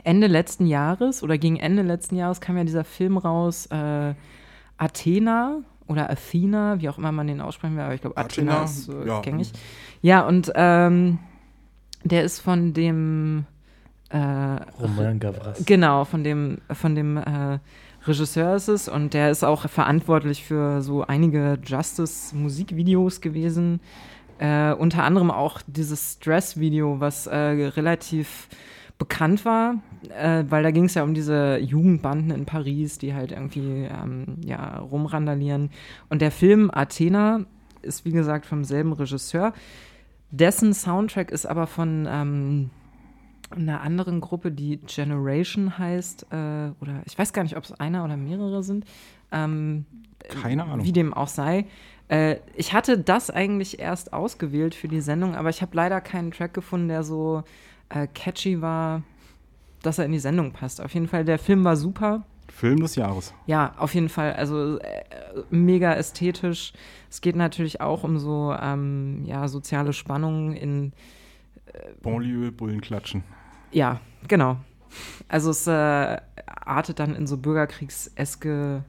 Ende 0.02 0.26
letzten 0.26 0.66
Jahres 0.66 1.22
oder 1.22 1.38
gegen 1.38 1.56
Ende 1.56 1.82
letzten 1.82 2.16
Jahres 2.16 2.40
kam 2.40 2.56
ja 2.56 2.64
dieser 2.64 2.84
Film 2.84 3.16
raus, 3.16 3.66
äh, 3.66 4.14
Athena 4.76 5.60
oder 5.86 6.10
Athena, 6.10 6.80
wie 6.80 6.88
auch 6.88 6.98
immer 6.98 7.12
man 7.12 7.26
den 7.26 7.40
aussprechen 7.40 7.76
will, 7.76 7.84
aber 7.84 7.94
ich 7.94 8.00
glaube 8.00 8.16
Athena, 8.16 8.62
Athena, 8.62 8.64
ist 8.64 8.88
äh, 8.88 9.06
ja. 9.06 9.20
gängig. 9.20 9.52
Ja, 10.02 10.26
und 10.26 10.52
ähm, 10.54 11.18
der 12.02 12.24
ist 12.24 12.40
von 12.40 12.72
dem 12.72 13.46
äh, 14.10 14.18
Roman 14.18 15.18
Gavras. 15.18 15.64
Genau, 15.64 16.04
von 16.04 16.24
dem, 16.24 16.58
von 16.70 16.94
dem 16.94 17.16
äh, 17.16 17.58
Regisseur 18.06 18.54
ist 18.56 18.68
es 18.68 18.88
und 18.88 19.14
der 19.14 19.30
ist 19.30 19.44
auch 19.44 19.68
verantwortlich 19.68 20.44
für 20.44 20.82
so 20.82 21.06
einige 21.06 21.58
Justice-Musikvideos 21.64 23.20
gewesen. 23.20 23.80
Äh, 24.38 24.72
unter 24.74 25.04
anderem 25.04 25.30
auch 25.30 25.62
dieses 25.66 26.14
Stress-Video, 26.14 27.00
was 27.00 27.26
äh, 27.26 27.36
relativ 27.36 28.48
bekannt 28.98 29.44
war, 29.44 29.76
äh, 30.16 30.44
weil 30.48 30.62
da 30.62 30.70
ging 30.70 30.84
es 30.84 30.94
ja 30.94 31.02
um 31.02 31.14
diese 31.14 31.58
Jugendbanden 31.58 32.30
in 32.30 32.44
Paris, 32.44 32.98
die 32.98 33.14
halt 33.14 33.32
irgendwie 33.32 33.88
ähm, 33.90 34.38
ja, 34.44 34.78
rumrandalieren. 34.78 35.70
Und 36.08 36.22
der 36.22 36.30
Film 36.30 36.70
Athena 36.72 37.40
ist, 37.82 38.04
wie 38.04 38.12
gesagt, 38.12 38.46
vom 38.46 38.64
selben 38.64 38.92
Regisseur. 38.92 39.52
Dessen 40.30 40.74
Soundtrack 40.74 41.30
ist 41.30 41.46
aber 41.46 41.66
von 41.66 42.08
ähm, 42.10 42.70
einer 43.50 43.80
anderen 43.80 44.20
Gruppe, 44.20 44.50
die 44.50 44.78
Generation 44.78 45.78
heißt, 45.78 46.26
äh, 46.30 46.70
oder 46.80 47.02
ich 47.04 47.18
weiß 47.18 47.32
gar 47.32 47.42
nicht, 47.42 47.56
ob 47.56 47.64
es 47.64 47.72
einer 47.72 48.04
oder 48.04 48.16
mehrere 48.16 48.62
sind. 48.62 48.84
Ähm, 49.32 49.86
Keine 50.28 50.64
Ahnung. 50.64 50.84
Wie 50.84 50.92
dem 50.92 51.12
auch 51.14 51.28
sei. 51.28 51.66
Äh, 52.08 52.36
ich 52.54 52.72
hatte 52.72 52.98
das 52.98 53.30
eigentlich 53.30 53.78
erst 53.78 54.12
ausgewählt 54.12 54.74
für 54.74 54.88
die 54.88 55.00
Sendung, 55.00 55.34
aber 55.34 55.50
ich 55.50 55.62
habe 55.62 55.76
leider 55.76 56.00
keinen 56.00 56.30
Track 56.30 56.54
gefunden, 56.54 56.88
der 56.88 57.02
so 57.02 57.44
äh, 57.88 58.06
catchy 58.06 58.60
war, 58.60 59.02
dass 59.82 59.98
er 59.98 60.06
in 60.06 60.12
die 60.12 60.18
Sendung 60.18 60.52
passt. 60.52 60.80
Auf 60.80 60.94
jeden 60.94 61.08
Fall, 61.08 61.24
der 61.24 61.38
Film 61.38 61.64
war 61.64 61.76
super. 61.76 62.24
Film 62.48 62.80
des 62.80 62.94
Jahres. 62.94 63.34
Ja, 63.46 63.74
auf 63.78 63.94
jeden 63.94 64.08
Fall. 64.08 64.34
Also 64.34 64.78
äh, 64.78 65.04
mega 65.50 65.94
ästhetisch. 65.94 66.72
Es 67.10 67.20
geht 67.20 67.36
natürlich 67.36 67.80
auch 67.80 68.04
um 68.04 68.18
so 68.18 68.54
ähm, 68.60 69.24
ja, 69.24 69.48
soziale 69.48 69.92
Spannungen 69.92 70.54
in 70.54 70.92
Banlieue, 72.02 72.52
Bullen 72.52 72.80
klatschen. 72.80 73.22
Ja, 73.72 74.00
genau. 74.28 74.56
Also 75.28 75.50
es 75.50 75.66
äh, 75.66 75.70
artet 76.46 76.98
dann 76.98 77.14
in 77.14 77.26
so 77.26 77.36
bürgerkriegseske 77.36 78.84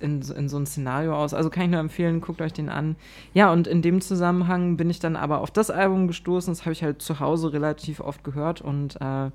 in, 0.00 0.20
in 0.20 0.48
so 0.48 0.56
ein 0.58 0.66
Szenario 0.66 1.14
aus. 1.16 1.34
Also 1.34 1.50
kann 1.50 1.64
ich 1.64 1.70
nur 1.70 1.80
empfehlen, 1.80 2.20
guckt 2.20 2.40
euch 2.42 2.52
den 2.52 2.68
an. 2.68 2.96
Ja, 3.32 3.52
und 3.52 3.66
in 3.66 3.82
dem 3.82 4.00
Zusammenhang 4.00 4.76
bin 4.76 4.90
ich 4.90 5.00
dann 5.00 5.16
aber 5.16 5.40
auf 5.40 5.50
das 5.50 5.70
Album 5.70 6.06
gestoßen. 6.06 6.52
Das 6.52 6.62
habe 6.62 6.72
ich 6.72 6.82
halt 6.82 7.02
zu 7.02 7.20
Hause 7.20 7.52
relativ 7.52 8.00
oft 8.00 8.24
gehört 8.24 8.60
und 8.60 9.00
äh, 9.00 9.30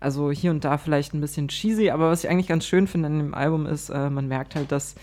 also 0.00 0.30
hier 0.30 0.50
und 0.50 0.64
da 0.64 0.78
vielleicht 0.78 1.14
ein 1.14 1.20
bisschen 1.20 1.48
cheesy, 1.48 1.90
aber 1.90 2.10
was 2.10 2.24
ich 2.24 2.30
eigentlich 2.30 2.48
ganz 2.48 2.66
schön 2.66 2.86
finde 2.86 3.06
an 3.06 3.18
dem 3.18 3.34
Album 3.34 3.66
ist, 3.66 3.90
äh, 3.90 4.10
man 4.10 4.28
merkt 4.28 4.54
halt, 4.54 4.72
dass 4.72 4.96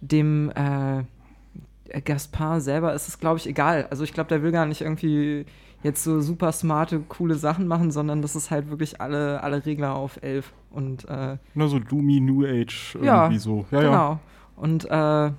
dem 0.00 0.50
äh, 0.50 2.00
Gaspar 2.00 2.60
selber 2.60 2.94
ist 2.94 3.08
es, 3.08 3.20
glaube 3.20 3.38
ich, 3.38 3.46
egal. 3.46 3.86
Also 3.90 4.04
ich 4.04 4.12
glaube, 4.12 4.28
der 4.28 4.42
will 4.42 4.52
gar 4.52 4.66
nicht 4.66 4.80
irgendwie 4.80 5.46
jetzt 5.82 6.04
so 6.04 6.20
super 6.20 6.52
smarte, 6.52 7.00
coole 7.08 7.34
Sachen 7.34 7.66
machen, 7.66 7.90
sondern 7.90 8.22
das 8.22 8.36
ist 8.36 8.50
halt 8.50 8.70
wirklich 8.70 9.00
alle, 9.00 9.42
alle 9.42 9.64
Regler 9.66 9.94
auf 9.94 10.22
11. 10.22 10.52
Und 10.70 11.08
äh, 11.08 11.36
Na, 11.54 11.68
so 11.68 11.78
Doomy 11.78 12.20
New 12.20 12.44
Age 12.44 12.94
irgendwie 12.94 13.06
Ja, 13.06 13.38
so. 13.38 13.66
Ja, 13.70 13.80
genau. 13.80 13.92
ja. 13.92 14.20
Und 14.56 14.84
äh, 14.84 15.32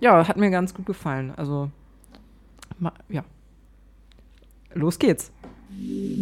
ja, 0.00 0.28
hat 0.28 0.36
mir 0.36 0.50
ganz 0.50 0.74
gut 0.74 0.86
gefallen. 0.86 1.32
Also, 1.36 1.70
ja. 3.08 3.24
Los 4.74 4.98
geht's. 4.98 5.30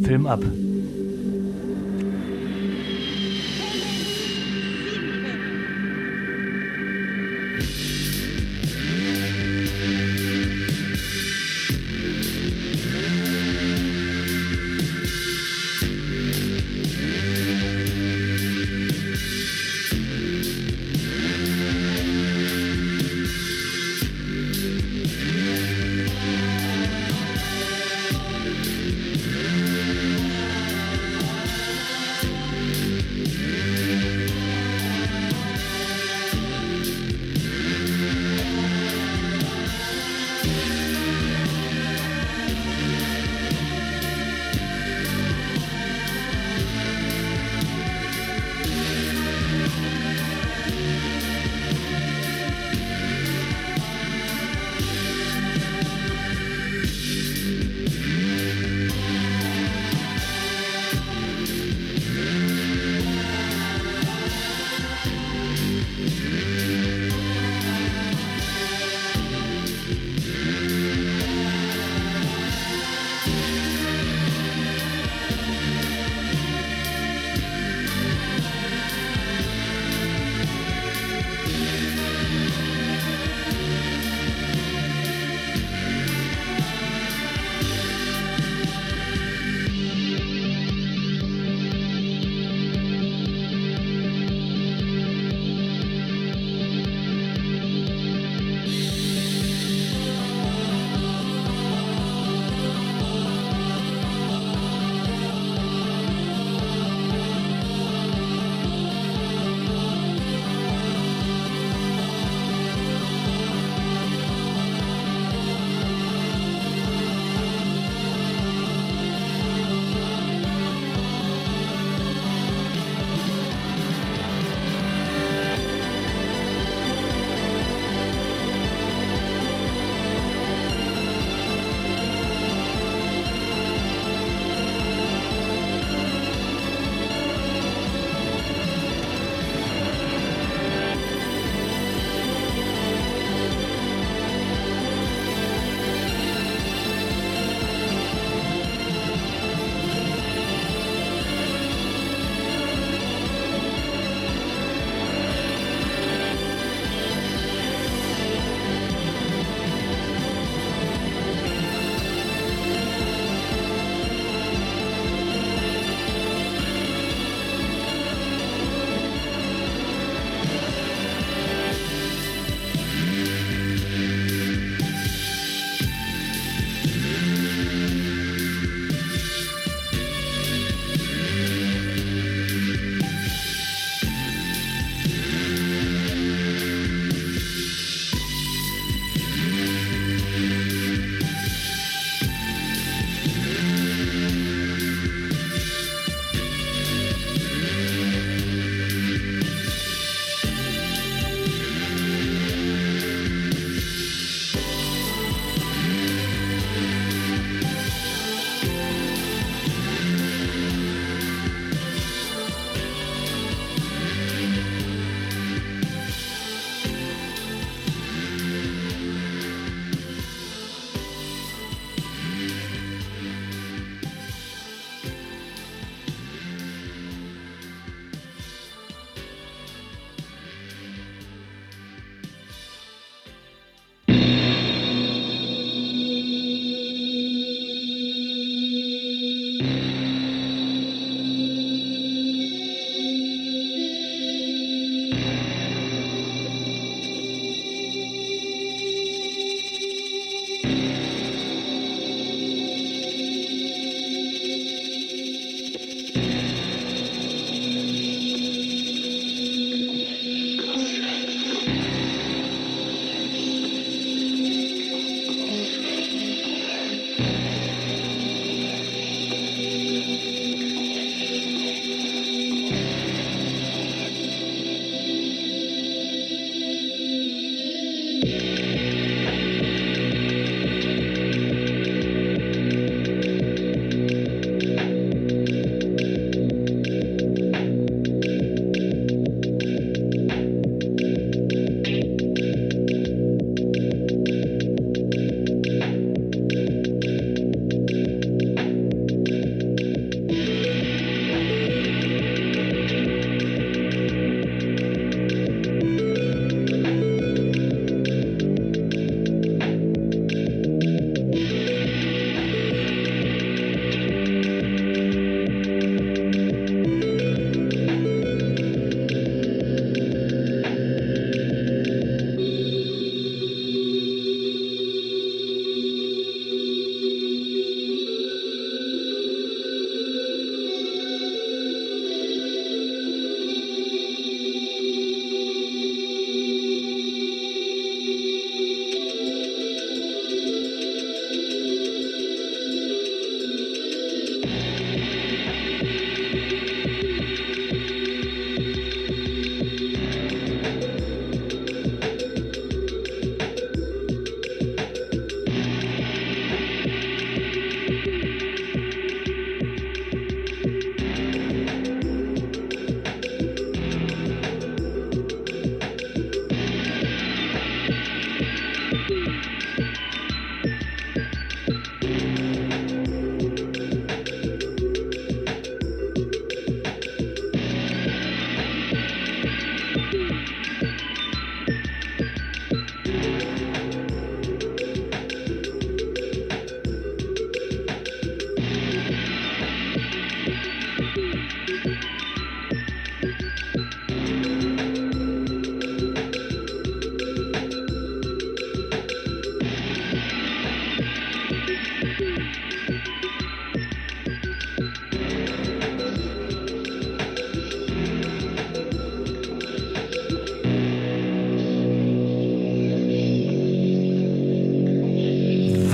Film 0.03 0.27
ab. 0.27 0.41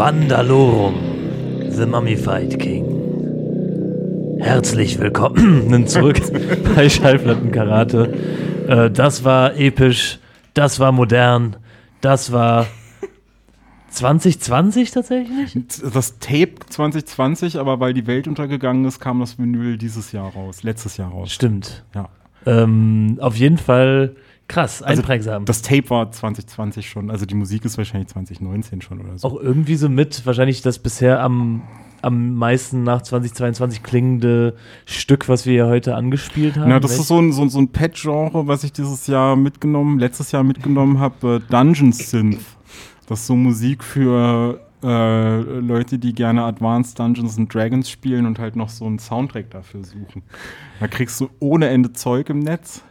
Vandalorum, 0.09 0.95
The 1.69 1.85
Mummified 1.85 2.59
King. 2.59 4.39
Herzlich 4.41 4.99
willkommen 4.99 5.87
zurück 5.87 6.19
bei 6.75 6.89
Schallplattenkarate. 6.89 8.15
Äh, 8.69 8.91
das 8.91 9.23
war 9.25 9.55
episch, 9.57 10.19
das 10.55 10.81
war 10.81 10.93
modern, 10.93 11.57
das 12.01 12.33
war 12.33 12.69
2020 13.91 14.93
tatsächlich? 14.93 15.59
Das 15.93 16.19
Tape 16.19 16.55
2020, 16.71 17.59
aber 17.59 17.79
weil 17.79 17.93
die 17.93 18.07
Welt 18.07 18.27
untergegangen 18.29 18.87
ist, 18.87 19.01
kam 19.01 19.21
das 19.21 19.39
Vinyl 19.39 19.77
dieses 19.77 20.13
Jahr 20.13 20.33
raus, 20.33 20.63
letztes 20.63 20.97
Jahr 20.97 21.11
raus. 21.11 21.31
Stimmt. 21.31 21.85
Ja. 21.95 22.09
Ähm, 22.47 23.19
auf 23.21 23.37
jeden 23.37 23.59
Fall 23.59 24.17
krass, 24.49 24.83
Also 24.83 25.01
einprägsam. 25.01 25.45
Das 25.45 25.63
Tape 25.63 25.89
war 25.91 26.11
2020 26.11 26.89
schon, 26.89 27.11
also 27.11 27.27
die 27.27 27.35
Musik 27.35 27.65
ist 27.65 27.79
wahrscheinlich 27.79 28.09
2019 28.09 28.83
schon 28.83 29.01
oder 29.01 29.19
so. 29.19 29.29
auch 29.29 29.41
irgendwie 29.41 29.77
so 29.77 29.89
mit 29.89 30.25
wahrscheinlich 30.27 30.63
das 30.63 30.79
bisher 30.79 31.21
am, 31.23 31.63
am 32.03 32.35
meisten 32.35 32.83
nach 32.83 33.03
2022 33.03 33.83
klingende 33.83 34.57
Stück, 34.87 35.29
was 35.29 35.47
wir 35.47 35.55
ja 35.55 35.67
heute 35.67 35.95
angespielt 35.95 36.57
haben. 36.57 36.69
Na, 36.69 36.81
das 36.81 36.99
ist 36.99 37.09
so 37.09 37.21
ein, 37.21 37.33
so, 37.33 37.47
so 37.49 37.59
ein 37.59 37.69
Pet-Genre, 37.69 38.47
was 38.47 38.65
ich 38.65 38.73
dieses 38.73 39.07
Jahr 39.07 39.37
mitgenommen, 39.37 39.99
letztes 39.99 40.33
Jahr 40.33 40.43
mitgenommen 40.43 40.99
habe, 40.99 41.37
äh, 41.37 41.51
Dungeon 41.51 41.93
Synth. 41.93 42.41
Das 43.07 43.21
ist 43.21 43.27
so 43.27 43.37
Musik 43.37 43.83
für 43.83 44.61
äh, 44.83 45.41
Leute, 45.41 45.99
die 45.99 46.15
gerne 46.15 46.45
Advanced 46.45 46.99
Dungeons 46.99 47.39
and 47.39 47.53
Dragons 47.53 47.91
spielen 47.91 48.27
und 48.27 48.39
halt 48.39 48.55
noch 48.55 48.69
so 48.69 48.85
einen 48.85 48.99
Soundtrack 48.99 49.51
dafür 49.51 49.83
suchen. 49.85 50.23
Da 50.79 50.89
kriegst 50.89 51.21
du 51.21 51.31
ohne 51.41 51.69
Ende 51.69 51.93
Zeug 51.93 52.31
im 52.31 52.39
Netz. 52.41 52.83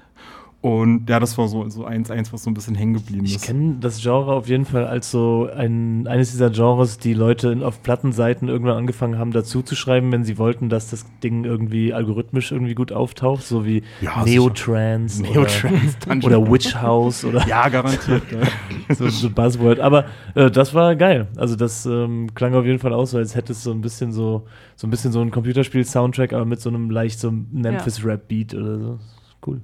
Und 0.60 1.08
ja, 1.08 1.20
das 1.20 1.38
war 1.38 1.48
so, 1.48 1.70
so 1.70 1.86
eins, 1.86 2.10
eins, 2.10 2.34
was 2.34 2.44
so 2.44 2.50
ein 2.50 2.56
bisschen 2.56 2.74
hängen 2.74 2.96
geblieben 2.96 3.26
Ich 3.26 3.36
ist. 3.36 3.46
kenne 3.46 3.76
das 3.80 4.02
Genre 4.02 4.34
auf 4.34 4.50
jeden 4.50 4.66
Fall 4.66 4.88
als 4.88 5.12
so 5.12 5.48
ein, 5.56 6.08
eines 6.08 6.32
dieser 6.32 6.50
Genres, 6.50 6.98
die 6.98 7.14
Leute 7.14 7.50
in, 7.52 7.62
auf 7.62 7.84
Plattenseiten 7.84 8.50
irgendwann 8.50 8.76
angefangen 8.76 9.20
haben, 9.20 9.32
dazu 9.32 9.62
zu 9.62 9.76
schreiben, 9.76 10.12
wenn 10.12 10.24
sie 10.24 10.40
wollten, 10.40 10.68
dass 10.70 10.90
das 10.90 11.06
Ding 11.24 11.44
irgendwie 11.46 11.94
algorithmisch 11.94 12.52
irgendwie 12.52 12.74
gut 12.74 12.92
auftaucht, 12.92 13.44
so 13.44 13.66
wie 13.66 13.84
Ja, 14.02 14.24
Neotrans 14.26 15.20
Neotrans, 15.22 15.98
oder, 16.08 16.40
oder 16.42 16.52
Witch 16.52 16.76
House 16.76 17.24
oder 17.24 17.48
Ja, 17.48 17.70
garantiert. 17.70 18.24
so, 18.90 19.08
so 19.10 19.30
Buzzword. 19.30 19.80
Aber 19.80 20.06
äh, 20.34 20.50
das 20.50 20.74
war 20.74 20.96
geil. 20.96 21.28
Also 21.38 21.56
das 21.56 21.86
ähm, 21.86 22.34
klang 22.34 22.56
auf 22.56 22.66
jeden 22.66 22.80
Fall 22.80 22.94
aus, 22.94 23.12
so 23.12 23.20
als 23.20 23.36
hätte 23.36 23.52
es 23.52 23.62
so 23.64 23.72
ein 23.72 23.82
bisschen 23.82 24.12
so, 24.12 24.48
so 24.76 24.88
ein 24.88 24.90
bisschen 24.90 25.12
so 25.12 25.22
ein 25.22 25.30
Computerspiel-Soundtrack, 25.30 26.34
aber 26.34 26.46
mit 26.46 26.60
so 26.62 26.70
einem 26.70 26.90
leicht 26.90 27.20
so 27.20 27.32
Memphis-Rap-Beat 27.32 28.56
oder 28.56 28.80
so. 28.80 29.00
Cool. 29.46 29.62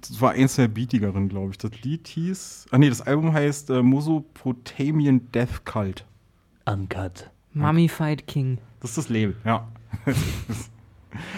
Das 0.00 0.20
war 0.20 0.32
eins 0.32 0.56
der 0.56 0.68
beatigeren, 0.68 1.28
glaube 1.28 1.52
ich. 1.52 1.58
Das 1.58 1.70
Lied 1.82 2.08
hieß, 2.08 2.66
ah 2.70 2.78
nee, 2.78 2.88
das 2.88 3.00
Album 3.00 3.32
heißt 3.32 3.70
äh, 3.70 3.82
Mesopotamian 3.82 5.30
Death 5.32 5.64
Cult. 5.64 6.04
Uncut. 6.66 7.30
Mummified 7.54 8.26
King. 8.26 8.58
Das 8.80 8.90
ist 8.90 8.98
das 8.98 9.08
Label, 9.08 9.36
ja. 9.44 9.66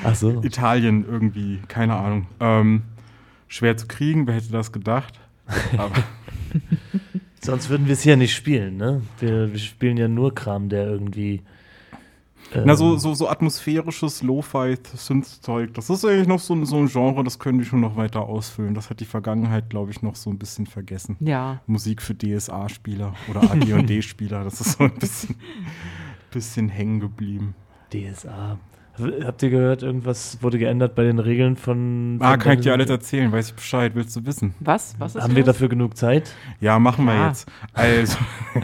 Ach 0.05 0.15
so. 0.15 0.43
Italien 0.43 1.05
irgendwie, 1.07 1.61
keine 1.69 1.97
Ahnung. 1.97 2.27
Ähm, 2.41 2.83
schwer 3.47 3.77
zu 3.77 3.87
kriegen, 3.87 4.27
wer 4.27 4.35
hätte 4.35 4.51
das 4.51 4.73
gedacht? 4.73 5.21
Aber 5.77 5.95
Sonst 7.43 7.71
würden 7.71 7.87
wir 7.87 7.95
es 7.95 8.03
hier 8.03 8.17
nicht 8.17 8.35
spielen, 8.35 8.77
ne? 8.77 9.03
Wir, 9.19 9.53
wir 9.53 9.59
spielen 9.59 9.97
ja 9.97 10.09
nur 10.09 10.35
Kram, 10.35 10.69
der 10.69 10.87
irgendwie. 10.87 11.43
Ähm, 12.55 12.63
na, 12.67 12.75
so, 12.77 12.97
so, 12.97 13.15
so 13.15 13.29
atmosphärisches 13.29 14.23
Lo-Fi-Synth-Zeug, 14.23 15.75
das 15.75 15.91
ist 15.91 16.05
eigentlich 16.05 16.29
noch 16.29 16.39
so, 16.41 16.55
ein- 16.55 16.67
so 16.67 16.77
ein 16.77 16.89
Genre, 16.89 17.23
das 17.25 17.39
können 17.39 17.59
die 17.59 17.65
schon 17.65 17.81
noch 17.81 17.97
weiter 17.97 18.23
ausfüllen. 18.23 18.75
Das 18.75 18.91
hat 18.91 19.01
die 19.01 19.05
Vergangenheit, 19.05 19.71
glaube 19.71 19.91
ich, 19.91 20.03
noch 20.03 20.17
so 20.17 20.31
ein 20.31 20.39
bisschen 20.39 20.67
vergessen. 20.67 21.17
Ja. 21.21 21.61
Musik 21.67 22.03
für 22.03 22.15
DSA-Spieler 22.15 23.15
oder 23.31 23.43
AD&D-Spieler, 23.51 24.45
das 24.45 24.61
ist 24.61 24.79
so 24.79 24.85
ein 24.85 24.95
bisschen, 24.95 25.37
bisschen 26.31 26.69
hängen 26.69 27.01
geblieben. 27.01 27.55
DSA. 27.93 28.59
Habt 29.25 29.43
ihr 29.43 29.49
gehört, 29.51 29.83
irgendwas 29.83 30.43
wurde 30.43 30.59
geändert 30.59 30.95
bei 30.95 31.05
den 31.05 31.19
Regeln 31.21 31.57
von. 31.57 32.19
Ah, 32.21 32.33
von 32.33 32.39
kann 32.41 32.53
ich 32.55 32.61
dir 32.61 32.73
alles 32.75 32.91
erzählen, 32.91 33.33
weiß 33.33 33.49
ich 33.51 33.55
Bescheid, 33.55 33.95
willst 33.95 34.15
du 34.15 34.27
wissen? 34.27 34.53
Was? 34.61 34.95
Was 34.99 35.15
ist 35.15 35.23
Haben 35.23 35.37
wir 35.37 35.45
dafür 35.45 35.71
genug 35.71 35.97
Zeit? 35.97 36.35
Ja, 36.61 36.79
machen 36.79 37.07
wir 37.07 37.15
Ja. 37.15 37.29
jetzt. 37.29 37.49
Also, 37.73 38.19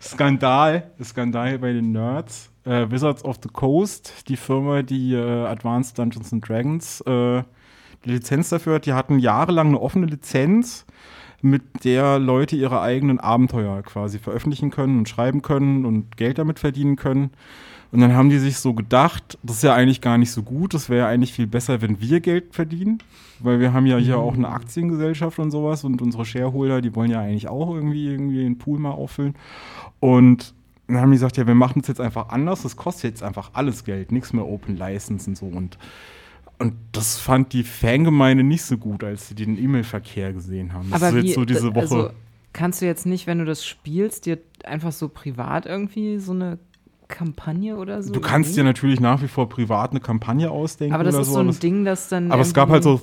Skandal, 0.00 0.92
Skandal 1.02 1.58
bei 1.58 1.72
den 1.72 1.90
Nerds. 1.90 2.51
Äh, 2.64 2.90
Wizards 2.90 3.24
of 3.24 3.38
the 3.42 3.48
Coast, 3.48 4.28
die 4.28 4.36
Firma, 4.36 4.82
die 4.82 5.14
äh, 5.14 5.46
Advanced 5.46 5.98
Dungeons 5.98 6.32
and 6.32 6.48
Dragons 6.48 7.00
äh, 7.02 7.42
die 8.04 8.10
Lizenz 8.10 8.48
dafür 8.48 8.74
hat, 8.74 8.86
die 8.86 8.92
hatten 8.92 9.18
jahrelang 9.18 9.68
eine 9.68 9.80
offene 9.80 10.06
Lizenz, 10.06 10.86
mit 11.42 11.84
der 11.84 12.20
Leute 12.20 12.56
ihre 12.56 12.80
eigenen 12.80 13.18
Abenteuer 13.18 13.82
quasi 13.82 14.18
veröffentlichen 14.20 14.70
können 14.70 14.98
und 14.98 15.08
schreiben 15.08 15.42
können 15.42 15.84
und 15.84 16.16
Geld 16.16 16.38
damit 16.38 16.60
verdienen 16.60 16.96
können. 16.96 17.30
Und 17.90 18.00
dann 18.00 18.14
haben 18.14 18.30
die 18.30 18.38
sich 18.38 18.56
so 18.56 18.72
gedacht, 18.72 19.38
das 19.42 19.56
ist 19.56 19.64
ja 19.64 19.74
eigentlich 19.74 20.00
gar 20.00 20.16
nicht 20.16 20.30
so 20.30 20.42
gut, 20.42 20.72
das 20.72 20.88
wäre 20.88 21.00
ja 21.00 21.08
eigentlich 21.08 21.34
viel 21.34 21.48
besser, 21.48 21.82
wenn 21.82 22.00
wir 22.00 22.20
Geld 22.20 22.54
verdienen, 22.54 22.98
weil 23.40 23.60
wir 23.60 23.74
haben 23.74 23.84
ja 23.84 23.98
hier 23.98 24.18
auch 24.18 24.34
eine 24.34 24.48
Aktiengesellschaft 24.48 25.38
und 25.38 25.50
sowas 25.50 25.84
und 25.84 26.00
unsere 26.00 26.24
Shareholder, 26.24 26.80
die 26.80 26.94
wollen 26.94 27.10
ja 27.10 27.20
eigentlich 27.20 27.48
auch 27.48 27.74
irgendwie, 27.74 28.06
irgendwie 28.06 28.44
den 28.44 28.56
Pool 28.56 28.78
mal 28.78 28.92
auffüllen. 28.92 29.34
Und 30.00 30.54
dann 30.94 31.02
haben 31.02 31.10
die 31.10 31.16
gesagt, 31.16 31.36
ja, 31.36 31.46
wir 31.46 31.54
machen 31.54 31.80
es 31.80 31.88
jetzt 31.88 32.00
einfach 32.00 32.28
anders, 32.28 32.62
das 32.62 32.76
kostet 32.76 33.04
jetzt 33.10 33.22
einfach 33.22 33.50
alles 33.54 33.84
Geld, 33.84 34.12
nichts 34.12 34.32
mehr 34.32 34.46
Open 34.46 34.76
License 34.76 35.28
und 35.30 35.36
so. 35.36 35.46
Und, 35.46 35.78
und 36.58 36.74
das 36.92 37.18
fand 37.18 37.52
die 37.52 37.64
Fangemeinde 37.64 38.42
nicht 38.42 38.62
so 38.62 38.78
gut, 38.78 39.04
als 39.04 39.28
sie 39.28 39.34
den 39.34 39.58
E-Mail-Verkehr 39.58 40.32
gesehen 40.32 40.72
haben. 40.72 40.90
Das 40.90 41.02
Aber 41.02 41.16
ist 41.16 41.22
wie, 41.22 41.26
jetzt 41.28 41.34
so 41.34 41.44
diese 41.44 41.74
Woche. 41.74 41.80
Also, 41.80 42.10
kannst 42.52 42.82
du 42.82 42.86
jetzt 42.86 43.06
nicht, 43.06 43.26
wenn 43.26 43.38
du 43.38 43.44
das 43.44 43.64
spielst, 43.64 44.26
dir 44.26 44.38
einfach 44.64 44.92
so 44.92 45.08
privat 45.08 45.66
irgendwie 45.66 46.18
so 46.18 46.32
eine 46.32 46.58
Kampagne 47.12 47.76
oder 47.76 48.02
so? 48.02 48.12
du 48.12 48.20
kannst 48.20 48.56
dir 48.56 48.64
natürlich 48.64 48.98
nach 49.00 49.22
wie 49.22 49.28
vor 49.28 49.48
privat 49.48 49.90
eine 49.92 50.00
Kampagne 50.00 50.50
ausdenken 50.50 50.94
Aber 50.94 51.04
das 51.04 51.14
ist 51.14 51.26
so. 51.28 51.34
so 51.34 51.38
ein 51.40 51.58
Ding, 51.58 51.84
das 51.84 52.08
dann. 52.08 52.32
Aber 52.32 52.42
es 52.42 52.52
gab 52.54 52.70
halt 52.70 52.82
so 52.82 53.00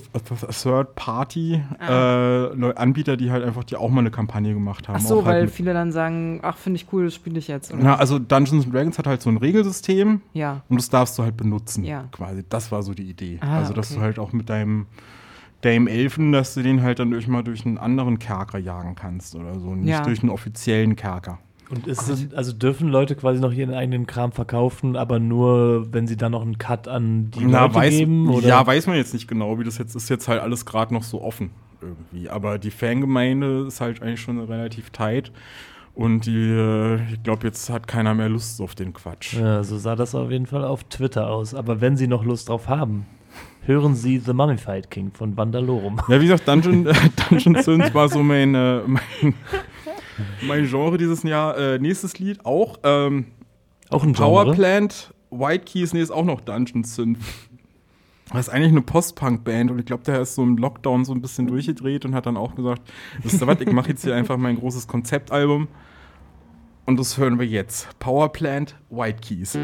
Third-Party 0.64 1.62
Ah. 1.80 2.50
äh, 2.52 3.18
die 3.18 3.32
halt 3.32 3.44
einfach 3.44 3.64
die 3.64 3.76
auch 3.76 3.90
mal 3.90 4.02
eine 4.02 4.12
Kampagne 4.12 4.54
gemacht 4.54 4.88
haben. 4.88 4.98
Ach 4.98 5.02
so, 5.02 5.18
halt 5.18 5.26
weil 5.26 5.42
mit- 5.44 5.52
viele 5.52 5.74
dann 5.74 5.92
sagen, 5.92 6.40
ach, 6.44 6.58
finde 6.58 6.78
ich 6.78 6.88
cool, 6.92 7.06
das 7.06 7.16
spiele 7.16 7.40
ich 7.40 7.48
jetzt. 7.48 7.74
Oder? 7.74 7.84
Na, 7.84 7.96
also 7.96 8.20
Dungeons 8.20 8.66
and 8.66 8.74
Dragons 8.74 8.98
hat 8.98 9.08
halt 9.08 9.22
so 9.22 9.30
ein 9.30 9.38
Regelsystem 9.38 10.22
ja. 10.34 10.62
und 10.70 10.78
das 10.80 10.90
darfst 10.90 11.18
du 11.18 11.24
halt 11.24 11.38
benutzen. 11.38 11.84
Ja. 11.84 12.06
Quasi. 12.12 12.44
Das 12.50 12.72
war 12.72 12.84
so 12.84 12.94
die 12.94 13.10
Idee. 13.10 13.38
Ah, 13.42 13.60
also, 13.60 13.74
dass 13.74 13.92
okay. 13.92 14.00
du 14.00 14.06
halt 14.06 14.20
auch 14.20 14.34
mit 14.34 14.50
deinem 14.50 14.88
Dame 15.62 15.90
Elfen, 15.90 16.32
dass 16.32 16.54
du 16.54 16.62
den 16.64 16.82
halt 16.82 17.00
dann 17.00 17.12
durch 17.12 17.28
mal 17.28 17.44
durch 17.44 17.66
einen 17.66 17.78
anderen 17.78 18.18
Kerker 18.20 18.58
jagen 18.60 18.96
kannst 18.96 19.36
oder 19.36 19.60
so. 19.60 19.76
Nicht 19.76 19.90
Ja. 19.90 20.02
durch 20.04 20.22
einen 20.22 20.30
offiziellen 20.30 20.96
Kerker. 20.96 21.40
Und 21.70 21.86
ist 21.86 22.10
es, 22.10 22.34
also 22.34 22.52
dürfen 22.52 22.90
Leute 22.90 23.16
quasi 23.16 23.40
noch 23.40 23.54
ihren 23.54 23.74
eigenen 23.74 24.08
Kram 24.08 24.32
verkaufen, 24.32 24.96
aber 24.96 25.20
nur, 25.20 25.94
wenn 25.94 26.08
sie 26.08 26.18
dann 26.18 26.32
noch 26.32 26.42
einen 26.42 26.58
Cut 26.58 26.88
an 26.88 27.30
die 27.30 27.46
Na, 27.46 27.66
Leute 27.66 27.76
weiß, 27.76 27.98
geben? 27.98 28.30
Oder? 28.30 28.48
Ja, 28.48 28.66
weiß 28.66 28.88
man 28.88 28.96
jetzt 28.96 29.14
nicht 29.14 29.28
genau, 29.28 29.60
wie 29.60 29.64
das 29.64 29.78
jetzt 29.78 29.96
ist. 29.96 30.10
Jetzt 30.10 30.28
halt 30.28 30.42
alles 30.42 30.66
gerade 30.66 30.94
noch 30.94 31.04
so 31.04 31.22
offen 31.22 31.52
irgendwie. 31.82 32.30
Aber 32.30 32.58
die 32.58 32.72
Fangemeinde 32.72 33.66
ist 33.68 33.82
halt 33.82 34.02
eigentlich 34.02 34.22
schon 34.22 34.40
relativ 34.40 34.90
tight. 34.90 35.32
Und 35.96 36.26
die, 36.26 36.50
äh, 36.50 37.00
ich 37.12 37.24
glaube, 37.24 37.46
jetzt 37.46 37.70
hat 37.70 37.88
keiner 37.88 38.14
mehr 38.14 38.30
Lust 38.30 38.62
auf 38.62 38.74
den 38.74 38.94
Quatsch. 38.94 39.34
Ja, 39.34 39.64
so 39.64 39.78
sah 39.78 39.96
das 39.96 40.16
auf 40.16 40.32
jeden 40.32 40.46
Fall 40.46 40.64
auf 40.64 40.84
Twitter 40.86 41.30
aus. 41.30 41.54
Aber 41.54 41.82
wenn 41.82 41.98
Sie 41.98 42.08
noch 42.08 42.24
Lust 42.24 42.50
drauf 42.50 42.68
haben, 42.68 43.06
hören 43.66 43.96
Sie 43.96 44.18
The 44.18 44.34
Mummified 44.34 44.90
King 44.90 45.12
von 45.14 45.36
Vandalorum. 45.36 46.00
Ja, 46.08 46.20
wie 46.20 46.26
gesagt, 46.26 46.48
Dungeon, 46.48 46.86
äh, 46.88 46.94
Dungeon 47.30 47.62
Sins 47.62 47.94
war 47.94 48.08
so 48.08 48.24
mein, 48.24 48.56
äh, 48.56 48.82
mein, 48.88 49.02
mein 50.42 50.66
Genre 50.68 50.98
dieses 50.98 51.24
Jahr. 51.24 51.58
Äh, 51.58 51.80
nächstes 51.80 52.20
Lied 52.20 52.46
auch. 52.46 52.78
Ähm, 52.84 53.26
Auch 53.90 54.04
ein 54.04 54.14
Power 54.14 54.44
Genre. 54.44 54.56
Plant, 54.56 55.14
White 55.32 55.66
Keys, 55.66 55.94
nee, 55.94 56.02
ist 56.02 56.12
auch 56.12 56.26
noch 56.26 56.42
Dungeon 56.42 56.84
Synth. 56.84 57.20
Das 58.32 58.48
ist 58.48 58.54
eigentlich 58.54 58.72
eine 58.72 58.82
Post-Punk-Band 58.82 59.72
und 59.72 59.80
ich 59.80 59.86
glaube, 59.86 60.04
der 60.04 60.22
ist 60.22 60.36
so 60.36 60.44
im 60.44 60.58
Lockdown 60.58 61.04
so 61.04 61.14
ein 61.14 61.22
bisschen 61.22 61.48
durchgedreht 61.48 62.06
und 62.06 62.14
hat 62.14 62.28
dann 62.28 62.38
auch 62.38 62.54
gesagt, 62.54 62.84
wisst 63.24 63.42
ihr 63.42 63.48
was, 63.48 63.60
ich 63.60 63.72
mache 63.72 63.90
jetzt 63.90 64.04
hier 64.04 64.16
einfach 64.16 64.38
mein 64.38 64.58
großes 64.58 64.88
Konzeptalbum 64.88 65.68
und 66.86 67.00
das 67.00 67.18
hören 67.18 67.40
wir 67.40 67.48
jetzt. 67.48 67.88
Power 67.98 68.32
Plant, 68.32 68.76
White 68.92 69.22
Keys. 69.22 69.58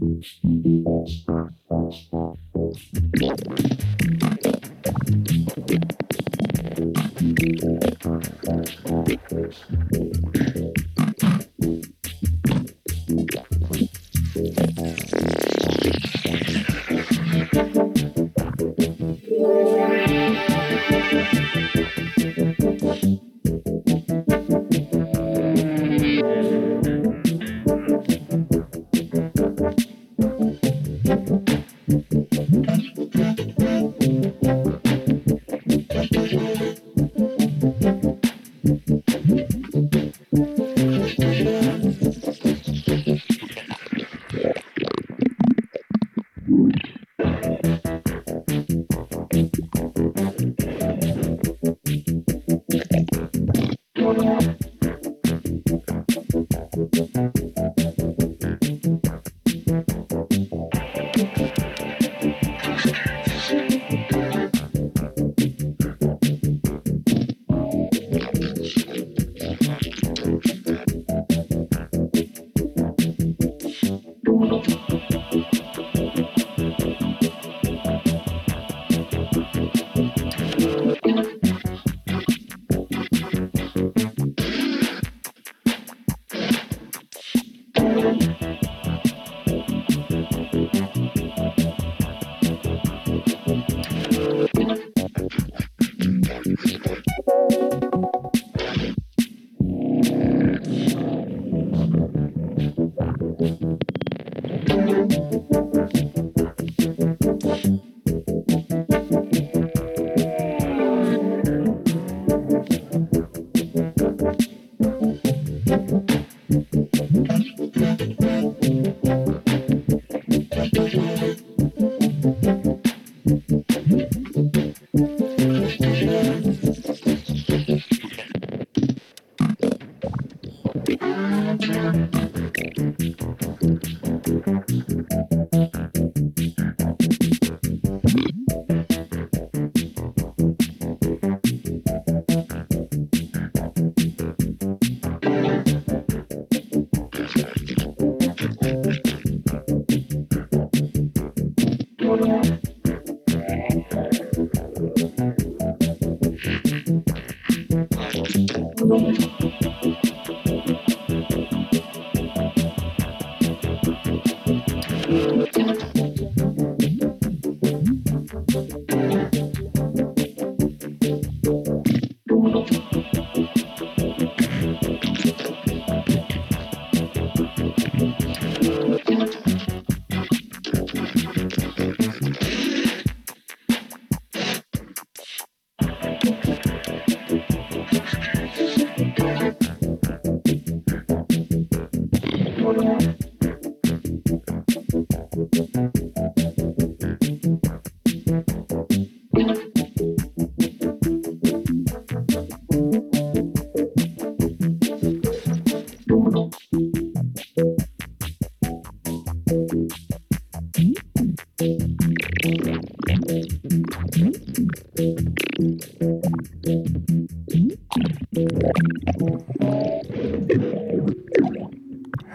mm-hmm. 0.00 0.49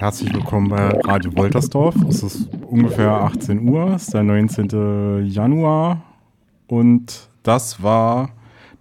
Herzlich 0.05 0.35
willkommen 0.35 0.69
bei 0.69 0.89
Radio 1.05 1.35
Woltersdorf. 1.35 1.95
Es 2.07 2.21
ist 2.21 2.47
ungefähr 2.69 3.09
18 3.09 3.67
Uhr, 3.67 3.95
es 3.95 4.03
ist 4.03 4.13
der 4.13 4.21
19. 4.21 5.25
Januar 5.25 6.03
und 6.67 7.27
das 7.41 7.81
war 7.81 8.29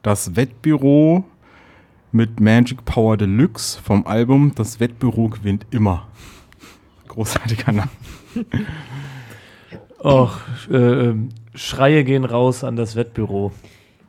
das 0.03 0.37
Wettbüro 0.37 1.25
mit 2.13 2.41
Magic 2.41 2.85
Power 2.85 3.17
Deluxe 3.17 3.81
vom 3.81 4.07
Album 4.07 4.53
Das 4.55 4.81
Wettbüro 4.81 5.31
gewinnt 5.31 5.65
immer. 5.71 6.09
Großartiger 7.09 7.73
Name. 7.73 7.91
Och, 10.05 10.37
äh, 10.71 10.77
ähm, 10.77 11.31
Schreie 11.55 12.05
gehen 12.05 12.27
raus 12.27 12.65
an 12.65 12.77
das 12.77 12.97
Wettbüro. 12.97 13.51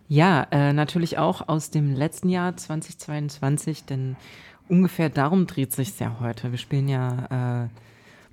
Ja, 0.09 0.47
äh, 0.51 0.73
natürlich 0.73 1.17
auch 1.17 1.47
aus 1.47 1.71
dem 1.71 1.95
letzten 1.95 2.27
Jahr 2.27 2.57
2022, 2.57 3.85
denn 3.85 4.17
ungefähr 4.69 5.09
darum 5.09 5.47
dreht 5.47 5.71
sich 5.73 5.97
ja 5.99 6.17
heute. 6.19 6.51
Wir 6.51 6.57
spielen 6.57 6.87
ja 6.87 7.65
äh, 7.65 7.67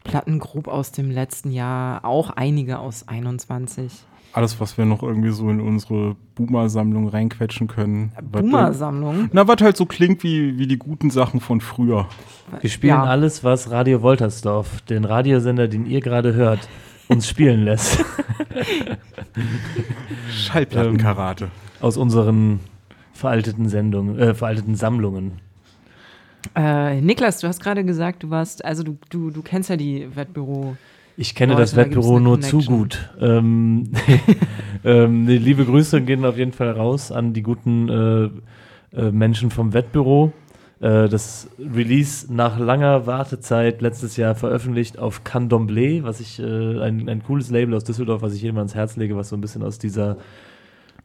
Platten 0.08 0.38
grob 0.38 0.68
aus 0.68 0.92
dem 0.92 1.10
letzten 1.10 1.50
Jahr, 1.52 2.04
auch 2.04 2.30
einige 2.30 2.78
aus 2.78 3.06
21. 3.08 3.92
Alles, 4.34 4.58
was 4.60 4.78
wir 4.78 4.86
noch 4.86 5.02
irgendwie 5.02 5.30
so 5.30 5.50
in 5.50 5.60
unsere 5.60 6.16
Boomer-Sammlung 6.36 7.08
reinquetschen 7.08 7.68
können. 7.68 8.12
Was- 8.30 8.40
Boomer-Sammlung. 8.40 9.28
Na, 9.32 9.46
was 9.46 9.60
halt 9.60 9.76
so 9.76 9.84
klingt 9.84 10.22
wie, 10.22 10.58
wie 10.58 10.66
die 10.66 10.78
guten 10.78 11.10
Sachen 11.10 11.40
von 11.40 11.60
früher. 11.60 12.08
Wir 12.62 12.70
spielen 12.70 12.94
Ja. 12.94 13.04
alles, 13.04 13.44
was 13.44 13.70
Radio 13.70 14.00
Woltersdorf, 14.00 14.80
den 14.82 15.04
Radiosender, 15.04 15.68
den 15.68 15.84
ihr 15.84 16.00
gerade 16.00 16.32
hört, 16.34 16.66
uns 17.08 17.28
spielen 17.28 17.62
lässt. 17.64 18.02
Schallplattenkarate. 20.30 21.48
Aus 21.80 21.96
unseren 21.96 22.60
veralteten 23.12 23.68
Sendungen, 23.68 24.18
äh, 24.18 24.34
veralteten 24.34 24.74
Sammlungen. 24.76 25.40
Äh, 26.54 27.00
Niklas, 27.00 27.40
du 27.40 27.48
hast 27.48 27.62
gerade 27.62 27.84
gesagt, 27.84 28.22
du 28.22 28.30
warst, 28.30 28.64
also 28.64 28.82
du, 28.82 28.98
du, 29.10 29.30
du 29.30 29.42
kennst 29.42 29.70
ja 29.70 29.76
die 29.76 30.08
Wettbüro. 30.14 30.76
Ich 31.16 31.34
kenne 31.34 31.52
Leute, 31.52 31.62
das 31.62 31.70
da 31.72 31.78
Wettbüro 31.78 32.16
eine 32.16 32.24
nur 32.24 32.40
zu 32.40 32.58
gut. 32.60 33.10
Ähm, 33.20 33.90
ähm, 34.84 35.26
liebe 35.26 35.64
Grüße 35.64 36.00
gehen 36.02 36.24
auf 36.24 36.38
jeden 36.38 36.52
Fall 36.52 36.70
raus 36.70 37.12
an 37.12 37.32
die 37.32 37.42
guten 37.42 37.88
äh, 37.88 38.98
äh, 38.98 39.10
Menschen 39.12 39.50
vom 39.50 39.72
Wettbüro. 39.72 40.32
Äh, 40.80 41.08
das 41.08 41.48
Release 41.58 42.32
nach 42.32 42.58
langer 42.58 43.06
Wartezeit 43.06 43.82
letztes 43.82 44.16
Jahr 44.16 44.34
veröffentlicht 44.34 44.98
auf 44.98 45.22
Candomblé, 45.24 46.02
was 46.02 46.20
ich 46.20 46.40
äh, 46.40 46.80
ein, 46.80 47.08
ein 47.08 47.22
cooles 47.22 47.50
Label 47.50 47.74
aus 47.74 47.84
Düsseldorf, 47.84 48.22
was 48.22 48.34
ich 48.34 48.42
jedem 48.42 48.58
ans 48.58 48.74
Herz 48.74 48.96
lege, 48.96 49.16
was 49.16 49.28
so 49.28 49.36
ein 49.36 49.40
bisschen 49.40 49.62
aus 49.62 49.78
dieser 49.78 50.16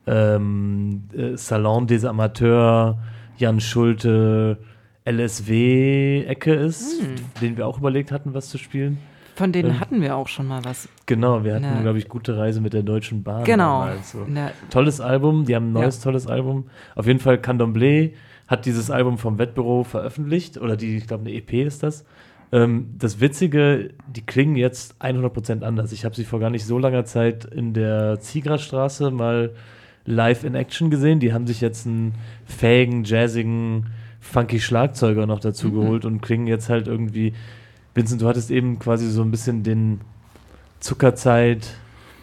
ähm, 0.08 1.04
äh, 1.16 1.38
Salon 1.38 1.86
des 1.86 2.06
Amateurs, 2.06 2.96
Jan 3.38 3.60
Schulte, 3.60 4.58
LSW-Ecke 5.12 6.54
ist, 6.54 7.02
Hm. 7.02 7.16
den 7.42 7.58
wir 7.58 7.68
auch 7.68 7.78
überlegt 7.80 8.12
hatten, 8.12 8.34
was 8.34 8.50
zu 8.50 8.58
spielen. 8.58 8.98
Von 9.36 9.52
denen 9.52 9.70
Ähm, 9.72 9.80
hatten 9.80 10.02
wir 10.02 10.16
auch 10.16 10.28
schon 10.28 10.48
mal 10.48 10.66
was. 10.66 10.90
Genau, 11.06 11.44
wir 11.44 11.54
hatten, 11.56 11.68
Na. 11.72 11.82
glaube 11.82 12.00
ich, 12.00 12.10
gute 12.10 12.36
Reise 12.38 12.60
mit 12.60 12.74
der 12.74 12.82
Deutschen 12.82 13.22
Bahn. 13.24 13.44
Genau. 13.44 13.82
damals, 13.86 14.12
so. 14.12 14.26
Na, 14.28 14.52
Tolles 14.72 15.00
Album, 15.00 15.46
die 15.46 15.56
haben 15.56 15.70
ein 15.70 15.74
neues 15.74 15.98
Ja. 15.98 16.04
tolles 16.06 16.26
Album. 16.28 16.66
Auf 16.96 17.06
jeden 17.06 17.20
Fall 17.20 17.36
Candomblé 17.36 18.14
hat 18.48 18.66
dieses 18.66 18.90
Album 18.90 19.18
vom 19.20 19.38
Wettbüro 19.38 19.84
veröffentlicht, 19.84 20.58
oder 20.58 20.76
die, 20.76 20.98
ich 20.98 21.06
glaube, 21.08 21.26
eine 21.28 21.34
EP 21.34 21.54
ist 21.66 21.84
das. 21.84 22.04
Ähm, 22.52 22.88
das 22.98 23.20
Witzige, 23.20 23.92
die 24.08 24.22
klingen 24.26 24.56
jetzt 24.56 24.96
100% 25.02 25.64
anders. 25.64 25.92
Ich 25.92 26.04
habe 26.06 26.16
sie 26.16 26.24
vor 26.24 26.40
gar 26.40 26.50
nicht 26.50 26.66
so 26.66 26.80
langer 26.80 27.06
Zeit 27.06 27.46
in 27.46 27.74
der 27.74 28.20
Ziegerstraße 28.20 29.12
mal 29.12 29.52
live 30.06 30.46
in 30.46 30.56
Action 30.56 30.90
gesehen. 30.90 31.20
Die 31.20 31.34
haben 31.34 31.46
sich 31.46 31.60
jetzt 31.62 31.86
einen 31.86 32.16
fähigen, 32.46 33.04
jazzigen, 33.04 33.88
funky 34.32 34.60
Schlagzeuger 34.60 35.26
noch 35.26 35.40
dazu 35.40 35.68
Mhm. 35.70 35.74
geholt 35.82 36.06
und 36.06 36.22
klingen 36.22 36.48
jetzt 36.48 36.70
halt 36.70 36.88
irgendwie. 36.88 37.34
Vincent, 37.96 38.22
du 38.22 38.28
hattest 38.28 38.52
eben 38.52 38.78
quasi 38.80 39.10
so 39.10 39.22
ein 39.24 39.32
bisschen 39.32 39.64
den 39.64 40.02
Zuckerzeit, 40.80 41.68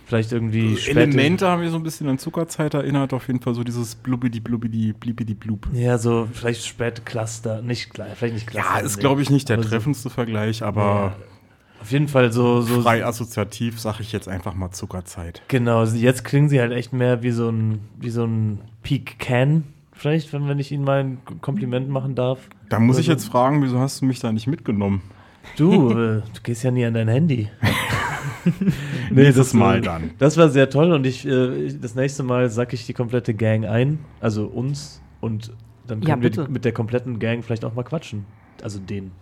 vielleicht 0.06 0.32
irgendwie 0.32 0.76
späte- 0.76 1.00
Elemente 1.00 1.48
haben 1.48 1.62
wir 1.62 1.70
so 1.70 1.76
ein 1.76 1.82
bisschen 1.82 2.08
an 2.08 2.18
Zuckerzeit 2.18 2.74
erinnert, 2.74 3.12
auf 3.12 3.26
jeden 3.26 3.40
Fall 3.40 3.54
so 3.54 3.64
dieses 3.64 3.94
blubbidi 3.96 4.38
blubbidi 4.40 4.92
blibidi 4.92 5.34
blub. 5.34 5.66
Ja, 5.72 5.98
so 5.98 6.28
vielleicht 6.32 6.64
späte 6.64 7.02
Cluster, 7.02 7.62
nicht 7.62 7.90
vielleicht 8.14 8.34
nicht 8.34 8.46
Cluster. 8.46 8.68
Ja, 8.74 8.80
ist 8.80 8.98
glaube 9.00 9.22
ich 9.22 9.30
nicht 9.30 9.48
der 9.48 9.62
so- 9.62 9.68
treffendste 9.68 10.10
Vergleich, 10.10 10.62
aber 10.62 10.82
Ja, 10.84 11.16
auf 11.80 11.90
jeden 11.90 12.06
Fall 12.08 12.32
so 12.32 12.60
so 12.60 12.82
frei 12.82 13.04
assoziativ 13.04 13.80
sage 13.80 13.98
ich 14.02 14.12
jetzt 14.12 14.28
einfach 14.28 14.54
mal 14.54 14.70
Zuckerzeit. 14.70 15.42
genau. 15.48 15.82
Jetzt 15.84 16.24
klingen 16.24 16.48
sie 16.48 16.60
halt 16.60 16.72
echt 16.72 16.92
mehr 16.92 17.22
wie 17.22 17.32
so 17.32 17.48
ein 17.48 17.80
wie 17.98 18.10
so 18.10 18.24
ein 18.24 18.60
Peak 18.82 19.18
Can. 19.18 19.64
Vielleicht, 19.94 20.32
wenn, 20.32 20.48
wenn 20.48 20.58
ich 20.58 20.70
Ihnen 20.72 20.84
mal 20.84 21.00
ein 21.00 21.18
Kompliment 21.40 21.88
machen 21.88 22.14
darf. 22.14 22.48
Da 22.68 22.78
muss 22.80 22.98
ich 22.98 23.08
Also- 23.08 23.12
jetzt 23.12 23.24
fragen, 23.32 23.62
wieso 23.62 23.78
hast 23.78 24.02
du 24.02 24.06
mich 24.06 24.20
da 24.20 24.32
nicht 24.32 24.46
mitgenommen? 24.46 25.02
Du, 25.56 25.90
äh, 25.90 25.94
du 25.94 26.22
gehst 26.42 26.62
ja 26.64 26.70
nie 26.70 26.84
an 26.84 26.94
dein 26.94 27.08
Handy. 27.08 27.48
Nächstes 29.10 29.52
war- 29.54 29.60
Mal 29.60 29.80
dann. 29.80 30.10
Das 30.18 30.36
war 30.36 30.48
sehr 30.48 30.68
toll 30.70 30.92
und 30.92 31.06
ich, 31.06 31.26
äh, 31.26 31.68
das 31.80 31.94
nächste 31.94 32.22
Mal 32.22 32.50
sack 32.50 32.72
ich 32.72 32.86
die 32.86 32.92
komplette 32.94 33.34
Gang 33.34 33.64
ein, 33.66 33.98
also 34.20 34.46
uns 34.46 35.00
und 35.20 35.52
dann 35.86 36.00
Ja, 36.02 36.10
können 36.10 36.22
wir 36.22 36.30
bitte. 36.30 36.44
die, 36.46 36.52
mit 36.52 36.64
der 36.64 36.72
kompletten 36.72 37.18
Gang 37.18 37.44
vielleicht 37.44 37.64
auch 37.64 37.74
mal 37.74 37.82
quatschen. 37.82 38.24
Also 38.62 38.78
den. 38.78 39.12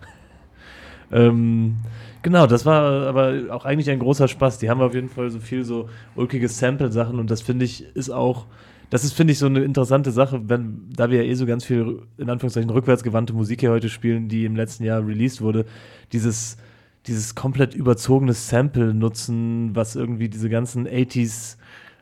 ähm, 1.13 1.77
genau, 2.23 2.47
das 2.47 2.65
war 2.65 3.07
aber 3.09 3.35
auch 3.51 3.65
eigentlich 3.65 3.91
ein 3.91 3.99
großer 3.99 4.29
Spaß. 4.29 4.59
Die 4.59 4.71
haben 4.71 4.81
auf 4.81 4.95
jeden 4.95 5.09
Fall 5.09 5.31
so 5.31 5.41
viel 5.41 5.65
so 5.65 5.89
ulkige 6.15 6.49
Sample-Sachen 6.49 7.19
und 7.19 7.31
das 7.31 7.43
finde 7.43 7.65
ich 7.65 7.85
ist 7.95 8.11
auch, 8.11 8.47
das 8.93 9.05
ist 9.05 9.15
finde 9.15 9.33
ich 9.33 9.39
so 9.39 9.47
eine 9.47 9.65
interessante 9.65 10.11
Sache, 10.11 10.51
wenn, 10.51 10.91
da 10.95 11.11
wir 11.11 11.25
ja 11.25 11.31
eh 11.31 11.33
so 11.33 11.47
ganz 11.47 11.65
viel 11.65 12.03
in 12.19 12.29
Anführungszeichen 12.29 12.69
rückwärtsgewandte 12.69 13.33
Musik 13.33 13.61
hier 13.61 13.71
heute 13.71 13.89
spielen, 13.89 14.29
die 14.29 14.45
im 14.45 14.55
letzten 14.55 14.85
Jahr 14.85 15.01
released 15.07 15.41
wurde, 15.41 15.65
dieses 16.13 16.59
dieses 17.07 17.35
komplett 17.35 17.75
überzogene 17.75 18.35
Sample 18.35 18.93
nutzen, 18.93 19.75
was 19.75 19.97
irgendwie 19.97 20.29
diese 20.29 20.51
ganzen 20.51 20.87
80s 20.87 21.57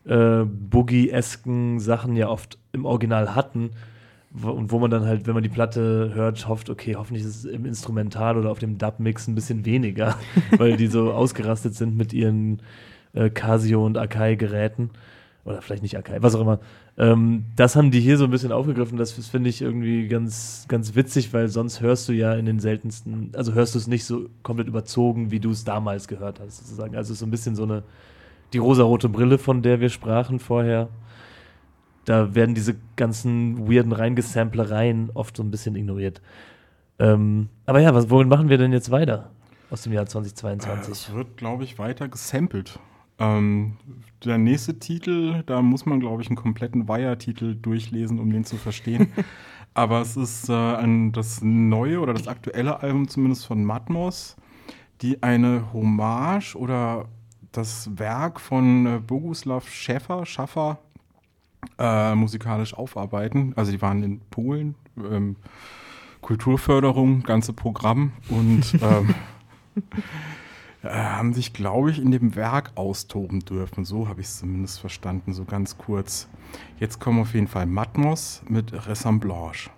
äh, 0.04 0.44
Boogie-esken 0.44 1.78
Sachen 1.78 2.16
ja 2.16 2.28
oft 2.28 2.58
im 2.72 2.84
Original 2.84 3.36
hatten. 3.36 3.70
Und 4.42 4.72
wo 4.72 4.80
man 4.80 4.90
dann 4.90 5.04
halt, 5.06 5.28
wenn 5.28 5.34
man 5.34 5.44
die 5.44 5.48
Platte 5.48 6.10
hört, 6.12 6.48
hofft, 6.48 6.70
okay, 6.70 6.96
hoffentlich 6.96 7.24
ist 7.24 7.36
es 7.36 7.44
im 7.44 7.66
Instrumental 7.66 8.36
oder 8.36 8.50
auf 8.50 8.58
dem 8.58 8.78
Dub-Mix 8.78 9.28
ein 9.28 9.36
bisschen 9.36 9.64
weniger, 9.64 10.16
weil 10.58 10.76
die 10.76 10.88
so 10.88 11.12
ausgerastet 11.12 11.76
sind 11.76 11.96
mit 11.96 12.12
ihren 12.12 12.62
äh, 13.12 13.30
Casio 13.30 13.86
und 13.86 13.96
Akai-Geräten. 13.96 14.90
Oder 15.44 15.62
vielleicht 15.62 15.82
nicht 15.82 15.96
Akai, 15.96 16.22
was 16.22 16.34
auch 16.34 16.40
immer. 16.40 16.60
Ähm, 16.98 17.46
das 17.56 17.74
haben 17.74 17.90
die 17.90 18.00
hier 18.00 18.18
so 18.18 18.24
ein 18.24 18.30
bisschen 18.30 18.52
aufgegriffen. 18.52 18.98
Das 18.98 19.16
ist, 19.16 19.28
finde 19.28 19.48
ich 19.48 19.62
irgendwie 19.62 20.06
ganz, 20.06 20.66
ganz 20.68 20.94
witzig, 20.94 21.32
weil 21.32 21.48
sonst 21.48 21.80
hörst 21.80 22.08
du 22.08 22.12
ja 22.12 22.34
in 22.34 22.44
den 22.44 22.60
seltensten, 22.60 23.32
also 23.34 23.54
hörst 23.54 23.74
du 23.74 23.78
es 23.78 23.86
nicht 23.86 24.04
so 24.04 24.28
komplett 24.42 24.68
überzogen, 24.68 25.30
wie 25.30 25.40
du 25.40 25.50
es 25.50 25.64
damals 25.64 26.08
gehört 26.08 26.40
hast, 26.40 26.58
sozusagen. 26.58 26.94
Also 26.94 27.08
es 27.08 27.16
ist 27.16 27.20
so 27.20 27.26
ein 27.26 27.30
bisschen 27.30 27.56
so 27.56 27.62
eine, 27.62 27.82
die 28.52 28.58
rosarote 28.58 29.08
Brille, 29.08 29.38
von 29.38 29.62
der 29.62 29.80
wir 29.80 29.88
sprachen 29.88 30.40
vorher. 30.40 30.88
Da 32.04 32.34
werden 32.34 32.54
diese 32.54 32.76
ganzen 32.96 33.70
weirden 33.70 33.92
Reingesamplereien 33.92 35.10
oft 35.14 35.36
so 35.36 35.42
ein 35.42 35.50
bisschen 35.50 35.74
ignoriert. 35.76 36.20
Ähm, 36.98 37.48
aber 37.64 37.80
ja, 37.80 37.94
was, 37.94 38.10
womit 38.10 38.28
machen 38.28 38.50
wir 38.50 38.58
denn 38.58 38.72
jetzt 38.72 38.90
weiter 38.90 39.30
aus 39.70 39.82
dem 39.82 39.92
Jahr 39.92 40.04
Äh, 40.04 40.08
2022? 40.08 40.92
Es 40.92 41.14
wird, 41.14 41.36
glaube 41.38 41.64
ich, 41.64 41.78
weiter 41.78 42.08
gesampelt. 42.08 42.78
Ähm, 43.18 43.76
der 44.24 44.38
nächste 44.38 44.78
Titel, 44.78 45.42
da 45.46 45.62
muss 45.62 45.86
man, 45.86 46.00
glaube 46.00 46.22
ich, 46.22 46.28
einen 46.28 46.36
kompletten 46.36 46.88
Wire-Titel 46.88 47.54
durchlesen, 47.54 48.18
um 48.18 48.30
den 48.30 48.44
zu 48.44 48.56
verstehen. 48.56 49.12
Aber 49.74 50.00
es 50.00 50.16
ist 50.16 50.48
äh, 50.48 50.52
ein, 50.52 51.12
das 51.12 51.42
neue 51.42 52.00
oder 52.00 52.12
das 52.12 52.28
aktuelle 52.28 52.80
Album 52.80 53.08
zumindest 53.08 53.46
von 53.46 53.64
Matmos, 53.64 54.36
die 55.00 55.22
eine 55.22 55.72
Hommage 55.72 56.56
oder 56.56 57.08
das 57.52 57.90
Werk 57.98 58.40
von 58.40 58.86
äh, 58.86 58.98
Boguslav 58.98 59.68
Schäfer, 59.68 60.26
Schaffer, 60.26 60.78
äh, 61.78 62.14
musikalisch 62.14 62.74
aufarbeiten. 62.74 63.52
Also 63.56 63.72
die 63.72 63.80
waren 63.80 64.02
in 64.02 64.20
Polen, 64.30 64.74
ähm, 64.98 65.36
Kulturförderung, 66.20 67.22
ganze 67.22 67.52
Programm 67.52 68.12
und 68.28 68.74
ähm, 68.82 69.14
äh, 69.76 69.80
haben 70.82 71.34
sich, 71.34 71.52
glaube 71.52 71.90
ich, 71.90 72.00
in 72.00 72.10
dem 72.10 72.34
Werk 72.36 72.72
austoben 72.74 73.40
dürfen. 73.40 73.84
So 73.84 74.08
habe 74.08 74.20
ich 74.20 74.28
es 74.28 74.38
zumindest 74.38 74.80
verstanden, 74.80 75.32
so 75.32 75.44
ganz 75.44 75.76
kurz. 75.76 76.28
Jetzt 76.78 77.00
kommen 77.00 77.20
auf 77.20 77.34
jeden 77.34 77.48
Fall 77.48 77.66
Matmos 77.66 78.42
mit 78.48 78.86
Ressemblage. 78.86 79.70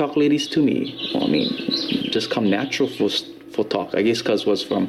Talk 0.00 0.16
ladies 0.16 0.48
to 0.48 0.62
me, 0.62 0.96
well, 1.12 1.24
I 1.24 1.28
mean, 1.28 1.50
just 2.10 2.30
come 2.30 2.48
natural 2.48 2.88
for 2.88 3.10
for 3.52 3.68
talk. 3.68 3.94
I 3.94 4.02
guess 4.02 4.22
because 4.22 4.46
was 4.46 4.62
from 4.62 4.88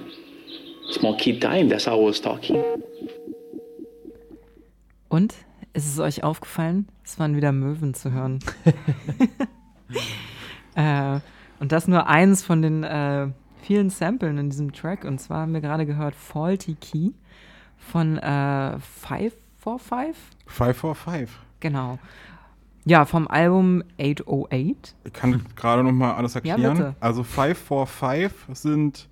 small 0.91 1.17
kid 1.17 1.41
time. 1.41 1.67
That's 1.67 1.85
how 1.85 1.99
I 1.99 2.05
was 2.05 2.21
talking. 2.21 2.63
Und 5.09 5.35
ist 5.73 5.88
es 5.88 5.99
euch 5.99 6.23
aufgefallen? 6.23 6.88
Es 7.03 7.19
waren 7.19 7.35
wieder 7.35 7.51
Möwen 7.51 7.93
zu 7.93 8.13
hören. 8.13 8.39
äh, 10.75 11.19
und 11.59 11.73
das 11.73 11.89
nur 11.89 12.07
eins 12.07 12.43
von 12.43 12.61
den 12.61 12.83
äh, 12.83 13.27
vielen 13.61 13.89
Samplen 13.89 14.38
in 14.38 14.49
diesem 14.49 14.71
Track. 14.71 15.03
Und 15.03 15.19
zwar 15.19 15.41
haben 15.41 15.53
wir 15.53 15.59
gerade 15.59 15.85
gehört 15.85 16.15
Faulty 16.15 16.75
Key 16.75 17.11
von 17.77 18.17
äh, 18.17 18.79
545. 18.79 20.15
545. 20.45 21.29
Genau. 21.59 21.99
Ja, 22.86 23.06
vom 23.06 23.28
Album 23.28 23.84
808. 23.99 24.95
Ich 25.03 25.14
kann 25.14 25.45
gerade 25.56 25.84
noch 25.84 25.91
mal 25.91 26.14
alles 26.16 26.34
Ja, 26.34 26.41
erklären. 26.44 26.78
bitte. 26.78 26.95
also 26.99 27.24
545 27.24 28.56
sind 28.58 29.08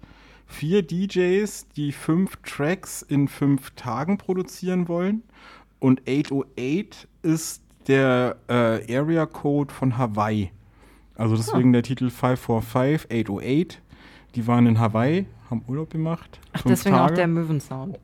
vier 0.48 0.82
DJs, 0.82 1.68
die 1.76 1.92
fünf 1.92 2.38
Tracks 2.38 3.02
in 3.04 3.28
fünf 3.28 3.72
Tagen 3.72 4.18
produzieren 4.18 4.88
wollen. 4.88 5.22
Und 5.80 6.02
808 6.08 7.08
ist 7.22 7.62
der 7.88 8.38
äh, 8.48 8.98
Area 8.98 9.26
Code 9.26 9.74
von 9.74 9.98
Hawaii. 9.98 10.52
Also 11.16 11.36
deswegen 11.36 11.72
der 11.74 11.84
Titel 11.84 12.10
545, 12.10 13.12
808. 13.28 13.82
Die 14.36 14.48
waren 14.48 14.66
in 14.68 14.80
Hawaii, 14.80 15.26
haben 15.50 15.64
Urlaub 15.68 15.90
gemacht. 15.92 16.40
Ach, 16.54 16.62
deswegen 16.64 16.96
auch 16.96 17.02
Tage. 17.08 17.16
der 17.16 17.28
Möwensound. 17.28 18.00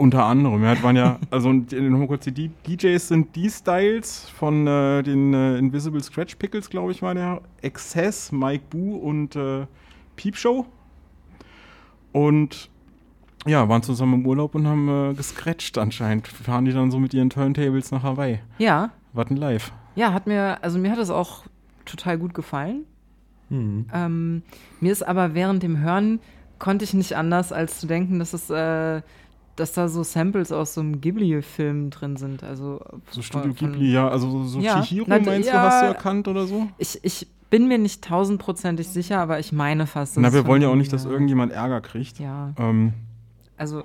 Unter 0.00 0.24
anderem, 0.24 0.62
ja, 0.64 0.74
das 0.74 0.82
waren 0.82 0.96
ja, 0.96 1.18
also 1.30 1.52
die- 1.52 1.80
nochmal 1.80 2.08
kurz, 2.08 2.24
die 2.24 2.48
DJs 2.48 3.08
sind 3.08 3.36
D-Styles 3.36 4.28
von 4.30 4.66
äh, 4.66 5.02
den 5.02 5.34
äh, 5.34 5.58
Invisible 5.58 6.02
Scratch 6.02 6.36
Pickles, 6.36 6.70
glaube 6.70 6.92
ich, 6.92 7.02
war 7.02 7.14
der. 7.14 7.42
Excess, 7.62 8.32
Mike 8.32 8.64
Boo 8.70 8.96
und 8.96 9.36
äh, 9.36 9.66
Peep 10.16 10.36
Show. 10.36 10.64
Und 12.12 12.70
ja, 13.46 13.68
waren 13.68 13.82
zusammen 13.82 14.14
im 14.20 14.26
Urlaub 14.26 14.54
und 14.54 14.66
haben 14.66 14.88
äh, 15.10 15.14
gescratcht 15.14 15.78
anscheinend. 15.78 16.28
Fahren 16.28 16.64
die 16.64 16.72
dann 16.72 16.90
so 16.90 16.98
mit 16.98 17.14
ihren 17.14 17.30
Turntables 17.30 17.90
nach 17.90 18.02
Hawaii. 18.02 18.40
Ja, 18.58 18.90
Warten 19.12 19.36
live. 19.36 19.72
ja, 19.96 20.12
hat 20.12 20.26
mir, 20.26 20.62
also 20.62 20.78
mir 20.78 20.90
hat 20.92 20.98
es 20.98 21.10
auch 21.10 21.44
total 21.84 22.18
gut 22.18 22.34
gefallen. 22.34 22.84
Hm. 23.48 23.86
Ähm, 23.92 24.42
mir 24.80 24.92
ist 24.92 25.02
aber 25.06 25.34
während 25.34 25.62
dem 25.62 25.78
Hören 25.78 26.20
konnte 26.58 26.84
ich 26.84 26.94
nicht 26.94 27.16
anders, 27.16 27.52
als 27.52 27.80
zu 27.80 27.86
denken, 27.86 28.18
dass 28.18 28.32
es, 28.34 28.50
äh, 28.50 29.02
dass 29.56 29.72
da 29.72 29.88
so 29.88 30.02
Samples 30.02 30.52
aus 30.52 30.74
so 30.74 30.80
einem 30.80 30.94
So 30.94 31.00
Ghibli-Film 31.00 31.90
drin 31.90 32.16
sind. 32.16 32.42
Also 32.42 32.80
Studio 33.20 33.52
von- 33.54 33.72
Ghibli, 33.72 33.92
ja, 33.92 34.08
also 34.08 34.30
so, 34.30 34.44
so 34.44 34.60
Ja, 34.60 34.80
Chihiro 34.82 35.06
na, 35.08 35.18
meinst 35.18 35.48
du, 35.48 35.52
ja. 35.52 35.62
hast 35.62 35.82
du 35.82 35.86
erkannt 35.86 36.28
oder 36.28 36.46
so? 36.46 36.68
Ich, 36.78 36.98
ich 37.02 37.26
bin 37.50 37.66
mir 37.68 37.78
nicht 37.78 38.02
tausendprozentig 38.04 38.88
sicher, 38.88 39.18
aber 39.18 39.38
ich 39.40 39.52
meine 39.52 39.86
fast. 39.86 40.16
Na, 40.18 40.32
wir 40.32 40.46
wollen 40.46 40.62
ja 40.62 40.68
auch 40.68 40.76
nicht, 40.76 40.92
dass 40.92 41.04
irgendjemand 41.04 41.52
Ärger 41.52 41.80
kriegt. 41.80 42.18
Ja, 42.20 42.54
Ähm, 42.58 42.92
also, 43.56 43.82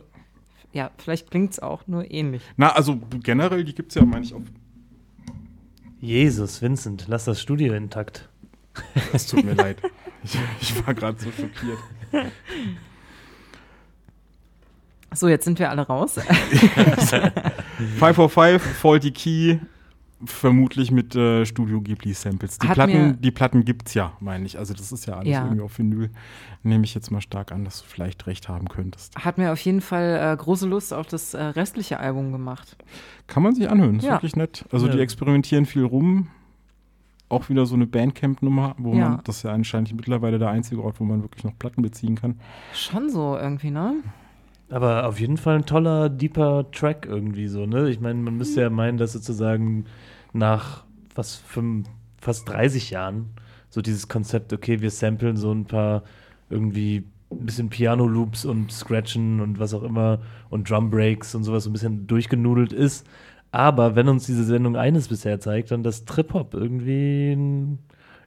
ja, 0.71 0.91
vielleicht 0.97 1.31
klingt 1.31 1.51
es 1.53 1.59
auch 1.59 1.87
nur 1.87 2.09
ähnlich. 2.11 2.43
na, 2.57 2.69
also 2.73 2.97
generell, 3.23 3.63
die 3.63 3.73
gibt 3.73 3.89
es 3.89 3.95
ja, 3.95 4.05
meine 4.05 4.23
ich, 4.23 4.33
auf 4.33 4.43
Jesus, 5.99 6.61
Vincent, 6.61 7.05
lass 7.07 7.25
das 7.25 7.41
Studio 7.41 7.73
intakt. 7.73 8.29
Es 9.13 9.25
tut 9.27 9.43
mir 9.43 9.53
leid. 9.53 9.77
Ich, 10.23 10.37
ich 10.61 10.85
war 10.85 10.93
gerade 10.93 11.17
so 11.19 11.29
schockiert. 11.31 11.77
So, 15.15 15.27
jetzt 15.27 15.45
sind 15.45 15.57
wir 15.59 15.69
alle 15.69 15.81
raus. 15.83 16.15
545, 17.97 18.61
Faulty 18.61 19.11
Key, 19.11 19.57
vermutlich 20.23 20.91
mit 20.91 21.15
äh, 21.15 21.45
Studio 21.45 21.81
Ghibli 21.81 22.13
Samples. 22.13 22.57
Die 22.59 22.67
Hat 22.67 22.75
Platten, 22.75 23.19
die 23.21 23.31
Platten 23.31 23.65
gibt's 23.65 23.93
ja, 23.93 24.13
meine 24.19 24.45
ich. 24.45 24.57
Also 24.57 24.73
das 24.73 24.91
ist 24.91 25.05
ja 25.05 25.15
alles 25.15 25.27
Ja. 25.29 25.43
irgendwie 25.43 25.61
auf 25.61 25.77
Vinyl. 25.77 26.09
Nehme 26.63 26.83
ich 26.85 26.95
jetzt 26.95 27.11
mal 27.11 27.21
stark 27.21 27.51
an, 27.51 27.63
dass 27.65 27.81
du 27.81 27.87
vielleicht 27.87 28.25
recht 28.27 28.49
haben 28.49 28.67
könntest. 28.67 29.15
Hat 29.23 29.37
mir 29.37 29.51
auf 29.51 29.59
jeden 29.59 29.81
Fall 29.81 30.33
äh, 30.33 30.35
große 30.37 30.67
Lust 30.67 30.93
auf 30.93 31.07
das 31.07 31.33
äh, 31.33 31.41
restliche 31.43 31.99
Album 31.99 32.31
gemacht. 32.31 32.75
Kann 33.27 33.43
man 33.43 33.53
sich 33.55 33.69
anhören, 33.69 33.97
ist 33.99 34.05
Ja. 34.05 34.13
wirklich 34.13 34.35
nett. 34.35 34.65
Also 34.71 34.87
Ja. 34.87 34.93
die 34.93 34.99
experimentieren 34.99 35.65
viel 35.65 35.83
rum. 35.83 36.27
Auch 37.27 37.49
wieder 37.49 37.65
so 37.65 37.73
eine 37.75 37.87
Bandcamp-Nummer, 37.87 38.75
wo 38.77 38.93
Ja. 38.93 39.09
man, 39.09 39.21
das 39.25 39.37
ist 39.37 39.43
ja 39.43 39.51
anscheinend 39.51 39.93
mittlerweile 39.95 40.39
der 40.39 40.49
einzige 40.49 40.83
Ort, 40.83 40.99
wo 40.99 41.03
man 41.03 41.21
wirklich 41.23 41.43
noch 41.43 41.57
Platten 41.57 41.81
beziehen 41.81 42.15
kann. 42.15 42.39
Schon 42.73 43.09
so 43.09 43.35
irgendwie, 43.37 43.71
ne? 43.71 43.95
Aber 44.69 45.07
auf 45.07 45.19
jeden 45.19 45.37
Fall 45.37 45.57
ein 45.57 45.65
toller, 45.65 46.09
deeper 46.09 46.71
Track 46.71 47.05
irgendwie 47.07 47.47
so, 47.47 47.65
ne? 47.65 47.89
Ich 47.89 47.99
meine, 47.99 48.19
man 48.19 48.35
müsste 48.35 48.61
ja 48.61 48.69
meinen, 48.69 48.97
dass 48.97 49.13
sozusagen 49.13 49.85
nach 50.33 50.83
was 51.13 51.35
fünf, 51.35 51.87
fast 52.19 52.49
30 52.49 52.89
Jahren 52.89 53.29
so 53.69 53.81
dieses 53.81 54.07
Konzept, 54.07 54.53
okay, 54.53 54.81
wir 54.81 54.89
samplen 54.89 55.37
so 55.37 55.51
ein 55.51 55.65
paar 55.65 56.03
irgendwie 56.49 57.03
ein 57.31 57.45
bisschen 57.45 57.69
Piano-Loops 57.69 58.45
und 58.45 58.71
Scratchen 58.71 59.41
und 59.41 59.59
was 59.59 59.73
auch 59.73 59.83
immer 59.83 60.19
und 60.49 60.69
Drum 60.69 60.89
Breaks 60.89 61.35
und 61.35 61.43
sowas 61.43 61.65
so 61.65 61.69
ein 61.69 61.73
bisschen 61.73 62.07
durchgenudelt 62.07 62.73
ist. 62.73 63.05
Aber 63.51 63.95
wenn 63.95 64.09
uns 64.09 64.25
diese 64.25 64.43
Sendung 64.43 64.75
eines 64.75 65.07
bisher 65.07 65.39
zeigt, 65.39 65.71
dann 65.71 65.83
dass 65.83 66.05
Trip-Hop 66.05 66.53
irgendwie 66.53 67.31
in, 67.31 67.79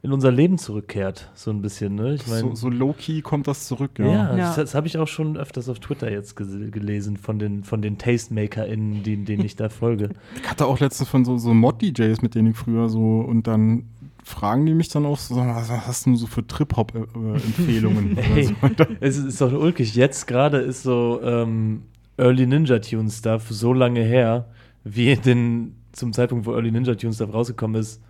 in 0.03 0.13
unser 0.13 0.31
Leben 0.31 0.59
zurückkehrt, 0.59 1.31
so 1.35 1.51
ein 1.51 1.61
bisschen, 1.61 1.97
ne? 1.97 2.15
Ich 2.15 2.27
meine, 2.29 2.41
so 2.51 2.55
so 2.55 2.69
low-key 2.69 3.21
kommt 3.23 3.49
das 3.49 3.67
zurück, 3.67 3.93
ja. 3.99 4.07
ja, 4.07 4.13
Ja. 4.13 4.37
das, 4.37 4.57
das 4.57 4.75
habe 4.75 4.87
ich 4.87 4.97
auch 4.99 5.09
schon 5.09 5.37
öfters 5.37 5.69
auf 5.69 5.81
Twitter 5.81 6.11
jetzt 6.11 6.37
gelesen 6.37 7.17
von 7.17 7.39
den, 7.41 7.65
von 7.65 7.83
den 7.83 7.99
TastemakerInnen, 7.99 9.03
die, 9.03 9.25
denen 9.25 9.45
ich 9.45 9.57
da 9.57 9.69
folge. 9.69 10.11
Ich 10.43 10.49
hatte 10.49 10.67
auch 10.67 10.79
letztens 10.81 11.09
von 11.09 11.25
so, 11.25 11.37
so 11.39 11.53
Mod-DJs, 11.53 12.23
mit 12.23 12.35
denen 12.35 12.53
ich 12.53 12.57
früher 12.57 12.89
so 12.89 13.21
und 13.21 13.47
dann 13.47 13.85
fragen 14.25 14.67
die 14.67 14.75
mich 14.75 14.89
dann 14.89 15.05
auch 15.07 15.19
so, 15.19 15.37
was 15.37 15.71
hast 15.71 16.07
du 16.07 16.15
so 16.17 16.27
für 16.27 16.47
Trip-Hop-Empfehlungen? 16.47 18.17
Ey, 18.37 18.45
so. 18.45 18.55
Und 18.61 18.79
dann- 18.81 18.97
es 19.01 19.17
ist, 19.17 19.25
ist 19.25 19.41
doch 19.41 19.53
ulkig. 19.53 19.95
Jetzt 19.95 20.27
gerade 20.27 20.59
ist 20.59 20.83
so 20.83 21.21
ähm, 21.23 21.83
Early 22.17 22.47
Ninja 22.47 22.79
Tune 22.79 23.11
Stuff 23.11 23.47
so 23.51 23.73
lange 23.73 24.01
her, 24.03 24.47
wie 24.85 25.15
den, 25.17 25.75
zum 25.93 26.13
Zeitpunkt, 26.13 26.47
wo 26.47 26.53
Early 26.53 26.71
Ninja 26.71 26.95
Tune 26.95 27.13
Stuff 27.13 27.33
rausgekommen 27.33 27.81
ist, 27.81 28.01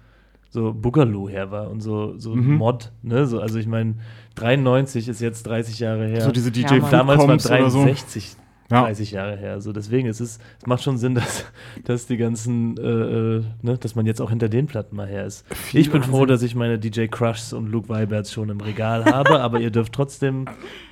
so 0.51 0.73
Boogaloo 0.73 1.29
her 1.29 1.51
war 1.51 1.71
und 1.71 1.81
so, 1.83 2.15
so 2.19 2.35
Mhm. 2.35 2.55
Mod, 2.57 2.93
ne? 3.03 3.27
So, 3.27 3.41
also 3.41 3.59
ich 3.59 3.67
meine, 3.67 3.95
93 4.37 5.09
ist 5.09 5.21
jetzt 5.21 5.47
30 5.47 5.79
Jahre 5.81 6.07
her. 6.07 6.23
So 6.23 6.31
diese 6.33 6.51
Ja, 6.51 6.69
DJ 6.69 6.81
Mann. 6.81 6.91
Damals 6.91 7.19
war 7.21 7.27
Foodcoms 7.29 7.47
oder 7.51 7.71
so. 7.71 7.83
63 7.85 8.37
Ja. 8.71 8.83
30 8.83 9.11
Jahre 9.13 9.37
her. 9.37 9.61
So, 9.61 9.73
deswegen 9.73 10.09
ist 10.09 10.21
es, 10.21 10.39
es 10.59 10.67
macht 10.67 10.83
schon 10.83 10.97
Sinn, 10.99 11.15
dass, 11.17 11.45
dass 11.85 12.07
die 12.07 12.17
ganzen, 12.17 12.77
äh, 12.79 12.81
äh, 12.83 13.45
ne, 13.63 13.79
dass 13.79 13.95
man 13.95 14.07
jetzt 14.07 14.21
auch 14.21 14.31
hinter 14.31 14.49
den 14.49 14.67
Platten 14.67 14.95
mal 14.97 15.07
her 15.07 15.25
ist. 15.27 15.45
Viel 15.55 15.81
ich 15.81 15.91
bin 15.91 16.03
froh, 16.03 16.13
Wahnsinn. 16.21 16.29
dass 16.29 16.43
ich 16.43 16.55
meine 16.55 16.79
DJ 16.79 17.07
Crushs 17.07 17.53
und 17.53 17.67
Luke 17.71 17.89
Weiberts 17.89 18.33
schon 18.33 18.49
im 18.49 18.61
Regal 18.61 19.05
habe, 19.07 19.41
aber 19.43 19.61
ihr 19.61 19.71
dürft 19.71 19.93
trotzdem, 19.93 20.45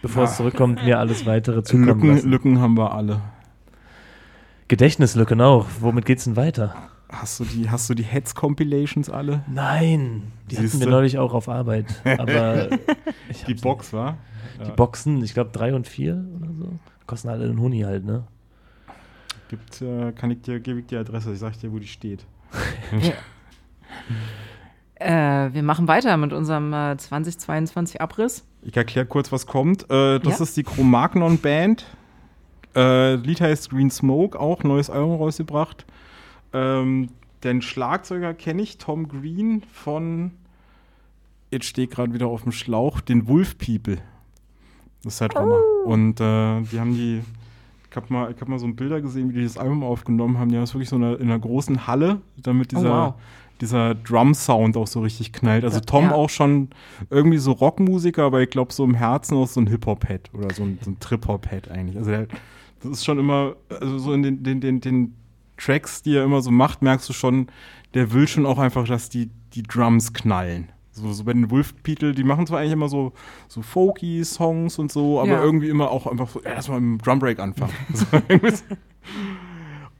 bevor 0.02 0.24
es 0.24 0.36
zurückkommt, 0.36 0.84
mir 0.84 0.98
alles 0.98 1.24
weitere 1.26 1.62
zukommen 1.62 1.86
Lücken, 1.86 2.08
lassen. 2.14 2.30
Lücken 2.30 2.60
haben 2.60 2.76
wir 2.76 2.92
alle. 2.92 3.20
Gedächtnislücken 4.68 5.40
auch. 5.40 5.66
Womit 5.80 6.06
geht's 6.06 6.24
denn 6.24 6.36
weiter? 6.36 6.74
Hast 7.08 7.38
du 7.40 7.44
die, 7.44 7.70
hast 7.70 7.88
du 7.88 7.94
die 7.94 8.02
Heads-Compilations 8.02 9.10
alle? 9.10 9.44
Nein, 9.48 10.32
die 10.50 10.56
hatten 10.56 10.64
wir 10.64 10.70
Siehste? 10.70 10.88
neulich 10.90 11.18
auch 11.18 11.34
auf 11.34 11.48
Arbeit. 11.48 11.86
Aber 12.18 12.68
ich 13.28 13.44
Die 13.44 13.54
Box, 13.54 13.92
war? 13.92 14.16
Die 14.66 14.72
Boxen, 14.72 15.22
ich 15.22 15.32
glaube 15.34 15.50
drei 15.52 15.74
und 15.74 15.86
vier 15.86 16.24
oder 16.40 16.52
so, 16.52 16.68
kosten 17.06 17.28
alle 17.28 17.44
einen 17.44 17.60
Huni 17.60 17.82
halt, 17.82 18.04
ne? 18.04 18.24
Gibt, 19.48 19.80
äh, 19.82 20.10
kann 20.12 20.30
ich 20.32 20.40
dir, 20.42 20.58
gebe 20.58 20.80
ich 20.80 20.86
dir 20.86 20.98
Adresse, 21.00 21.32
ich 21.32 21.38
sag 21.38 21.58
dir, 21.60 21.70
wo 21.72 21.78
die 21.78 21.86
steht. 21.86 22.24
Äh, 24.98 25.52
wir 25.52 25.62
machen 25.62 25.88
weiter 25.88 26.16
mit 26.16 26.32
unserem 26.32 26.72
äh, 26.72 26.96
2022 26.96 28.00
Abriss. 28.00 28.44
Ich 28.62 28.74
erkläre 28.76 29.04
kurz, 29.06 29.30
was 29.30 29.46
kommt. 29.46 29.82
Äh, 29.90 30.18
das 30.20 30.38
Ja. 30.38 30.42
ist 30.44 30.56
die 30.56 30.62
Chromagnon 30.62 31.38
Band. 31.38 31.84
Äh, 32.74 33.16
Lied 33.16 33.42
heißt 33.42 33.68
Green 33.70 33.90
Smoke, 33.90 34.40
auch 34.40 34.62
neues 34.64 34.88
Album 34.88 35.16
rausgebracht. 35.16 35.84
Ähm, 36.52 37.08
den 37.44 37.62
Schlagzeuger 37.62 38.34
kenne 38.34 38.62
ich, 38.62 38.78
Tom 38.78 39.08
Green 39.08 39.62
von, 39.72 40.32
jetzt 41.50 41.66
stehe 41.66 41.86
ich 41.86 41.92
gerade 41.94 42.12
wieder 42.14 42.26
auf 42.26 42.42
dem 42.42 42.52
Schlauch, 42.52 43.00
den 43.00 43.28
Wolf 43.28 43.56
People. 43.58 43.98
Das 45.04 45.14
ist 45.14 45.20
halt 45.20 45.34
Hammer. 45.36 45.60
Und 45.84 46.20
äh, 46.20 46.62
die 46.62 46.80
haben 46.80 46.94
die, 46.94 47.20
ich 47.90 47.96
habe 47.96 48.06
mal, 48.12 48.32
ich 48.34 48.40
hab 48.40 48.48
mal 48.48 48.58
so 48.58 48.66
ein 48.66 48.74
Bilder 48.74 49.00
gesehen, 49.00 49.30
wie 49.30 49.34
die 49.38 49.44
das 49.44 49.56
Album 49.58 49.84
aufgenommen 49.84 50.38
haben. 50.38 50.48
Die 50.50 50.56
haben 50.56 50.62
das 50.64 50.74
wirklich 50.74 50.88
so 50.88 50.96
in 50.96 51.04
einer, 51.04 51.20
in 51.20 51.28
einer 51.30 51.38
großen 51.38 51.86
Halle, 51.86 52.20
damit 52.36 52.72
Oh, 52.74 52.78
dieser, 52.78 52.90
wow. 52.90 53.14
dieser 53.60 53.94
Drum-Sound 53.94 54.76
auch 54.76 54.86
so 54.88 55.00
richtig 55.00 55.32
knallt. 55.32 55.64
Also 55.64 55.80
Tom 55.80 56.04
Ja. 56.06 56.12
auch 56.12 56.30
schon 56.30 56.70
irgendwie 57.10 57.38
so 57.38 57.52
Rockmusiker, 57.52 58.24
aber 58.24 58.40
ich 58.42 58.50
glaube 58.50 58.72
so 58.72 58.82
im 58.84 58.94
Herzen 58.94 59.36
auch 59.36 59.46
so 59.46 59.60
ein 59.60 59.66
Hip-Hop-Head 59.68 60.30
oder 60.34 60.52
so 60.52 60.64
ein, 60.64 60.78
so 60.82 60.90
ein 60.90 60.98
Trip-Hop-Head 60.98 61.70
eigentlich. 61.70 61.96
Also 61.98 62.10
der, 62.10 62.26
das 62.82 62.90
ist 62.92 63.04
schon 63.04 63.18
immer, 63.18 63.54
also 63.68 63.98
so 63.98 64.12
in 64.12 64.22
den, 64.24 64.42
den, 64.42 64.60
den, 64.60 64.80
den 64.80 65.14
Tracks, 65.56 66.02
die 66.02 66.16
er 66.16 66.24
immer 66.24 66.40
so 66.42 66.50
macht, 66.50 66.82
merkst 66.82 67.08
du 67.08 67.12
schon, 67.12 67.48
der 67.94 68.12
will 68.12 68.28
schon 68.28 68.46
auch 68.46 68.58
einfach, 68.58 68.86
dass 68.86 69.08
die, 69.08 69.30
die 69.54 69.62
Drums 69.62 70.12
knallen. 70.12 70.70
So, 70.92 71.12
so 71.12 71.24
bei 71.24 71.32
den 71.34 71.50
Wolf 71.50 71.74
Beetle, 71.82 72.12
die 72.12 72.24
machen 72.24 72.46
zwar 72.46 72.60
eigentlich 72.60 72.72
immer 72.72 72.88
so, 72.88 73.12
so 73.48 73.60
folky 73.62 74.24
Songs 74.24 74.78
und 74.78 74.90
so, 74.90 75.20
aber 75.20 75.32
Ja. 75.32 75.42
irgendwie 75.42 75.68
immer 75.68 75.90
auch 75.90 76.06
einfach 76.06 76.28
so, 76.28 76.40
ja, 76.42 76.54
lass 76.54 76.68
mal 76.68 76.80
mit 76.80 77.00
dem 77.00 77.04
Drum 77.04 77.18
Break 77.18 77.38
anfangen. 77.38 77.72
so, 77.92 78.06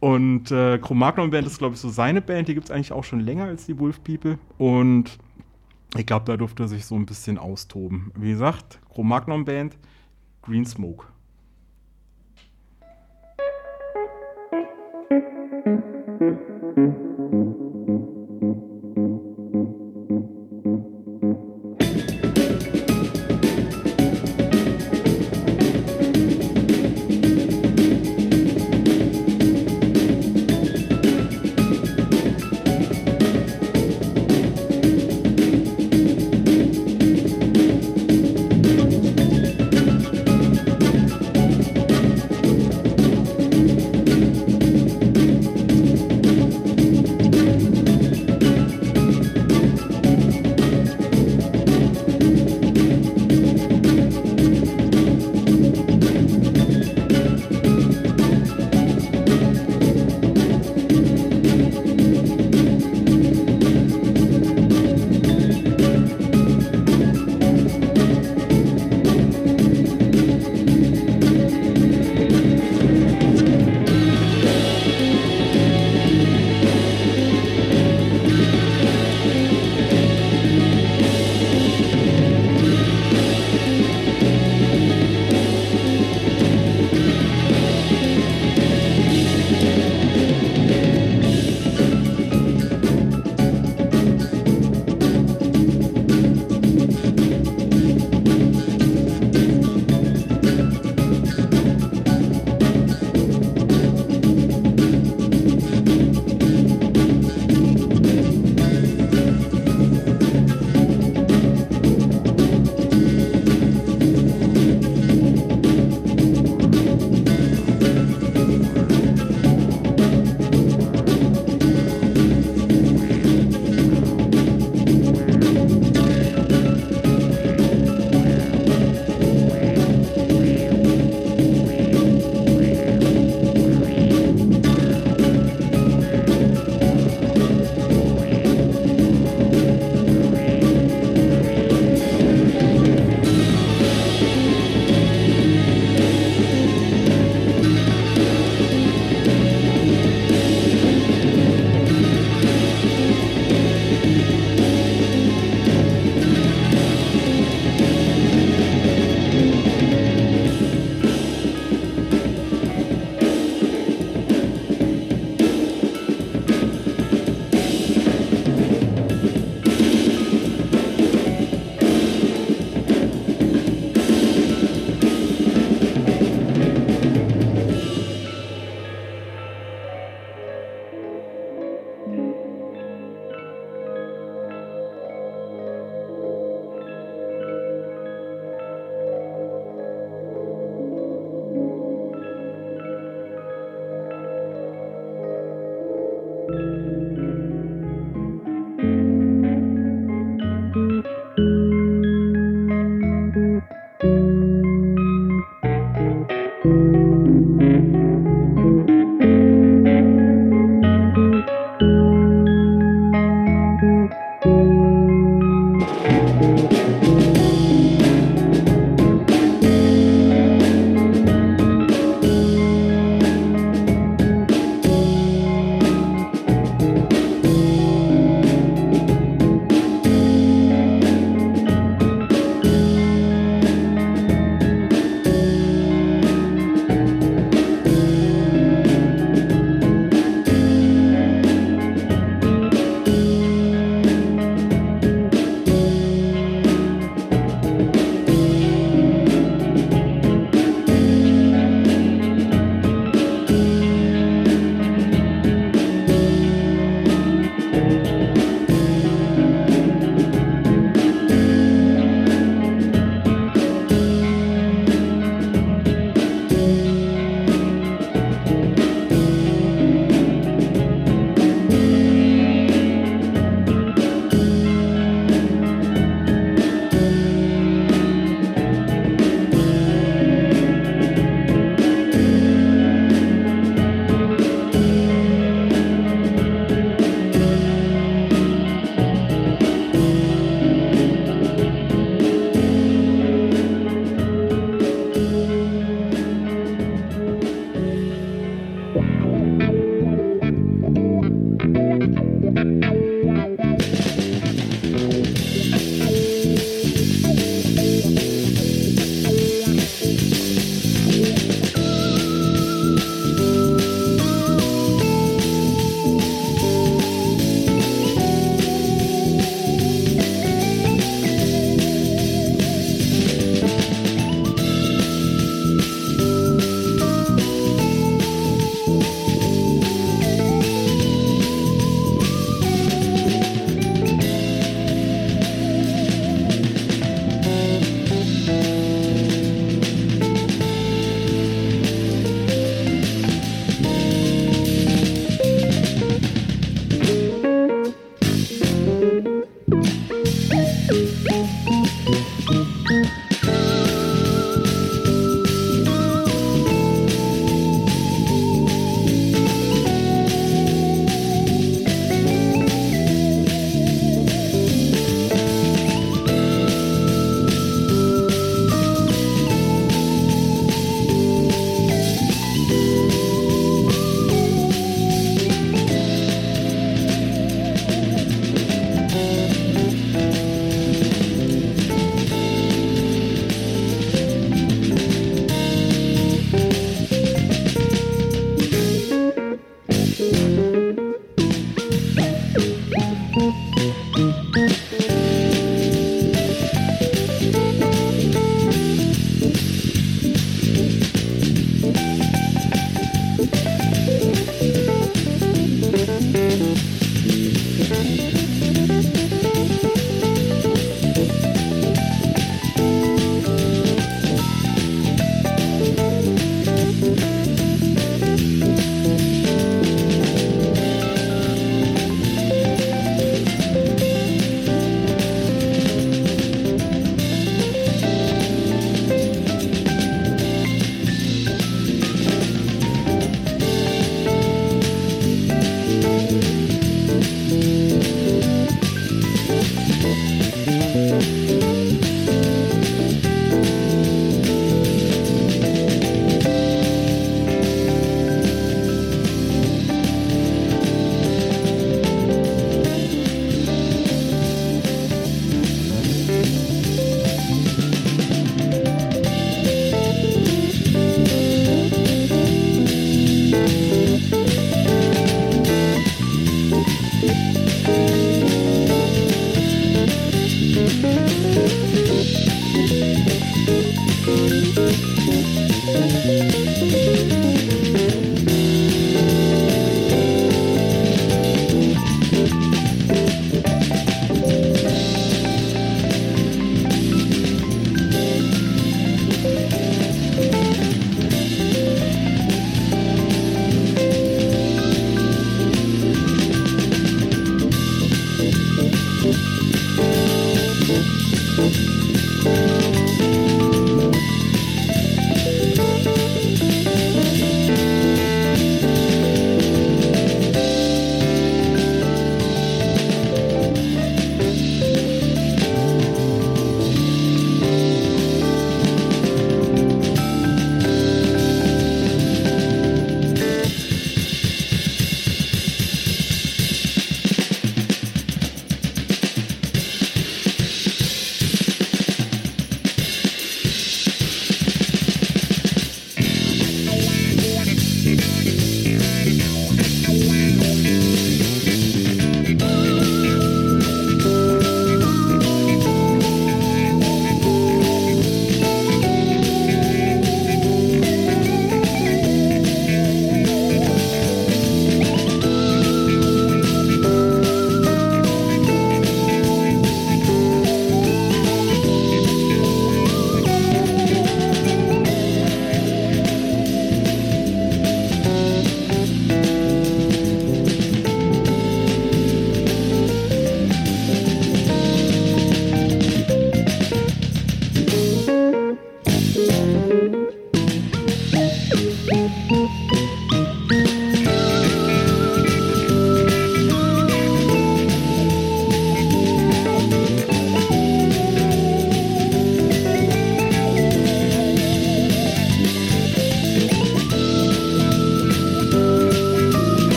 und 0.00 0.50
äh, 0.50 0.78
Chromagnon 0.78 1.30
Band 1.30 1.46
ist, 1.46 1.58
glaube 1.58 1.74
ich, 1.74 1.80
so 1.80 1.88
seine 1.88 2.20
Band, 2.20 2.48
die 2.48 2.54
gibt 2.54 2.66
es 2.66 2.70
eigentlich 2.70 2.92
auch 2.92 3.04
schon 3.04 3.20
länger 3.20 3.44
als 3.44 3.66
die 3.66 3.78
Wolf 3.78 4.02
People. 4.02 4.38
Und 4.58 5.18
Ich 5.96 6.06
glaube, 6.06 6.24
da 6.26 6.36
durfte 6.36 6.64
er 6.64 6.68
sich 6.68 6.84
so 6.86 6.94
ein 6.96 7.06
bisschen 7.06 7.38
austoben. 7.38 8.10
Wie 8.16 8.30
gesagt, 8.30 8.80
Cro-Magnon 8.92 9.44
Band, 9.44 9.76
Green 10.42 10.64
Smoke. 10.66 11.06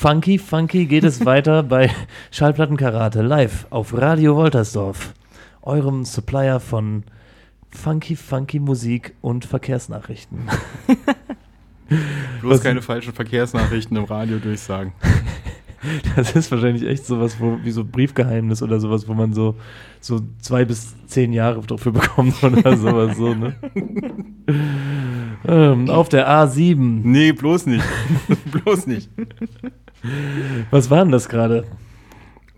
Funky, 0.00 0.38
funky 0.38 0.86
geht 0.86 1.04
es 1.04 1.24
weiter 1.26 1.62
bei 1.62 1.90
Schallplattenkarate 2.30 3.20
live 3.20 3.66
auf 3.68 3.92
Radio 3.92 4.34
Woltersdorf, 4.34 5.12
eurem 5.60 6.06
Supplier 6.06 6.58
von 6.58 7.04
funky, 7.68 8.16
funky 8.16 8.60
Musik 8.60 9.14
und 9.20 9.44
Verkehrsnachrichten. 9.44 10.48
Bloß 12.40 12.54
Was- 12.54 12.62
keine 12.62 12.80
falschen 12.80 13.12
Verkehrsnachrichten 13.12 13.96
im 13.98 14.04
Radio 14.04 14.38
durchsagen. 14.38 14.92
Das 16.14 16.36
ist 16.36 16.50
wahrscheinlich 16.50 16.86
echt 16.86 17.06
sowas 17.06 17.40
wo, 17.40 17.58
wie 17.64 17.70
so 17.70 17.86
Briefgeheimnis 17.86 18.62
oder 18.62 18.78
sowas, 18.80 19.08
wo 19.08 19.14
man 19.14 19.32
so, 19.32 19.56
so 19.98 20.20
zwei 20.38 20.66
bis 20.66 20.94
zehn 21.06 21.32
Jahre 21.32 21.62
dafür 21.62 21.92
bekommt 21.92 22.44
oder 22.44 22.76
sowas 22.76 23.16
so, 23.16 23.34
ne? 23.34 23.54
ähm, 25.48 25.88
auf 25.88 26.10
der 26.10 26.28
A7. 26.28 27.00
Nee, 27.02 27.32
bloß 27.32 27.64
nicht. 27.64 27.82
bloß 28.52 28.88
nicht. 28.88 29.08
Was 30.70 30.90
war 30.90 31.04
denn 31.04 31.12
das 31.12 31.28
gerade? 31.28 31.66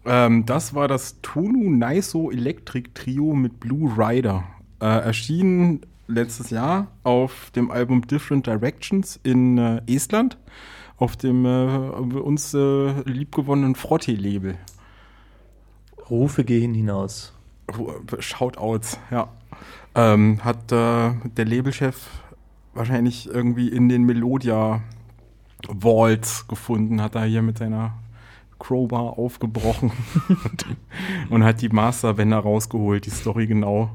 Ähm, 0.05 0.47
das 0.47 0.74
war 0.74 0.89
das 0.89 1.20
Tonu 1.23 1.70
Naiso 1.70 2.31
Electric 2.31 2.90
Trio 2.94 3.35
mit 3.35 3.60
Blue 3.60 3.93
Rider. 3.97 4.44
Äh, 4.81 4.86
erschienen 4.86 5.81
letztes 6.09 6.51
Jahr 6.51 6.89
auf 7.05 7.51
dem 7.55 7.70
Album 7.70 8.06
Different 8.06 8.47
Directions 8.47 9.19
in 9.23 9.59
äh, 9.59 9.82
Estland, 9.86 10.39
auf 10.98 11.16
dem 11.16 11.44
äh, 11.44 12.19
uns 12.19 12.55
äh, 12.55 12.93
liebgewonnenen 13.09 13.74
Frotte-Label. 13.74 14.56
Rufe 16.10 16.44
gehen 16.44 16.74
hinaus. 16.74 17.32
Shoutouts, 18.19 18.98
ja. 19.10 19.28
Ähm, 19.94 20.44
hat 20.44 20.73
äh, 20.73 21.12
der 21.36 21.44
Labelchef 21.44 22.09
wahrscheinlich 22.74 23.28
irgendwie 23.28 23.69
in 23.69 23.89
den 23.89 24.05
Melodia 24.05 24.82
Vaults 25.68 26.47
gefunden, 26.48 27.01
hat 27.01 27.14
er 27.14 27.24
hier 27.24 27.43
mit 27.43 27.59
seiner 27.59 27.94
Crowbar 28.59 29.18
aufgebrochen 29.18 29.93
und, 30.28 30.66
und 31.30 31.44
hat 31.44 31.62
die 31.62 31.68
Masterbänder 31.68 32.39
rausgeholt, 32.39 33.06
die 33.06 33.10
Story 33.10 33.47
genau. 33.47 33.90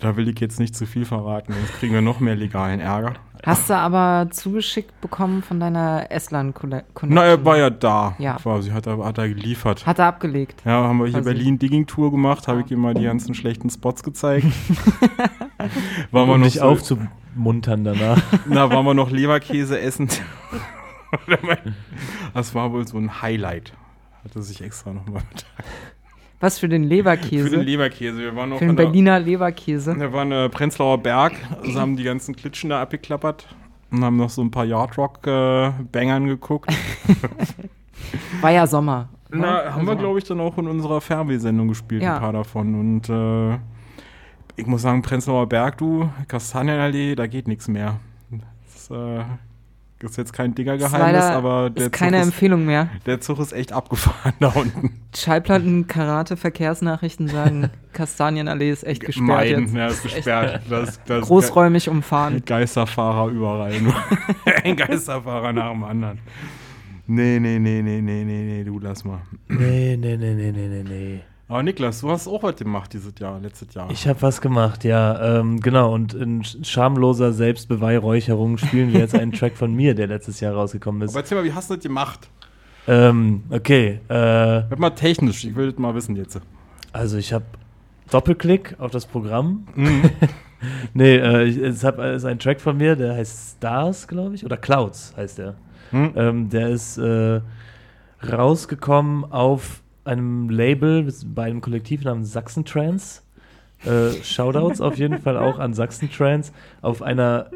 Da 0.00 0.16
will 0.16 0.28
ich 0.28 0.38
jetzt 0.40 0.60
nicht 0.60 0.76
zu 0.76 0.86
viel 0.86 1.04
verraten, 1.04 1.52
sonst 1.52 1.74
kriegen 1.74 1.92
wir 1.92 2.02
noch 2.02 2.20
mehr 2.20 2.36
legalen 2.36 2.80
Ärger. 2.80 3.14
Hast 3.44 3.70
du 3.70 3.74
aber 3.74 4.30
zugeschickt 4.30 5.00
bekommen 5.00 5.42
von 5.42 5.60
deiner 5.60 6.10
Estland-Connection? 6.10 7.10
Na, 7.12 7.24
er 7.24 7.44
war 7.44 7.56
ja 7.56 7.70
da. 7.70 8.14
Ja. 8.18 8.36
Quasi, 8.36 8.70
hat 8.70 8.86
er, 8.86 9.04
hat 9.04 9.18
er 9.18 9.28
geliefert. 9.28 9.86
Hat 9.86 9.98
er 9.98 10.06
abgelegt. 10.06 10.62
Ja, 10.64 10.84
haben 10.84 10.98
wir 10.98 11.06
hier 11.06 11.20
Quasi. 11.20 11.30
Berlin-Digging-Tour 11.32 12.10
gemacht, 12.10 12.48
habe 12.48 12.62
ich 12.62 12.70
ihm 12.70 12.80
mal 12.80 12.94
die 12.94 13.04
ganzen 13.04 13.34
schlechten 13.34 13.70
Spots 13.70 14.02
gezeigt. 14.02 14.46
waren 16.10 16.28
wir 16.28 16.34
um 16.34 16.40
noch 16.40 16.46
dich 16.46 16.56
so, 16.56 16.62
aufzumuntern 16.62 17.84
danach. 17.84 18.20
Na, 18.46 18.70
waren 18.70 18.84
wir 18.84 18.94
noch 18.94 19.10
Leberkäse 19.10 19.80
essen. 19.80 20.08
das 22.34 22.54
war 22.54 22.72
wohl 22.72 22.86
so 22.86 22.98
ein 22.98 23.22
Highlight. 23.22 23.72
Hat 24.24 24.34
er 24.36 24.42
sich 24.42 24.62
extra 24.62 24.92
nochmal 24.92 25.22
Was 26.40 26.58
für 26.58 26.68
den 26.68 26.84
Leberkäse? 26.84 27.44
Für 27.50 27.56
den 27.56 27.66
Leberkäse. 27.66 28.18
Wir 28.18 28.36
waren 28.36 28.50
noch 28.50 28.58
Für 28.58 28.64
den 28.64 28.70
an 28.70 28.76
der- 28.76 28.84
Berliner 28.84 29.18
Leberkäse. 29.18 29.98
Wir 29.98 30.12
waren 30.12 30.30
äh, 30.32 30.48
Prenzlauer 30.48 30.98
Berg, 30.98 31.32
also 31.62 31.80
haben 31.80 31.96
die 31.96 32.04
ganzen 32.04 32.36
Klitschen 32.36 32.70
da 32.70 32.80
abgeklappert 32.82 33.46
und 33.90 34.04
haben 34.04 34.16
noch 34.16 34.30
so 34.30 34.42
ein 34.42 34.50
paar 34.50 34.64
Yardrock-Bangern 34.64 36.26
geguckt. 36.28 36.70
War 38.40 38.50
ja 38.52 38.66
Sommer. 38.66 39.08
ne? 39.30 39.38
Na, 39.40 39.72
haben 39.72 39.84
wir, 39.86 39.90
Also- 39.92 39.96
glaube 40.02 40.18
ich, 40.18 40.24
dann 40.24 40.40
auch 40.40 40.56
in 40.58 40.68
unserer 40.68 41.00
Fernsehsendung 41.00 41.68
gespielt, 41.68 42.02
Ja. 42.02 42.14
ein 42.16 42.20
paar 42.20 42.32
davon. 42.32 42.74
Und 42.74 43.08
äh, 43.08 43.54
ich 44.56 44.66
muss 44.66 44.82
sagen, 44.82 45.02
Prenzlauer 45.02 45.48
Berg, 45.48 45.78
du, 45.78 46.08
Kastanienallee, 46.28 47.14
da 47.16 47.26
geht 47.26 47.48
nichts 47.48 47.66
mehr. 47.68 47.98
Das 48.72 48.90
äh, 48.90 49.24
ist 50.00 50.16
jetzt 50.16 50.32
kein 50.32 50.50
Ist 50.50 50.58
Digger-Geheimnis, 50.58 51.22
leider- 51.22 51.32
aber 51.32 51.70
der 51.70 51.86
Ist 51.86 51.92
keine 51.92 52.18
Zug 52.18 52.20
ist, 52.20 52.26
Empfehlung 52.28 52.64
mehr. 52.66 52.88
der 53.06 53.20
Zug 53.20 53.38
ist 53.40 53.52
echt 53.52 53.72
abgefahren 53.72 54.32
da 54.40 54.48
unten. 54.48 55.00
Schallplatten, 55.16 55.86
Karate, 55.88 56.36
Verkehrsnachrichten 56.36 57.28
sagen, 57.28 57.70
Kastanienallee 57.92 58.70
ist 58.70 58.84
echt 58.84 59.04
gesperrt 59.04 59.26
Meiden, 59.26 59.64
jetzt. 59.64 59.74
ja, 59.74 59.86
ist 59.88 60.02
gesperrt. 60.02 60.62
Das, 60.70 61.00
das 61.04 61.26
Großräumig 61.26 61.88
umfahren. 61.88 62.42
Geisterfahrer 62.46 63.28
überall. 63.30 63.80
Nur 63.80 63.94
ein 64.64 64.76
Geisterfahrer 64.76 65.52
nach 65.52 65.72
dem 65.72 65.84
anderen. 65.84 66.18
Nee, 67.06 67.38
nee, 67.40 67.58
nee, 67.58 67.80
nee, 67.82 68.00
nee, 68.02 68.22
nee, 68.22 68.42
nee, 68.44 68.64
du 68.64 68.78
lass 68.78 69.02
mal. 69.04 69.20
Nee, 69.48 69.96
nee, 69.96 70.16
nee, 70.16 70.34
nee, 70.34 70.52
nee, 70.52 70.68
nee, 70.68 70.84
nee. 70.86 71.20
Aber 71.50 71.62
Niklas, 71.62 72.02
du 72.02 72.10
hast 72.10 72.28
auch 72.28 72.42
was 72.42 72.56
gemacht 72.56 72.92
dieses 72.92 73.14
Jahr, 73.18 73.40
letztes 73.40 73.72
Jahr. 73.72 73.90
Ich 73.90 74.06
habe 74.06 74.20
was 74.20 74.40
gemacht, 74.42 74.84
ja, 74.84 75.38
ähm, 75.40 75.60
genau. 75.60 75.94
Und 75.94 76.12
in 76.12 76.42
sch- 76.42 76.62
schamloser 76.64 77.32
Selbstbeweihräucherung 77.32 78.58
spielen 78.58 78.92
wir 78.92 79.00
jetzt 79.00 79.14
einen 79.14 79.32
Track 79.32 79.56
von 79.56 79.72
mir, 79.74 79.94
der 79.94 80.08
letztes 80.08 80.40
Jahr 80.40 80.52
rausgekommen 80.54 81.00
ist. 81.02 81.12
Aber 81.12 81.20
erzähl 81.20 81.38
mal, 81.38 81.44
wie 81.44 81.52
hast 81.54 81.70
du 81.70 81.74
das 81.74 81.82
gemacht? 81.82 82.28
Ähm, 82.86 83.44
okay, 83.50 84.00
äh, 84.08 84.12
Werd 84.14 84.78
mal 84.78 84.90
technisch, 84.90 85.44
ich 85.44 85.54
will 85.56 85.70
das 85.70 85.78
mal 85.78 85.94
wissen 85.94 86.16
jetzt. 86.16 86.38
also 86.92 87.16
ich 87.16 87.32
habe 87.32 87.44
Doppelklick 88.10 88.76
auf 88.78 88.90
das 88.90 89.06
Programm. 89.06 89.66
nee, 90.94 91.16
äh, 91.16 91.44
ich, 91.44 91.56
es 91.58 91.82
hab, 91.84 91.98
es 91.98 92.16
ist 92.22 92.24
ein 92.26 92.38
Track 92.38 92.60
von 92.60 92.76
mir, 92.76 92.94
der 92.96 93.14
heißt 93.14 93.56
Stars, 93.56 94.06
glaube 94.08 94.34
ich, 94.34 94.44
oder 94.44 94.56
Clouds 94.58 95.14
heißt 95.16 95.38
der. 95.38 95.54
Hm? 95.90 96.12
Ähm, 96.16 96.48
der 96.50 96.68
ist 96.68 96.98
äh, 96.98 97.40
rausgekommen 98.30 99.24
auf 99.30 99.82
einem 100.08 100.50
Label 100.50 101.12
bei 101.26 101.44
einem 101.44 101.60
Kollektiv 101.60 102.02
namens 102.04 102.32
Sachsen 102.32 102.64
Trans. 102.64 103.22
Äh, 103.84 104.10
Shoutouts 104.24 104.80
auf 104.80 104.98
jeden 104.98 105.20
Fall 105.20 105.36
auch 105.36 105.58
an 105.60 105.72
Sachsen 105.74 106.10
Trans 106.10 106.52
auf 106.82 107.00
einer 107.02 107.50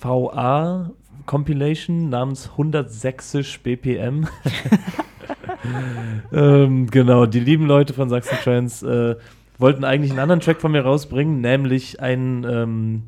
VA 0.00 0.90
Compilation 1.26 2.08
namens 2.08 2.50
106 2.50 3.58
BPM. 3.62 4.26
ähm, 6.32 6.90
genau, 6.90 7.26
die 7.26 7.40
lieben 7.40 7.66
Leute 7.66 7.94
von 7.94 8.08
Sachsen 8.08 8.38
Trans 8.42 8.82
äh, 8.82 9.14
wollten 9.58 9.84
eigentlich 9.84 10.10
einen 10.10 10.20
anderen 10.20 10.40
Track 10.40 10.60
von 10.60 10.72
mir 10.72 10.82
rausbringen, 10.82 11.40
nämlich 11.40 12.00
einen, 12.00 12.44
ähm, 12.44 13.02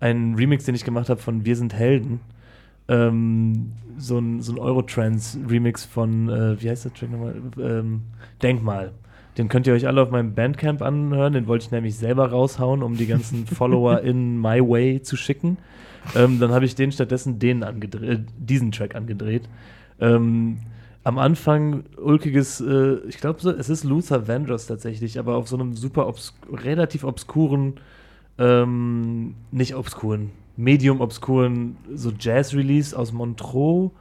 einen 0.00 0.34
Remix, 0.34 0.64
den 0.64 0.74
ich 0.74 0.84
gemacht 0.84 1.08
habe 1.08 1.20
von 1.20 1.44
Wir 1.44 1.56
sind 1.56 1.74
Helden. 1.74 2.20
Ähm, 2.88 3.72
so 4.02 4.18
ein, 4.18 4.40
so 4.40 4.52
ein 4.52 4.58
Eurotrans-Remix 4.58 5.84
von, 5.84 6.28
äh, 6.28 6.60
wie 6.60 6.68
heißt 6.68 6.84
der 6.84 6.94
Track 6.94 7.10
nochmal? 7.10 7.34
Ähm, 7.58 8.02
Denkmal. 8.42 8.92
Den 9.38 9.48
könnt 9.48 9.66
ihr 9.66 9.72
euch 9.72 9.86
alle 9.86 10.02
auf 10.02 10.10
meinem 10.10 10.34
Bandcamp 10.34 10.82
anhören. 10.82 11.32
Den 11.32 11.46
wollte 11.46 11.64
ich 11.64 11.70
nämlich 11.70 11.96
selber 11.96 12.30
raushauen, 12.30 12.82
um 12.82 12.96
die 12.96 13.06
ganzen 13.06 13.46
Follower 13.46 14.00
in 14.00 14.38
My 14.40 14.60
Way 14.60 15.02
zu 15.02 15.16
schicken. 15.16 15.56
Ähm, 16.14 16.40
dann 16.40 16.52
habe 16.52 16.64
ich 16.64 16.74
den 16.74 16.92
stattdessen 16.92 17.38
den 17.38 17.62
angedreht, 17.62 18.18
äh, 18.18 18.22
diesen 18.36 18.72
Track 18.72 18.94
angedreht. 18.94 19.48
Ähm, 20.00 20.58
am 21.04 21.18
Anfang 21.18 21.84
ulkiges, 21.96 22.60
äh, 22.60 22.96
ich 23.08 23.18
glaube, 23.18 23.40
so, 23.40 23.50
es 23.50 23.68
ist 23.68 23.84
Luther 23.84 24.28
Vandross 24.28 24.66
tatsächlich, 24.66 25.18
aber 25.18 25.36
auf 25.36 25.48
so 25.48 25.56
einem 25.56 25.74
super 25.74 26.06
obs 26.06 26.34
relativ 26.52 27.04
obskuren, 27.04 27.74
ähm, 28.38 29.34
nicht 29.50 29.74
obskuren, 29.74 30.30
medium 30.56 31.00
obskuren, 31.00 31.76
so 31.94 32.12
Jazz-Release 32.18 32.96
aus 32.96 33.12
Montreux 33.12 33.92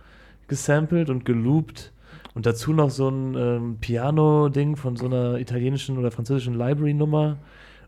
gesampelt 0.48 1.10
und 1.10 1.26
geloopt. 1.26 1.92
Und 2.34 2.46
dazu 2.46 2.74
noch 2.74 2.90
so 2.90 3.10
ein 3.10 3.36
ähm, 3.36 3.78
Piano-Ding 3.82 4.76
von 4.78 4.96
so 4.96 5.06
einer 5.06 5.38
italienischen 5.38 5.98
oder 5.98 6.12
französischen 6.12 6.56
Library-Nummer. 6.58 7.38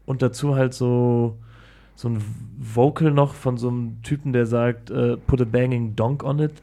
Und 0.06 0.22
dazu 0.22 0.56
halt 0.56 0.74
so, 0.74 1.38
so 1.96 2.10
ein 2.10 2.22
Vocal 2.58 3.12
noch 3.12 3.36
von 3.36 3.58
so 3.58 3.70
einem 3.70 4.02
Typen, 4.04 4.34
der 4.34 4.46
sagt, 4.46 4.90
äh, 4.92 5.16
put 5.18 5.42
a 5.42 5.46
banging 5.46 5.96
donk 5.96 6.24
on 6.24 6.40
it. 6.40 6.54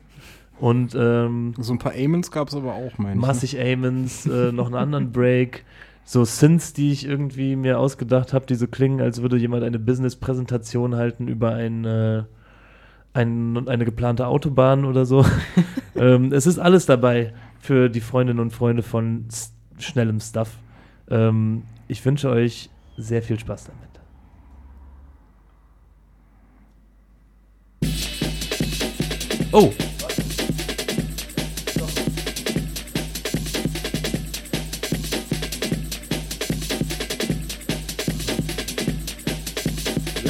Und 0.58 0.94
ähm, 0.94 1.54
So 1.58 1.72
ein 1.72 1.78
paar 1.78 1.94
Amens 1.94 2.30
gab 2.30 2.48
es 2.48 2.54
aber 2.54 2.74
auch, 2.74 2.98
meine 2.98 3.14
ich. 3.14 3.20
ne? 3.20 3.26
massig 3.26 3.58
Amens, 3.58 4.26
äh, 4.26 4.52
noch 4.52 4.66
einen 4.66 4.74
anderen 4.74 5.10
Break. 5.10 5.64
So 6.10 6.24
Synths, 6.24 6.72
die 6.72 6.90
ich 6.90 7.06
irgendwie 7.06 7.54
mir 7.54 7.78
ausgedacht 7.78 8.32
habe, 8.32 8.44
die 8.44 8.56
so 8.56 8.66
klingen, 8.66 9.00
als 9.00 9.22
würde 9.22 9.36
jemand 9.36 9.62
eine 9.62 9.78
Business-Präsentation 9.78 10.96
halten 10.96 11.28
über 11.28 11.52
ein, 11.52 11.84
äh, 11.84 12.24
ein, 13.12 13.68
eine 13.68 13.84
geplante 13.84 14.26
Autobahn 14.26 14.84
oder 14.86 15.06
so. 15.06 15.24
ähm, 15.94 16.32
es 16.32 16.48
ist 16.48 16.58
alles 16.58 16.84
dabei 16.84 17.32
für 17.60 17.88
die 17.88 18.00
Freundinnen 18.00 18.40
und 18.40 18.50
Freunde 18.50 18.82
von 18.82 19.26
schnellem 19.78 20.18
Stuff. 20.18 20.58
Ähm, 21.08 21.62
ich 21.86 22.04
wünsche 22.04 22.28
euch 22.28 22.70
sehr 22.96 23.22
viel 23.22 23.38
Spaß 23.38 23.70
damit. 23.70 24.00
Oh! 29.52 29.72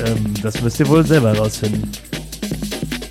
Ähm, 0.04 0.34
das 0.42 0.60
müsst 0.62 0.80
ihr 0.80 0.88
wohl 0.88 1.06
selber 1.06 1.36
rausfinden. 1.36 1.90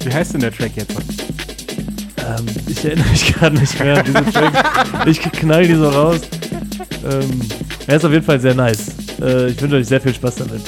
Wie 0.04 0.14
heißt 0.14 0.34
denn 0.34 0.42
der 0.42 0.52
Track 0.52 0.72
jetzt? 0.76 0.92
Ähm, 0.92 2.46
ich 2.68 2.84
erinnere 2.86 3.10
mich 3.10 3.34
gerade 3.34 3.60
nicht 3.60 3.80
mehr 3.80 3.98
an 3.98 4.06
diese 4.06 4.26
Tracks. 4.32 5.08
Ich 5.08 5.22
knall 5.22 5.68
die 5.68 5.76
so 5.76 5.90
raus. 5.90 6.22
Ähm, 7.10 7.42
er 7.88 7.98
ist 7.98 8.06
auf 8.06 8.12
jeden 8.12 8.26
Fall 8.26 8.40
sehr 8.40 8.56
nice. 8.56 8.88
Äh, 9.22 9.50
ich 9.50 9.62
wünsche 9.62 9.76
euch 9.76 9.88
sehr 9.88 10.02
viel 10.02 10.14
Spaß 10.14 10.36
damit. 10.36 10.62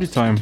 Partytime. 0.00 0.36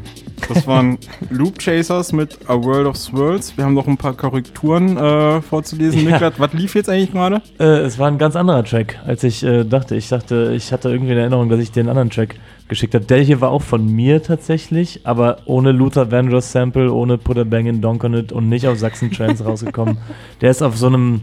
Das 0.49 0.67
waren 0.67 0.99
Loop 1.31 1.59
Chasers 1.59 2.13
mit 2.13 2.39
A 2.47 2.55
World 2.55 2.87
of 2.87 2.97
Swirls. 2.97 3.57
Wir 3.57 3.65
haben 3.65 3.75
noch 3.75 3.89
ein 3.89 3.97
paar 3.97 4.15
Korrekturen 4.15 4.97
äh, 4.97 5.43
vorzulesen. 5.43 5.99
Ja. 6.09 6.13
Niklas, 6.13 6.35
was 6.39 6.53
lief 6.53 6.75
jetzt 6.75 6.89
eigentlich 6.89 7.11
gerade? 7.11 7.43
Äh, 7.59 7.81
es 7.81 7.99
war 7.99 8.07
ein 8.09 8.19
ganz 8.19 8.37
anderer 8.37 8.63
Track, 8.65 9.01
als 9.05 9.25
ich 9.25 9.43
äh, 9.43 9.65
dachte. 9.65 9.97
Ich 9.97 10.09
dachte, 10.09 10.53
ich 10.55 10.73
hatte 10.73 10.91
irgendwie 10.91 11.13
in 11.13 11.19
Erinnerung, 11.19 11.49
dass 11.49 11.61
ich 11.61 11.73
den 11.73 11.89
anderen 11.89 12.09
Track 12.09 12.37
geschickt 12.69 12.95
habe. 12.95 13.05
Der 13.05 13.19
hier 13.19 13.41
war 13.41 13.51
auch 13.51 13.63
von 13.63 13.85
mir 13.87 14.23
tatsächlich, 14.23 15.01
aber 15.05 15.39
ohne 15.47 15.73
Luther 15.73 16.13
Vandross 16.13 16.53
Sample, 16.53 16.93
ohne 16.93 17.19
Put 17.19 17.39
a 17.39 17.45
Bang 17.45 17.67
in 17.67 17.81
Donk 17.81 18.05
on 18.05 18.15
It 18.15 18.31
und 18.31 18.49
nicht 18.49 18.69
auf 18.69 18.79
Sachsen 18.79 19.11
Trance 19.11 19.45
rausgekommen. 19.45 19.99
Der 20.41 20.51
ist 20.51 20.63
auf 20.63 20.77
so 20.77 20.87
einem 20.87 21.23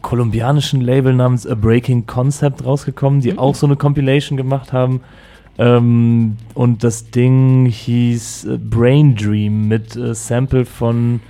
kolumbianischen 0.00 0.80
Label 0.80 1.12
namens 1.12 1.46
A 1.46 1.54
Breaking 1.54 2.06
Concept 2.06 2.64
rausgekommen, 2.64 3.20
die 3.20 3.36
auch 3.36 3.54
so 3.54 3.66
eine 3.66 3.76
Compilation 3.76 4.36
gemacht 4.36 4.72
haben. 4.72 5.02
Ähm, 5.58 6.36
und 6.54 6.84
das 6.84 7.10
Ding 7.10 7.66
hieß 7.66 8.44
äh, 8.44 8.58
Brain 8.58 9.14
Dream 9.16 9.68
mit 9.68 9.96
äh, 9.96 10.14
Sample 10.14 10.64
von 10.66 11.20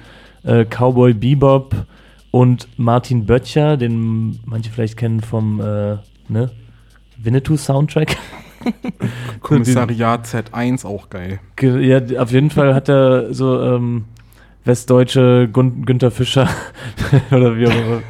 äh, 0.45 0.65
Cowboy 0.65 1.15
Bebop 1.15 1.75
und 2.33 2.67
Martin 2.77 3.25
Böttcher, 3.27 3.77
den 3.77 4.41
manche 4.45 4.71
vielleicht 4.71 4.97
kennen 4.97 5.21
vom 5.21 5.61
äh, 5.61 5.97
ne? 6.29 6.51
Winnetou-Soundtrack. 7.19 8.17
Kommissariat 9.41 10.27
Z1 10.27 10.85
auch 10.85 11.09
geil. 11.09 11.41
Ge- 11.57 11.81
Ja, 11.87 12.21
auf 12.21 12.33
jeden 12.33 12.51
Fall 12.51 12.75
hat 12.75 12.89
er 12.89 13.33
so 13.33 13.61
ähm, 13.63 14.05
westdeutsche 14.65 15.49
Gun 15.53 15.85
Günther 15.85 16.11
Fischer 16.11 16.49
oder 17.31 17.57
wie 17.57 17.67
auch 17.69 17.75
immer. 17.75 18.03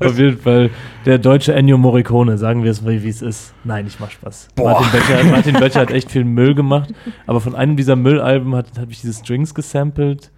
Auf 0.00 0.18
jeden 0.18 0.38
Fall 0.38 0.70
der 1.06 1.18
deutsche 1.18 1.54
Ennio 1.54 1.78
Morricone, 1.78 2.38
sagen 2.38 2.64
wir 2.64 2.70
es 2.70 2.86
wie 2.86 3.02
wie 3.02 3.08
es 3.08 3.22
ist. 3.22 3.54
Nein, 3.64 3.86
ich 3.86 4.00
mach 4.00 4.10
Spaß. 4.10 4.48
Boah. 4.54 4.80
Martin 4.80 4.92
Böttcher, 4.92 5.24
Martin 5.24 5.54
Böttcher 5.54 5.80
hat 5.80 5.90
echt 5.90 6.10
viel 6.10 6.24
Müll 6.24 6.54
gemacht, 6.54 6.92
aber 7.26 7.40
von 7.40 7.54
einem 7.54 7.76
dieser 7.76 7.96
Müllalben 7.96 8.54
hat 8.54 8.78
habe 8.78 8.92
ich 8.92 9.00
diese 9.00 9.14
Strings 9.14 9.54
gesampelt. 9.54 10.30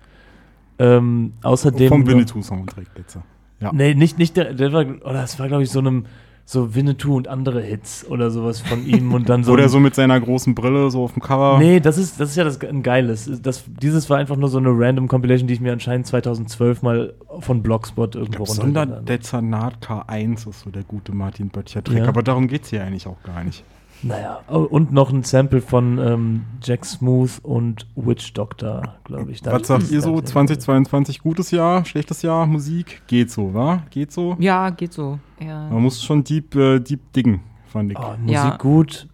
Ähm, 0.79 1.33
außerdem 1.43 1.89
Vom 1.89 2.07
Winnetou-Soundtrack 2.07 2.87
jetzt. 2.97 3.19
Ja. 3.61 3.73
Nee, 3.73 3.95
nicht, 3.95 4.19
nicht 4.19 4.37
der, 4.37 4.53
der 4.53 4.73
war, 4.73 4.85
oder 4.85 5.25
es 5.25 5.39
war, 5.39 5.49
glaube 5.49 5.63
ich, 5.63 5.71
so 5.71 5.79
einem, 5.79 6.05
so 6.49 6.77
Winnetou 6.77 7.17
und 7.17 7.27
andere 7.27 7.61
Hits 7.61 8.07
oder 8.09 8.31
sowas 8.31 8.61
von 8.61 8.87
ihm 8.87 9.13
und 9.13 9.29
dann 9.29 9.43
so. 9.43 9.53
Oder 9.57 9.69
so 9.69 9.81
mit 9.81 9.97
seiner 9.97 10.21
großen 10.21 10.55
Brille 10.55 10.91
so 10.93 11.03
auf 11.03 11.13
dem 11.13 11.21
Cover. 11.21 11.59
Nee, 11.59 11.81
das 11.81 11.99
ist, 11.99 12.21
das 12.21 12.31
ist 12.31 12.37
ja 12.37 12.45
das 12.45 12.61
ein 12.61 12.85
geiles. 12.85 13.29
Das, 13.43 13.65
dieses 13.67 14.09
war 14.09 14.19
einfach 14.19 14.37
nur 14.37 14.49
so 14.49 14.59
eine 14.59 14.69
random 14.71 15.09
Compilation, 15.09 15.49
die 15.49 15.55
ich 15.55 15.61
mir 15.61 15.73
anscheinend 15.73 16.07
2012 16.07 16.83
mal 16.83 17.15
von 17.41 17.65
Blogspot 17.65 18.15
irgendwo 18.15 18.45
runtergeladen 18.45 18.77
habe. 18.77 19.01
Sonderdezernat 19.01 19.85
K1 19.85 20.49
ist 20.49 20.61
so 20.61 20.71
der 20.71 20.85
gute 20.85 21.13
Martin 21.13 21.49
Böttcher-Track. 21.49 21.99
Ja. 21.99 22.07
Aber 22.07 22.23
darum 22.23 22.47
geht 22.47 22.63
es 22.63 22.71
hier 22.71 22.85
eigentlich 22.85 23.09
auch 23.09 23.21
gar 23.25 23.43
nicht. 23.43 23.65
Naja, 24.03 24.37
und 24.49 24.93
noch 24.93 25.11
ein 25.13 25.23
Sample 25.23 25.61
von 25.61 25.99
ähm, 25.99 26.45
Jack 26.63 26.85
Smooth 26.85 27.39
und 27.43 27.87
Witch 27.97 28.33
Doctor, 28.35 28.97
glaube 29.05 29.31
ich. 29.33 29.41
Da 29.43 29.53
Was 29.53 29.67
sagt 29.67 29.91
ihr 29.91 30.01
so? 30.03 30.13
da 30.17 30.19
ist- 30.23 30.29
2022 30.29 31.21
gutes 31.21 31.51
Jahr, 31.51 31.85
schlechtes 31.85 32.23
Jahr, 32.23 32.47
Musik? 32.47 33.03
Geht 33.07 33.31
so, 33.31 33.53
wa? 33.55 33.83
Geht 33.91 34.13
so? 34.13 34.37
Ja, 34.39 34.71
geht 34.71 34.93
so. 34.93 35.19
Ja. 35.41 35.69
Man 35.71 35.83
muss 35.83 36.03
schon 36.03 36.23
deep, 36.25 36.55
äh, 36.55 36.79
deep 36.79 37.13
diggen, 37.15 37.41
fand 37.67 37.93
ich. 37.93 37.99
Oh, 37.99 38.15
Musik 38.21 38.35
Ja. 38.35 38.57
gut, 38.57 39.09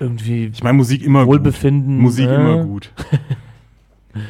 irgendwie 0.00 0.46
Ich 0.46 0.62
meine, 0.64 0.78
Musik 0.78 1.02
immer 1.02 1.20
gut. 1.24 1.34
Wohlbefinden. 1.34 1.98
Musik 1.98 2.26
äh, 2.28 2.34
immer 2.34 2.64
gut. 2.64 2.90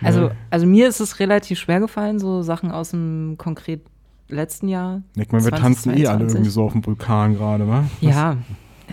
Also, 0.00 0.30
also 0.48 0.64
mir 0.64 0.86
ist 0.88 1.00
es 1.00 1.18
relativ 1.18 1.58
schwer 1.58 1.80
gefallen, 1.80 2.20
so 2.20 2.42
Sachen 2.42 2.70
aus 2.70 2.90
dem 2.92 3.34
konkret 3.36 3.80
letzten 4.28 4.68
Jahr. 4.68 5.02
Ich 5.16 5.32
meine, 5.32 5.42
wir 5.44 5.50
tanzen 5.50 5.90
eh 5.90 6.06
alle 6.06 6.26
2022. 6.28 6.34
irgendwie 6.36 6.50
so 6.50 6.62
auf 6.62 6.72
dem 6.72 6.86
Vulkan 6.86 7.34
gerade, 7.34 7.66
wa? 7.66 7.82
Ja, 8.00 8.36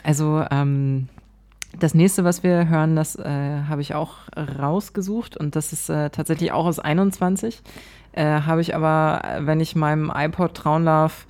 also 0.06 0.46
ähm, 0.52 1.10
das 1.80 1.94
nächste, 1.94 2.24
was 2.24 2.44
wir 2.44 2.70
hören, 2.70 2.96
das 2.96 3.16
äh, 3.16 3.64
habe 3.68 3.82
ich 3.82 3.96
auch 3.96 4.16
rausgesucht 4.60 5.36
und 5.36 5.56
das 5.56 5.74
ist 5.74 5.90
äh, 5.90 6.10
tatsächlich 6.10 6.52
auch 6.52 6.66
aus 6.66 6.80
21. 6.80 7.62
Äh, 8.14 8.24
habe 8.24 8.62
ich 8.62 8.76
aber, 8.76 9.22
wenn 9.40 9.60
ich 9.60 9.76
meinem 9.76 10.12
iPod 10.16 10.54
trauen 10.54 10.86
darf, 10.86 11.26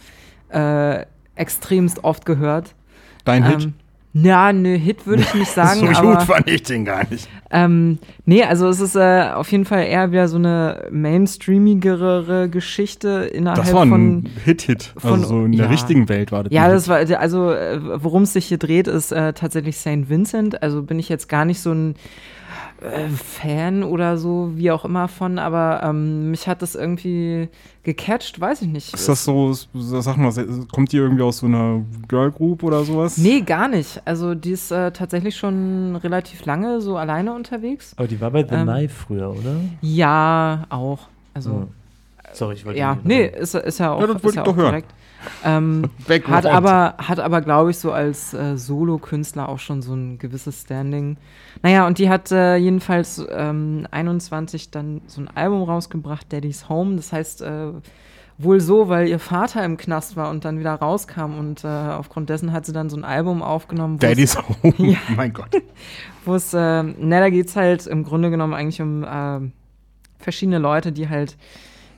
äh, 0.50 1.06
extremst 1.36 2.04
oft 2.04 2.26
gehört. 2.26 2.76
Dein 3.24 3.44
Hit? 3.46 3.74
Ja, 4.18 4.54
ne, 4.54 4.76
Hit 4.78 5.06
würde 5.06 5.24
ich 5.24 5.34
nicht 5.34 5.52
sagen, 5.54 5.82
so 5.82 5.88
aber 5.88 6.14
gut 6.16 6.22
fand 6.24 6.50
ich 6.50 6.64
den 6.64 6.86
gar 6.86 7.06
nicht. 7.10 7.28
ähm, 7.52 8.00
nee, 8.26 8.44
also 8.44 8.70
es 8.70 8.80
ist 8.80 8.96
äh, 8.96 9.30
auf 9.34 9.52
jeden 9.52 9.66
Fall 9.66 9.84
eher 9.88 10.12
wieder 10.14 10.30
so 10.30 10.38
eine 10.38 10.88
mainstreamigere 10.90 12.50
Geschichte 12.50 13.30
innerhalb 13.34 13.58
Das 13.64 13.74
war 13.74 13.84
ein 13.84 13.90
von 13.90 14.26
Hit-Hit. 14.46 14.94
Also 14.96 15.08
von- 15.08 15.24
so 15.24 15.46
in 15.46 15.52
der 15.52 15.66
ja. 15.66 15.72
richtigen 15.72 16.08
Welt 16.10 16.32
war 16.32 16.44
das. 16.44 16.54
Ja, 16.54 16.70
das 16.70 16.88
war, 16.88 16.98
also 17.20 17.52
äh, 17.52 17.80
worum 18.04 18.24
es 18.24 18.34
sich 18.34 18.46
hier 18.46 18.58
dreht, 18.58 18.88
ist 18.88 19.12
äh, 19.12 19.34
tatsächlich 19.34 19.78
St. 19.78 20.10
Vincent. 20.10 20.62
Also 20.64 20.82
bin 20.84 20.98
ich 21.00 21.10
jetzt 21.10 21.28
gar 21.30 21.46
nicht 21.46 21.60
so 21.60 21.72
ein 21.72 21.96
äh, 22.82 23.08
Fan 23.10 23.84
oder 23.84 24.18
so, 24.18 24.52
wie 24.56 24.70
auch 24.72 24.84
immer 24.86 25.08
von, 25.08 25.40
aber 25.40 25.82
ähm, 25.84 26.32
mich 26.32 26.48
hat 26.48 26.62
das 26.62 26.76
irgendwie 26.76 27.50
gecatcht, 27.84 28.40
weiß 28.40 28.62
ich 28.64 28.68
nicht. 28.68 28.94
Ist 28.94 29.08
das 29.08 29.24
so, 29.24 29.54
so- 29.54 30.02
sag 30.02 30.18
mal, 30.18 30.32
kommt 30.72 30.92
die 30.92 30.98
irgendwie 30.98 31.24
aus 31.24 31.38
so 31.38 31.46
einer 31.46 31.82
Girl 32.08 32.32
Group 32.32 32.64
oder 32.64 32.84
sowas? 32.84 33.18
Nee, 33.18 33.42
gar 33.42 33.68
nicht. 33.68 34.02
Also 34.06 34.36
die 34.36 34.52
ist 34.52 34.72
äh, 34.72 34.92
tatsächlich 34.92 35.36
schon 35.38 35.96
relativ 35.98 36.46
lange 36.46 36.82
so 36.82 36.98
alleine 36.98 37.34
unterwegs. 37.34 37.94
Aber 37.98 38.08
die 38.08 38.20
war 38.20 38.32
bei 38.32 38.44
The 38.44 38.56
Ähm, 38.56 38.64
Knife 38.68 38.94
früher, 39.08 39.30
oder? 39.32 39.56
Ja, 39.82 40.66
auch. 40.70 41.08
Also 41.34 41.50
Ja. 41.52 41.68
Sorry, 42.34 42.56
ich 42.56 42.66
wollte 42.66 42.80
ja, 42.80 42.96
nicht 42.96 43.06
nee, 43.06 43.26
ist, 43.28 43.56
ist 43.56 43.80
ja 43.80 43.94
auch, 43.94 44.02
Ja, 44.02 44.08
das 44.08 44.22
wollte 44.24 44.40
ich 44.40 44.44
doch 44.44 44.56
hören. 44.56 44.66
korrekt. 44.72 44.94
Ähm, 45.44 45.90
hat, 46.28 46.46
aber, 46.46 46.96
hat 46.98 47.20
aber, 47.20 47.42
glaube 47.42 47.72
ich, 47.72 47.78
so 47.78 47.92
als 47.92 48.34
äh, 48.34 48.58
Solo-Künstler 48.58 49.50
auch 49.50 49.60
schon 49.60 49.82
so 49.82 49.94
ein 49.94 50.18
gewisses 50.18 50.62
Standing. 50.62 51.18
Naja, 51.64 51.88
und 51.88 51.98
die 52.00 52.10
hat 52.10 52.32
äh, 52.32 52.56
jedenfalls 52.58 53.26
ähm, 53.32 53.88
21 53.92 54.72
dann 54.72 55.02
so 55.08 55.22
ein 55.22 55.30
Album 55.36 55.64
rausgebracht, 55.64 56.32
Daddy's 56.32 56.70
Home. 56.70 56.96
Das 56.96 57.12
heißt, 57.14 57.42
äh, 57.42 57.68
wohl 58.38 58.60
so, 58.60 58.90
weil 58.90 59.08
ihr 59.08 59.20
Vater 59.20 59.64
im 59.64 59.78
Knast 59.78 60.18
war 60.18 60.30
und 60.30 60.44
dann 60.44 60.60
wieder 60.60 60.74
rauskam 60.74 61.38
und 61.40 61.64
äh, 61.64 61.68
aufgrund 61.68 62.30
dessen 62.30 62.52
hat 62.52 62.66
sie 62.66 62.74
dann 62.74 62.90
so 62.90 62.98
ein 62.98 63.06
Album 63.06 63.42
aufgenommen. 63.42 63.96
es- 63.96 64.00
Daddy's 64.02 64.38
Home. 64.64 64.74
Ja. 64.78 64.98
Mein 65.16 65.32
Gott. 65.32 65.56
wo 66.26 66.36
es, 66.36 66.54
äh, 66.54 66.84
ne, 66.84 67.20
da 67.20 67.30
geht's 67.30 67.56
halt 67.56 67.88
im 67.88 68.04
Grunde 68.04 68.30
genommen 68.30 68.54
eigentlich 68.54 68.82
um 68.82 69.04
äh, 69.04 69.40
verschiedene 70.20 70.58
Leute, 70.58 70.92
die 70.92 71.08
halt 71.08 71.38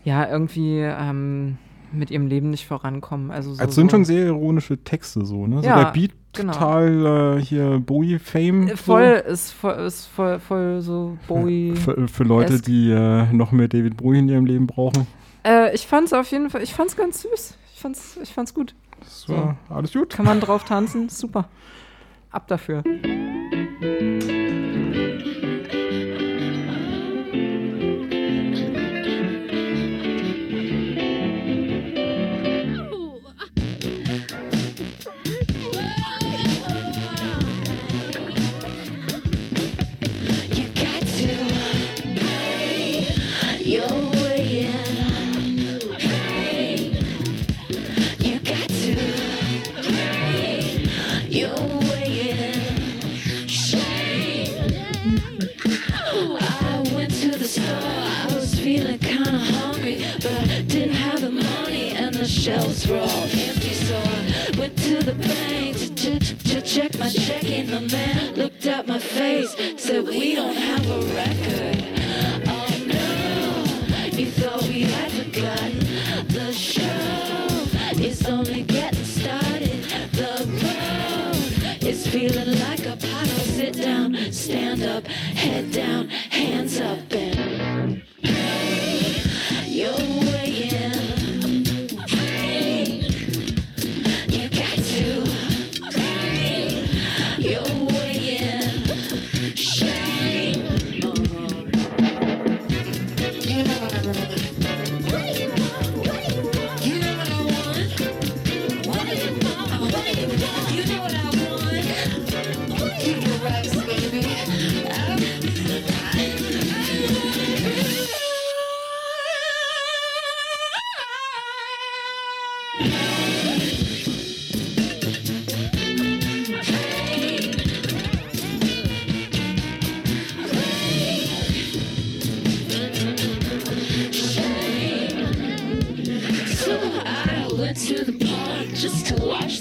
ja 0.04 0.30
irgendwie 0.30 0.80
ähm, 0.82 1.58
mit 1.92 2.12
ihrem 2.12 2.28
Leben 2.28 2.50
nicht 2.50 2.68
vorankommen. 2.68 3.32
Also 3.32 3.54
so, 3.54 3.64
Es 3.64 3.76
sind 3.76 3.92
so, 3.92 3.98
schon 3.98 4.06
sehr 4.06 4.28
ironische 4.28 4.84
Texte 4.84 5.26
so, 5.26 5.48
ne? 5.48 5.62
So 5.62 5.68
Ja, 5.68 5.84
der 5.84 5.92
Beat 5.92 6.12
genau. 6.34 6.54
total 6.54 7.38
äh, 7.38 7.42
hier 7.42 7.80
Bowie-Fame. 7.80 8.70
Äh, 8.70 8.78
voll 8.78 9.24
ist 9.28 9.52
voll 9.52 9.74
ist 9.74 10.06
voll, 10.08 10.40
voll 10.40 10.82
so 10.82 11.18
Bowie. 11.28 11.76
So. 11.76 11.82
Für, 11.94 12.08
für 12.08 12.24
Leute, 12.24 12.62
die 12.62 12.92
äh, 12.92 13.32
noch 13.34 13.52
mehr 13.52 13.68
David 13.68 13.98
Bowie 13.98 14.20
in 14.20 14.30
ihrem 14.30 14.46
Leben 14.46 14.68
brauchen. 14.68 15.08
Äh, 15.46 15.74
ich 15.74 15.88
fand's 15.88 16.14
auf 16.14 16.30
jeden 16.32 16.50
Fall, 16.50 16.62
ich 16.62 16.74
fand's 16.74 16.96
ganz 16.96 17.22
süß. 17.22 17.58
Ich 17.74 17.82
fand's, 17.82 18.18
ich 18.22 18.34
fand's 18.34 18.54
gut. 18.54 18.74
Das 19.00 19.30
war 19.30 19.58
alles 19.70 19.94
gut. 19.94 20.10
Kann 20.10 20.26
man 20.26 20.40
drauf 20.40 20.64
tanzen? 20.64 21.10
Super. 21.10 21.48
Ab 22.32 22.48
dafür. 22.48 22.84
All 62.90 63.24
empty. 63.24 63.74
So 63.74 63.98
I 63.98 64.60
went 64.60 64.78
to 64.78 65.04
the 65.04 65.14
bank 65.14 65.78
to, 65.78 66.20
to, 66.20 66.20
to 66.20 66.62
check 66.62 66.98
my 66.98 67.10
check 67.10 67.42
checking. 67.42 67.68
The 67.68 67.82
man 67.82 68.36
looked 68.36 68.66
at 68.66 68.88
my 68.88 69.00
face, 69.00 69.56
said, 69.78 70.06
"We 70.06 70.36
don't 70.36 70.56
have 70.56 70.90
a 70.90 71.02
record." 71.14 71.84
Oh 72.48 72.70
no, 72.86 74.18
you 74.18 74.28
thought 74.32 74.64
we 74.64 74.82
had 74.84 75.12
forgotten 75.12 75.80
the 76.28 76.52
show 76.52 77.48
is 78.00 78.26
only 78.26 78.64
getting 78.64 79.04
started. 79.04 79.84
The 80.14 80.34
road 80.64 81.84
is 81.84 82.08
feeling 82.08 82.60
like 82.60 82.86
a 82.86 82.96
puddle. 82.96 83.46
Sit 83.58 83.78
down, 83.78 84.16
stand 84.32 84.84
up, 84.84 85.06
head 85.08 85.72
down, 85.72 86.10
hands 86.10 86.80
up, 86.80 87.00
and 87.12 88.04
pay 88.24 89.22
your 89.66 90.27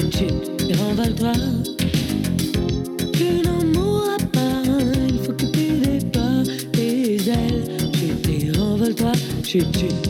chut 0.00 0.16
chut. 0.16 0.32
Et 0.68 0.74
renvole-toi. 0.74 1.32
Tu 3.12 3.46
n'en 3.46 3.64
mourras 3.66 4.18
pas, 4.32 4.62
il 5.08 5.18
faut 5.20 5.32
que 5.32 5.46
tu 5.46 5.70
renvole-toi, 8.58 9.12
chut 9.44 9.66
chut 9.76 10.03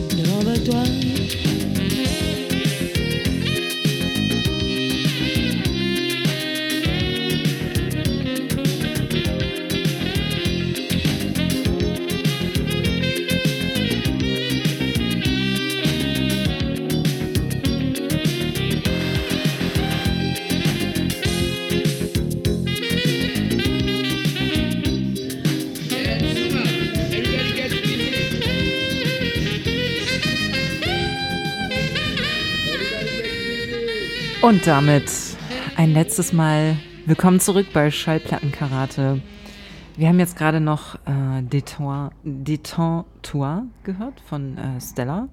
Und 34.45 34.67
damit 34.67 35.11
ein 35.75 35.93
letztes 35.93 36.31
Mal 36.31 36.77
willkommen 37.07 37.39
zurück 37.39 37.65
bei 37.73 37.89
Schallplattenkarate. 37.89 39.19
Wir 39.97 40.07
haben 40.07 40.19
jetzt 40.19 40.37
gerade 40.37 40.59
noch 40.59 40.93
äh, 41.07 41.41
Détour, 41.41 42.11
Détentour 42.23 43.63
gehört 43.83 44.21
von 44.23 44.55
äh, 44.55 44.79
Stella. 44.79 45.29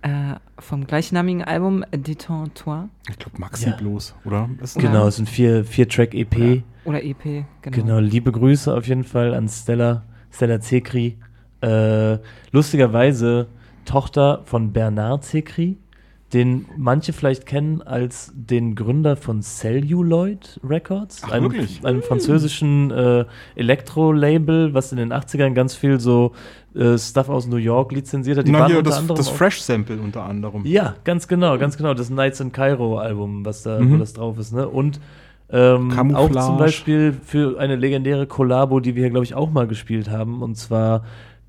Äh, 0.00 0.36
vom 0.58 0.86
gleichnamigen 0.86 1.44
Album 1.44 1.84
Détentour 1.92 2.88
Ich 3.10 3.18
glaube 3.18 3.38
Maxi 3.40 3.68
Ja. 3.68 3.76
bloß, 3.76 4.14
oder? 4.24 4.48
Ist 4.62 4.78
Genau, 4.78 5.08
es 5.08 5.16
sind 5.16 5.28
vier, 5.28 5.66
vier 5.66 5.86
Track 5.86 6.14
EP. 6.14 6.62
oder 6.86 7.04
EP, 7.04 7.44
genau. 7.60 7.76
Genau, 7.76 7.98
liebe 7.98 8.32
Grüße 8.32 8.74
auf 8.74 8.88
jeden 8.88 9.04
Fall 9.04 9.34
an 9.34 9.50
Stella, 9.50 10.04
Stella 10.32 10.60
Zekri. 10.62 11.18
Äh, 11.60 12.16
lustigerweise 12.52 13.48
Tochter 13.84 14.40
von 14.46 14.72
Bernard 14.72 15.24
Zekri, 15.24 15.76
den 16.32 16.66
manche 16.76 17.12
vielleicht 17.14 17.46
kennen 17.46 17.80
als 17.80 18.30
den 18.34 18.74
Gründer 18.74 19.16
von 19.16 19.40
Celluloid 19.42 20.60
Records, 20.62 21.22
Ach, 21.24 21.30
einem, 21.32 21.52
einem 21.84 22.02
französischen 22.02 22.90
äh, 22.90 23.24
Elektro-Label, 23.56 24.74
was 24.74 24.92
in 24.92 24.98
den 24.98 25.12
80ern 25.12 25.54
ganz 25.54 25.74
viel 25.74 26.00
so 26.00 26.32
äh, 26.74 26.98
Stuff 26.98 27.28
aus 27.28 27.46
New 27.46 27.56
York 27.56 27.92
lizenziert 27.92 28.38
hat. 28.38 28.46
Die 28.46 28.52
Na, 28.52 28.66
hier 28.66 28.82
das, 28.82 29.06
das 29.06 29.28
Fresh-Sample 29.28 29.98
unter 30.00 30.24
anderem. 30.24 30.64
ja, 30.66 30.96
ganz 31.04 31.28
genau, 31.28 31.56
ganz 31.58 31.76
genau. 31.76 31.94
Das 31.94 32.10
Nights 32.10 32.40
in 32.40 32.52
Cairo 32.52 32.98
Album, 32.98 33.44
was 33.44 33.62
da, 33.62 33.78
wo 33.78 33.84
Mhm. 33.84 33.98
das 33.98 34.12
drauf 34.12 34.38
ist, 34.38 34.52
ne? 34.52 34.68
Und 34.68 35.00
ähm, 35.50 36.14
auch 36.14 36.30
zum 36.30 36.58
Beispiel 36.58 37.14
für 37.24 37.58
eine 37.58 37.76
legendäre 37.76 38.26
Kollabo, 38.26 38.80
die 38.80 38.94
wir 38.94 39.04
hier, 39.04 39.10
glaube 39.10 39.24
ich, 39.24 39.34
auch 39.34 39.50
mal 39.50 39.66
gespielt 39.66 40.10
haben, 40.10 40.42
und 40.42 40.56
zwar 40.56 41.04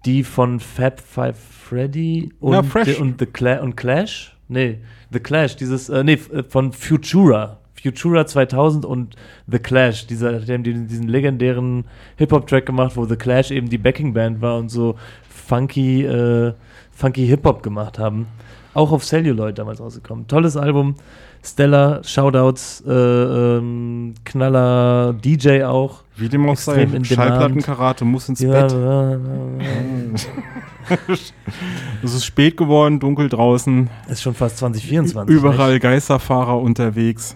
die 0.06 0.24
von 0.24 0.62
Fab 0.62 1.02
Five 1.02 1.38
Freddy 1.38 2.32
und, 2.40 2.54
Ja. 2.54 2.64
The, 2.86 2.94
und, 2.96 3.20
The 3.20 3.26
Cla 3.26 3.60
und 3.60 3.76
Clash. 3.76 4.38
Nee, 4.50 4.80
The 5.12 5.20
Clash, 5.20 5.56
dieses, 5.56 5.88
äh, 5.90 6.04
nee, 6.04 6.14
äh, 6.34 6.44
von 6.48 6.74
Futura. 6.74 7.58
Futura 7.82 8.26
2000 8.26 8.84
und 8.84 9.16
The 9.48 9.60
Clash, 9.60 10.06
dieser, 10.08 10.40
die 10.40 10.52
haben 10.52 10.64
die- 10.64 10.86
diesen 10.86 11.08
legendären 11.08 11.86
Hip-Hop-Track 12.18 12.66
gemacht, 12.66 12.98
wo 12.98 13.06
The 13.06 13.16
Clash 13.16 13.52
eben 13.52 13.70
die 13.70 13.78
Backing-Band 13.78 14.42
war 14.42 14.58
und 14.58 14.68
so 14.70 14.96
funky, 15.30 16.04
äh, 16.04 16.54
funky 16.92 17.26
Hip-Hop 17.28 17.64
gemacht 17.64 17.98
haben. 17.98 18.28
Auch 18.74 18.92
auf 18.92 19.06
Celluloid 19.06 19.58
damals 19.58 19.80
rausgekommen. 19.80 20.28
Tolles 20.28 20.58
Album. 20.58 20.96
Stella, 21.42 22.02
Shoutouts, 22.04 22.84
äh, 22.86 22.92
ähm, 22.92 24.14
Knaller, 24.26 25.14
DJ 25.14 25.64
auch. 25.64 26.04
Wie 26.18 26.28
dem 26.28 26.50
auch 26.50 26.58
sei. 26.58 26.86
Schallplattenkarate 27.02 28.04
muss 28.04 28.28
ins 28.28 28.42
Ja, 28.42 28.52
Bett. 28.52 28.72
ja, 28.74 29.12
ja. 29.12 29.18
Es 32.04 32.14
ist 32.14 32.26
spät 32.26 32.56
geworden, 32.56 33.00
dunkel 33.00 33.28
draußen. 33.28 33.90
Ist 34.08 34.22
schon 34.22 34.34
fast 34.34 34.58
2024. 34.58 35.36
Überall 35.36 35.74
nicht? 35.74 35.82
Geisterfahrer 35.82 36.60
unterwegs. 36.60 37.36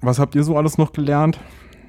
Was 0.00 0.18
habt 0.18 0.34
ihr 0.34 0.44
so 0.44 0.56
alles 0.56 0.78
noch 0.78 0.92
gelernt? 0.92 1.38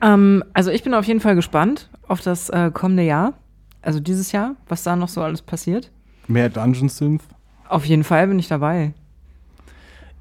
Ähm, 0.02 0.44
also 0.54 0.72
ich 0.72 0.84
bin 0.84 0.94
auf 0.94 1.06
jeden 1.06 1.20
Fall 1.20 1.36
gespannt 1.36 1.90
auf 2.08 2.22
das 2.22 2.50
äh, 2.50 2.72
kommende 2.72 3.04
Jahr? 3.04 3.34
Also 3.82 4.00
dieses 4.00 4.32
Jahr, 4.32 4.56
was 4.68 4.84
da 4.84 4.96
noch 4.96 5.10
so 5.10 5.22
alles 5.22 5.42
passiert? 5.42 5.92
Mehr 6.28 6.50
Dungeon 6.50 6.90
Synth. 6.90 7.24
Auf 7.68 7.86
jeden 7.86 8.04
Fall 8.04 8.28
bin 8.28 8.40
ich 8.40 8.48
dabei. 8.48 8.94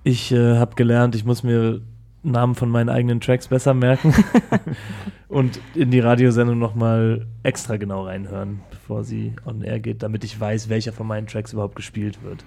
Ich 0.04 0.32
äh, 0.32 0.56
habe 0.58 0.74
gelernt, 0.74 1.14
ich 1.14 1.24
muss 1.24 1.42
mir 1.42 1.80
Namen 2.22 2.54
von 2.54 2.68
meinen 2.68 2.88
eigenen 2.88 3.20
Tracks 3.20 3.48
besser 3.48 3.74
merken 3.74 4.14
und 5.28 5.60
in 5.74 5.90
die 5.90 6.00
Radiosendung 6.00 6.58
nochmal 6.58 7.26
extra 7.42 7.76
genau 7.76 8.04
reinhören, 8.04 8.60
bevor 8.82 9.04
sie 9.04 9.32
on 9.44 9.62
air 9.62 9.78
geht, 9.78 10.02
damit 10.02 10.24
ich 10.24 10.38
weiß, 10.38 10.68
welcher 10.68 10.92
von 10.92 11.06
meinen 11.06 11.28
Tracks 11.28 11.52
überhaupt 11.52 11.76
gespielt 11.76 12.22
wird. 12.22 12.44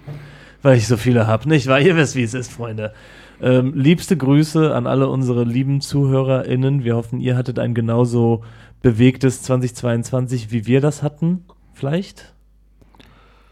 Weil 0.61 0.77
ich 0.77 0.87
so 0.87 0.97
viele 0.97 1.27
habe, 1.27 1.47
nicht? 1.47 1.67
Weil 1.67 1.85
ihr 1.85 1.95
wisst, 1.95 2.15
wie 2.15 2.23
es 2.23 2.33
ist, 2.33 2.51
Freunde. 2.51 2.93
Ähm, 3.41 3.73
liebste 3.73 4.17
Grüße 4.17 4.73
an 4.75 4.85
alle 4.85 5.07
unsere 5.07 5.45
lieben 5.45 5.79
ZuhörerInnen. 5.79 6.83
Wir 6.83 6.95
hoffen, 6.97 7.21
ihr 7.21 7.37
hattet 7.37 7.57
ein 7.57 7.73
genauso 7.73 8.43
bewegtes 8.81 9.43
2022, 9.43 10.51
wie 10.51 10.65
wir 10.65 10.81
das 10.81 11.03
hatten. 11.03 11.45
Vielleicht? 11.73 12.33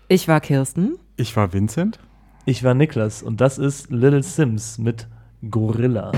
Ich 0.10 0.28
war 0.28 0.42
Kirsten. 0.42 0.98
Ich 1.16 1.36
war 1.38 1.54
Vincent. 1.54 2.00
Ich 2.46 2.64
war 2.64 2.74
Niklas 2.74 3.24
und 3.24 3.40
das 3.40 3.58
ist 3.58 3.92
Little 3.92 4.24
Sims 4.24 4.78
mit 4.78 5.08
Gorilla. 5.50 6.12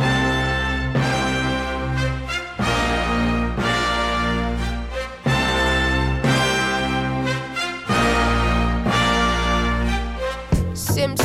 him 11.06 11.25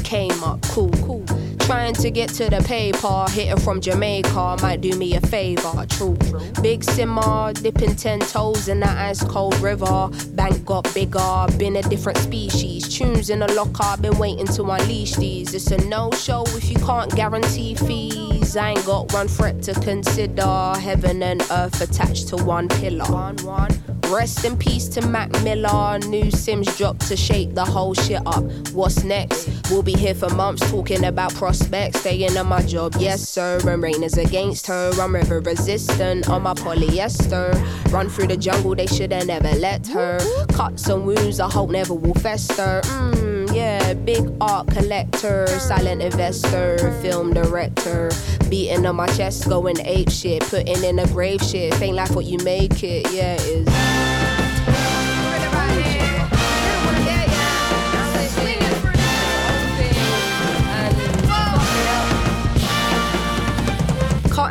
came 0.03 0.43
up. 0.43 0.61
Cool, 0.63 0.91
cool. 1.03 1.25
Trying 1.59 1.93
to 1.95 2.11
get 2.11 2.29
to 2.29 2.49
the 2.49 2.61
paper, 2.61 3.25
hitting 3.29 3.59
from 3.59 3.79
Jamaica 3.79 4.57
might 4.61 4.81
do 4.81 4.91
me 4.97 5.15
a 5.15 5.21
favor. 5.21 5.85
True, 5.89 6.17
big 6.61 6.83
simmer, 6.83 7.53
dipping 7.53 7.95
ten 7.95 8.19
toes 8.19 8.67
in 8.67 8.79
that 8.81 8.97
ice 8.97 9.23
cold 9.23 9.55
river. 9.59 10.09
Bank 10.33 10.65
got 10.65 10.91
bigger, 10.93 11.45
been 11.57 11.77
a 11.77 11.81
different 11.83 12.17
species. 12.17 12.89
Tunes 12.89 13.29
in 13.29 13.39
the 13.39 13.51
locker, 13.53 14.01
been 14.01 14.17
waiting 14.17 14.47
to 14.47 14.63
unleash 14.63 15.15
these. 15.15 15.53
It's 15.53 15.71
a 15.71 15.77
no 15.87 16.11
show 16.11 16.43
if 16.47 16.69
you 16.69 16.77
can't 16.77 17.13
guarantee 17.15 17.75
fees. 17.75 18.57
I 18.57 18.71
ain't 18.71 18.85
got 18.85 19.13
one 19.13 19.27
threat 19.27 19.61
to 19.63 19.73
consider. 19.73 20.73
Heaven 20.79 21.23
and 21.23 21.41
earth 21.51 21.79
attached 21.81 22.27
to 22.29 22.37
one 22.37 22.67
pillar. 22.67 23.05
One, 23.05 23.37
one. 23.37 23.90
Rest 24.11 24.43
in 24.43 24.57
peace 24.57 24.89
to 24.89 25.07
Mac 25.07 25.31
Miller. 25.41 25.97
New 25.99 26.31
Sims 26.31 26.77
dropped 26.77 27.07
to 27.07 27.15
shake 27.15 27.55
the 27.55 27.63
whole 27.63 27.93
shit 27.93 28.21
up. 28.25 28.43
What's 28.73 29.05
next? 29.05 29.49
We'll 29.71 29.83
be 29.83 29.93
here 29.93 30.13
for 30.13 30.29
months 30.31 30.69
talking 30.69 31.05
about 31.05 31.33
prospects. 31.33 32.01
Staying 32.01 32.37
on 32.37 32.47
my 32.47 32.61
job, 32.61 32.95
yes 32.99 33.27
sir. 33.27 33.59
And 33.65 33.81
rain 33.81 34.03
is 34.03 34.17
against 34.17 34.67
her. 34.67 34.91
I'm 34.99 35.15
river 35.15 35.39
resistant 35.39 36.29
on 36.29 36.43
my 36.43 36.53
polyester. 36.53 37.53
Run 37.93 38.09
through 38.09 38.27
the 38.27 38.35
jungle, 38.35 38.75
they 38.75 38.85
shoulda 38.85 39.23
never 39.23 39.53
let 39.55 39.87
her. 39.87 40.19
Cuts 40.47 40.89
and 40.89 41.05
wounds, 41.05 41.39
I 41.39 41.49
hope 41.49 41.69
never 41.69 41.93
will 41.93 42.13
fester. 42.15 42.81
Mmm, 42.83 43.55
yeah, 43.55 43.93
big 43.93 44.29
art 44.41 44.67
collector, 44.67 45.47
silent 45.47 46.01
investor, 46.01 46.77
film 47.01 47.33
director. 47.33 48.11
Beating 48.49 48.85
on 48.85 48.97
my 48.97 49.07
chest, 49.07 49.47
going 49.47 49.79
ape 49.85 50.11
shit, 50.11 50.41
putting 50.43 50.83
in 50.83 50.99
a 50.99 51.07
grave 51.07 51.41
shit. 51.41 51.81
Ain't 51.81 51.95
like 51.95 52.11
what 52.11 52.25
you 52.25 52.39
make 52.39 52.83
it, 52.83 53.09
yeah, 53.13 53.35
it 53.35 53.67
is. 53.69 53.90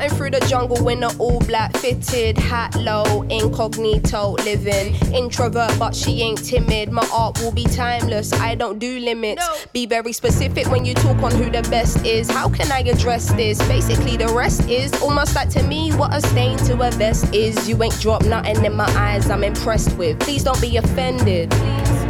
Through 0.08 0.30
the 0.30 0.40
jungle 0.40 0.88
in 0.88 1.02
an 1.02 1.10
all 1.18 1.40
black 1.40 1.76
fitted 1.76 2.38
hat 2.38 2.74
low, 2.76 3.22
incognito 3.22 4.32
living. 4.44 4.94
Introvert, 5.14 5.78
but 5.78 5.94
she 5.94 6.22
ain't 6.22 6.44
timid. 6.44 6.90
My 6.90 7.06
art 7.12 7.38
will 7.40 7.52
be 7.52 7.64
timeless. 7.64 8.32
I 8.32 8.54
don't 8.54 8.78
do 8.78 8.98
limits. 8.98 9.66
Be 9.72 9.86
very 9.86 10.12
specific 10.12 10.70
when 10.70 10.84
you 10.84 10.94
talk 10.94 11.22
on 11.22 11.32
who 11.32 11.50
the 11.50 11.62
best 11.70 12.04
is. 12.04 12.30
How 12.30 12.48
can 12.48 12.70
I 12.70 12.80
address 12.80 13.32
this? 13.32 13.58
Basically, 13.68 14.16
the 14.16 14.28
rest 14.28 14.68
is 14.68 14.92
almost 15.02 15.34
like 15.34 15.48
to 15.50 15.62
me 15.62 15.92
what 15.92 16.14
a 16.14 16.20
stain 16.20 16.58
to 16.58 16.74
a 16.82 16.90
vest 16.90 17.32
is. 17.34 17.68
You 17.68 17.82
ain't 17.82 17.98
dropped 18.00 18.26
nothing 18.26 18.64
in 18.64 18.74
my 18.74 18.90
eyes. 18.96 19.30
I'm 19.30 19.44
impressed 19.44 19.96
with. 19.96 20.18
Please 20.20 20.44
don't 20.44 20.60
be 20.60 20.76
offended. 20.76 21.50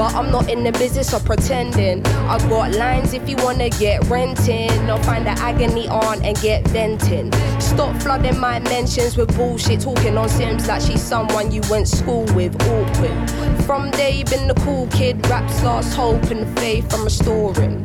But 0.00 0.14
I'm 0.14 0.32
not 0.32 0.48
in 0.48 0.64
the 0.64 0.72
business 0.72 1.12
of 1.12 1.26
pretending. 1.26 2.06
I 2.06 2.38
got 2.48 2.74
lines 2.74 3.12
if 3.12 3.28
you 3.28 3.36
wanna 3.36 3.68
get 3.68 4.02
renting. 4.06 4.88
Or 4.88 4.96
find 5.02 5.26
the 5.26 5.32
agony 5.32 5.88
on 5.88 6.24
and 6.24 6.40
get 6.40 6.66
venting. 6.68 7.30
Stop 7.60 7.94
flooding 8.00 8.38
my 8.38 8.60
mentions 8.60 9.18
with 9.18 9.36
bullshit. 9.36 9.82
Talking 9.82 10.16
on 10.16 10.30
Sims 10.30 10.68
like 10.68 10.80
she's 10.80 11.02
someone 11.02 11.52
you 11.52 11.60
went 11.68 11.86
school 11.86 12.24
with. 12.34 12.56
Awkward. 12.62 13.30
From 13.66 13.90
day 13.90 14.24
been 14.24 14.48
the 14.48 14.54
cool 14.64 14.86
kid. 14.86 15.20
Raps 15.28 15.62
lost 15.62 15.94
hope 15.94 16.30
and 16.30 16.48
faith 16.58 16.90
I'm 16.94 17.04
restoring. 17.04 17.84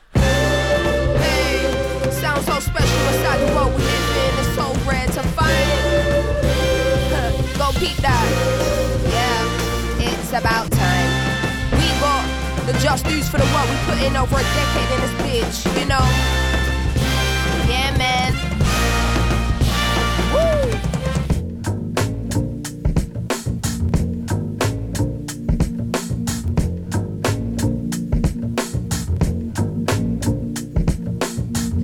Dues 12.99 13.29
for 13.29 13.37
the 13.37 13.45
work 13.45 13.69
we 13.69 13.75
put 13.85 14.01
in 14.03 14.17
over 14.17 14.35
a 14.35 14.43
decade 14.43 14.91
in 14.91 14.99
this 14.99 15.13
bitch, 15.23 15.79
you 15.79 15.85
know? 15.85 16.05
Yeah, 17.69 17.95
man. 17.97 18.33
Woo! 20.33 20.71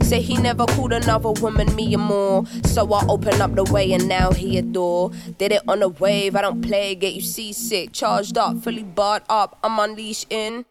Say 0.03 0.21
he 0.21 0.35
never 0.35 0.65
called 0.65 0.91
another 0.91 1.31
woman 1.31 1.73
me 1.73 1.95
or 1.95 1.99
more. 1.99 2.45
So 2.65 2.91
I 2.91 3.05
open 3.07 3.39
up 3.41 3.55
the 3.55 3.63
way 3.63 3.93
and 3.93 4.09
now 4.09 4.31
he 4.33 4.57
adore. 4.57 5.11
Did 5.37 5.53
it 5.53 5.61
on 5.69 5.81
a 5.81 5.87
wave, 5.87 6.35
I 6.35 6.41
don't 6.41 6.61
play, 6.61 6.95
get 6.95 7.13
you 7.13 7.21
seasick. 7.21 7.93
Charged 7.93 8.37
up, 8.37 8.57
fully 8.61 8.83
barred 8.83 9.23
up, 9.29 9.57
I'm 9.63 9.79
unleashed 9.79 10.27
in. 10.29 10.65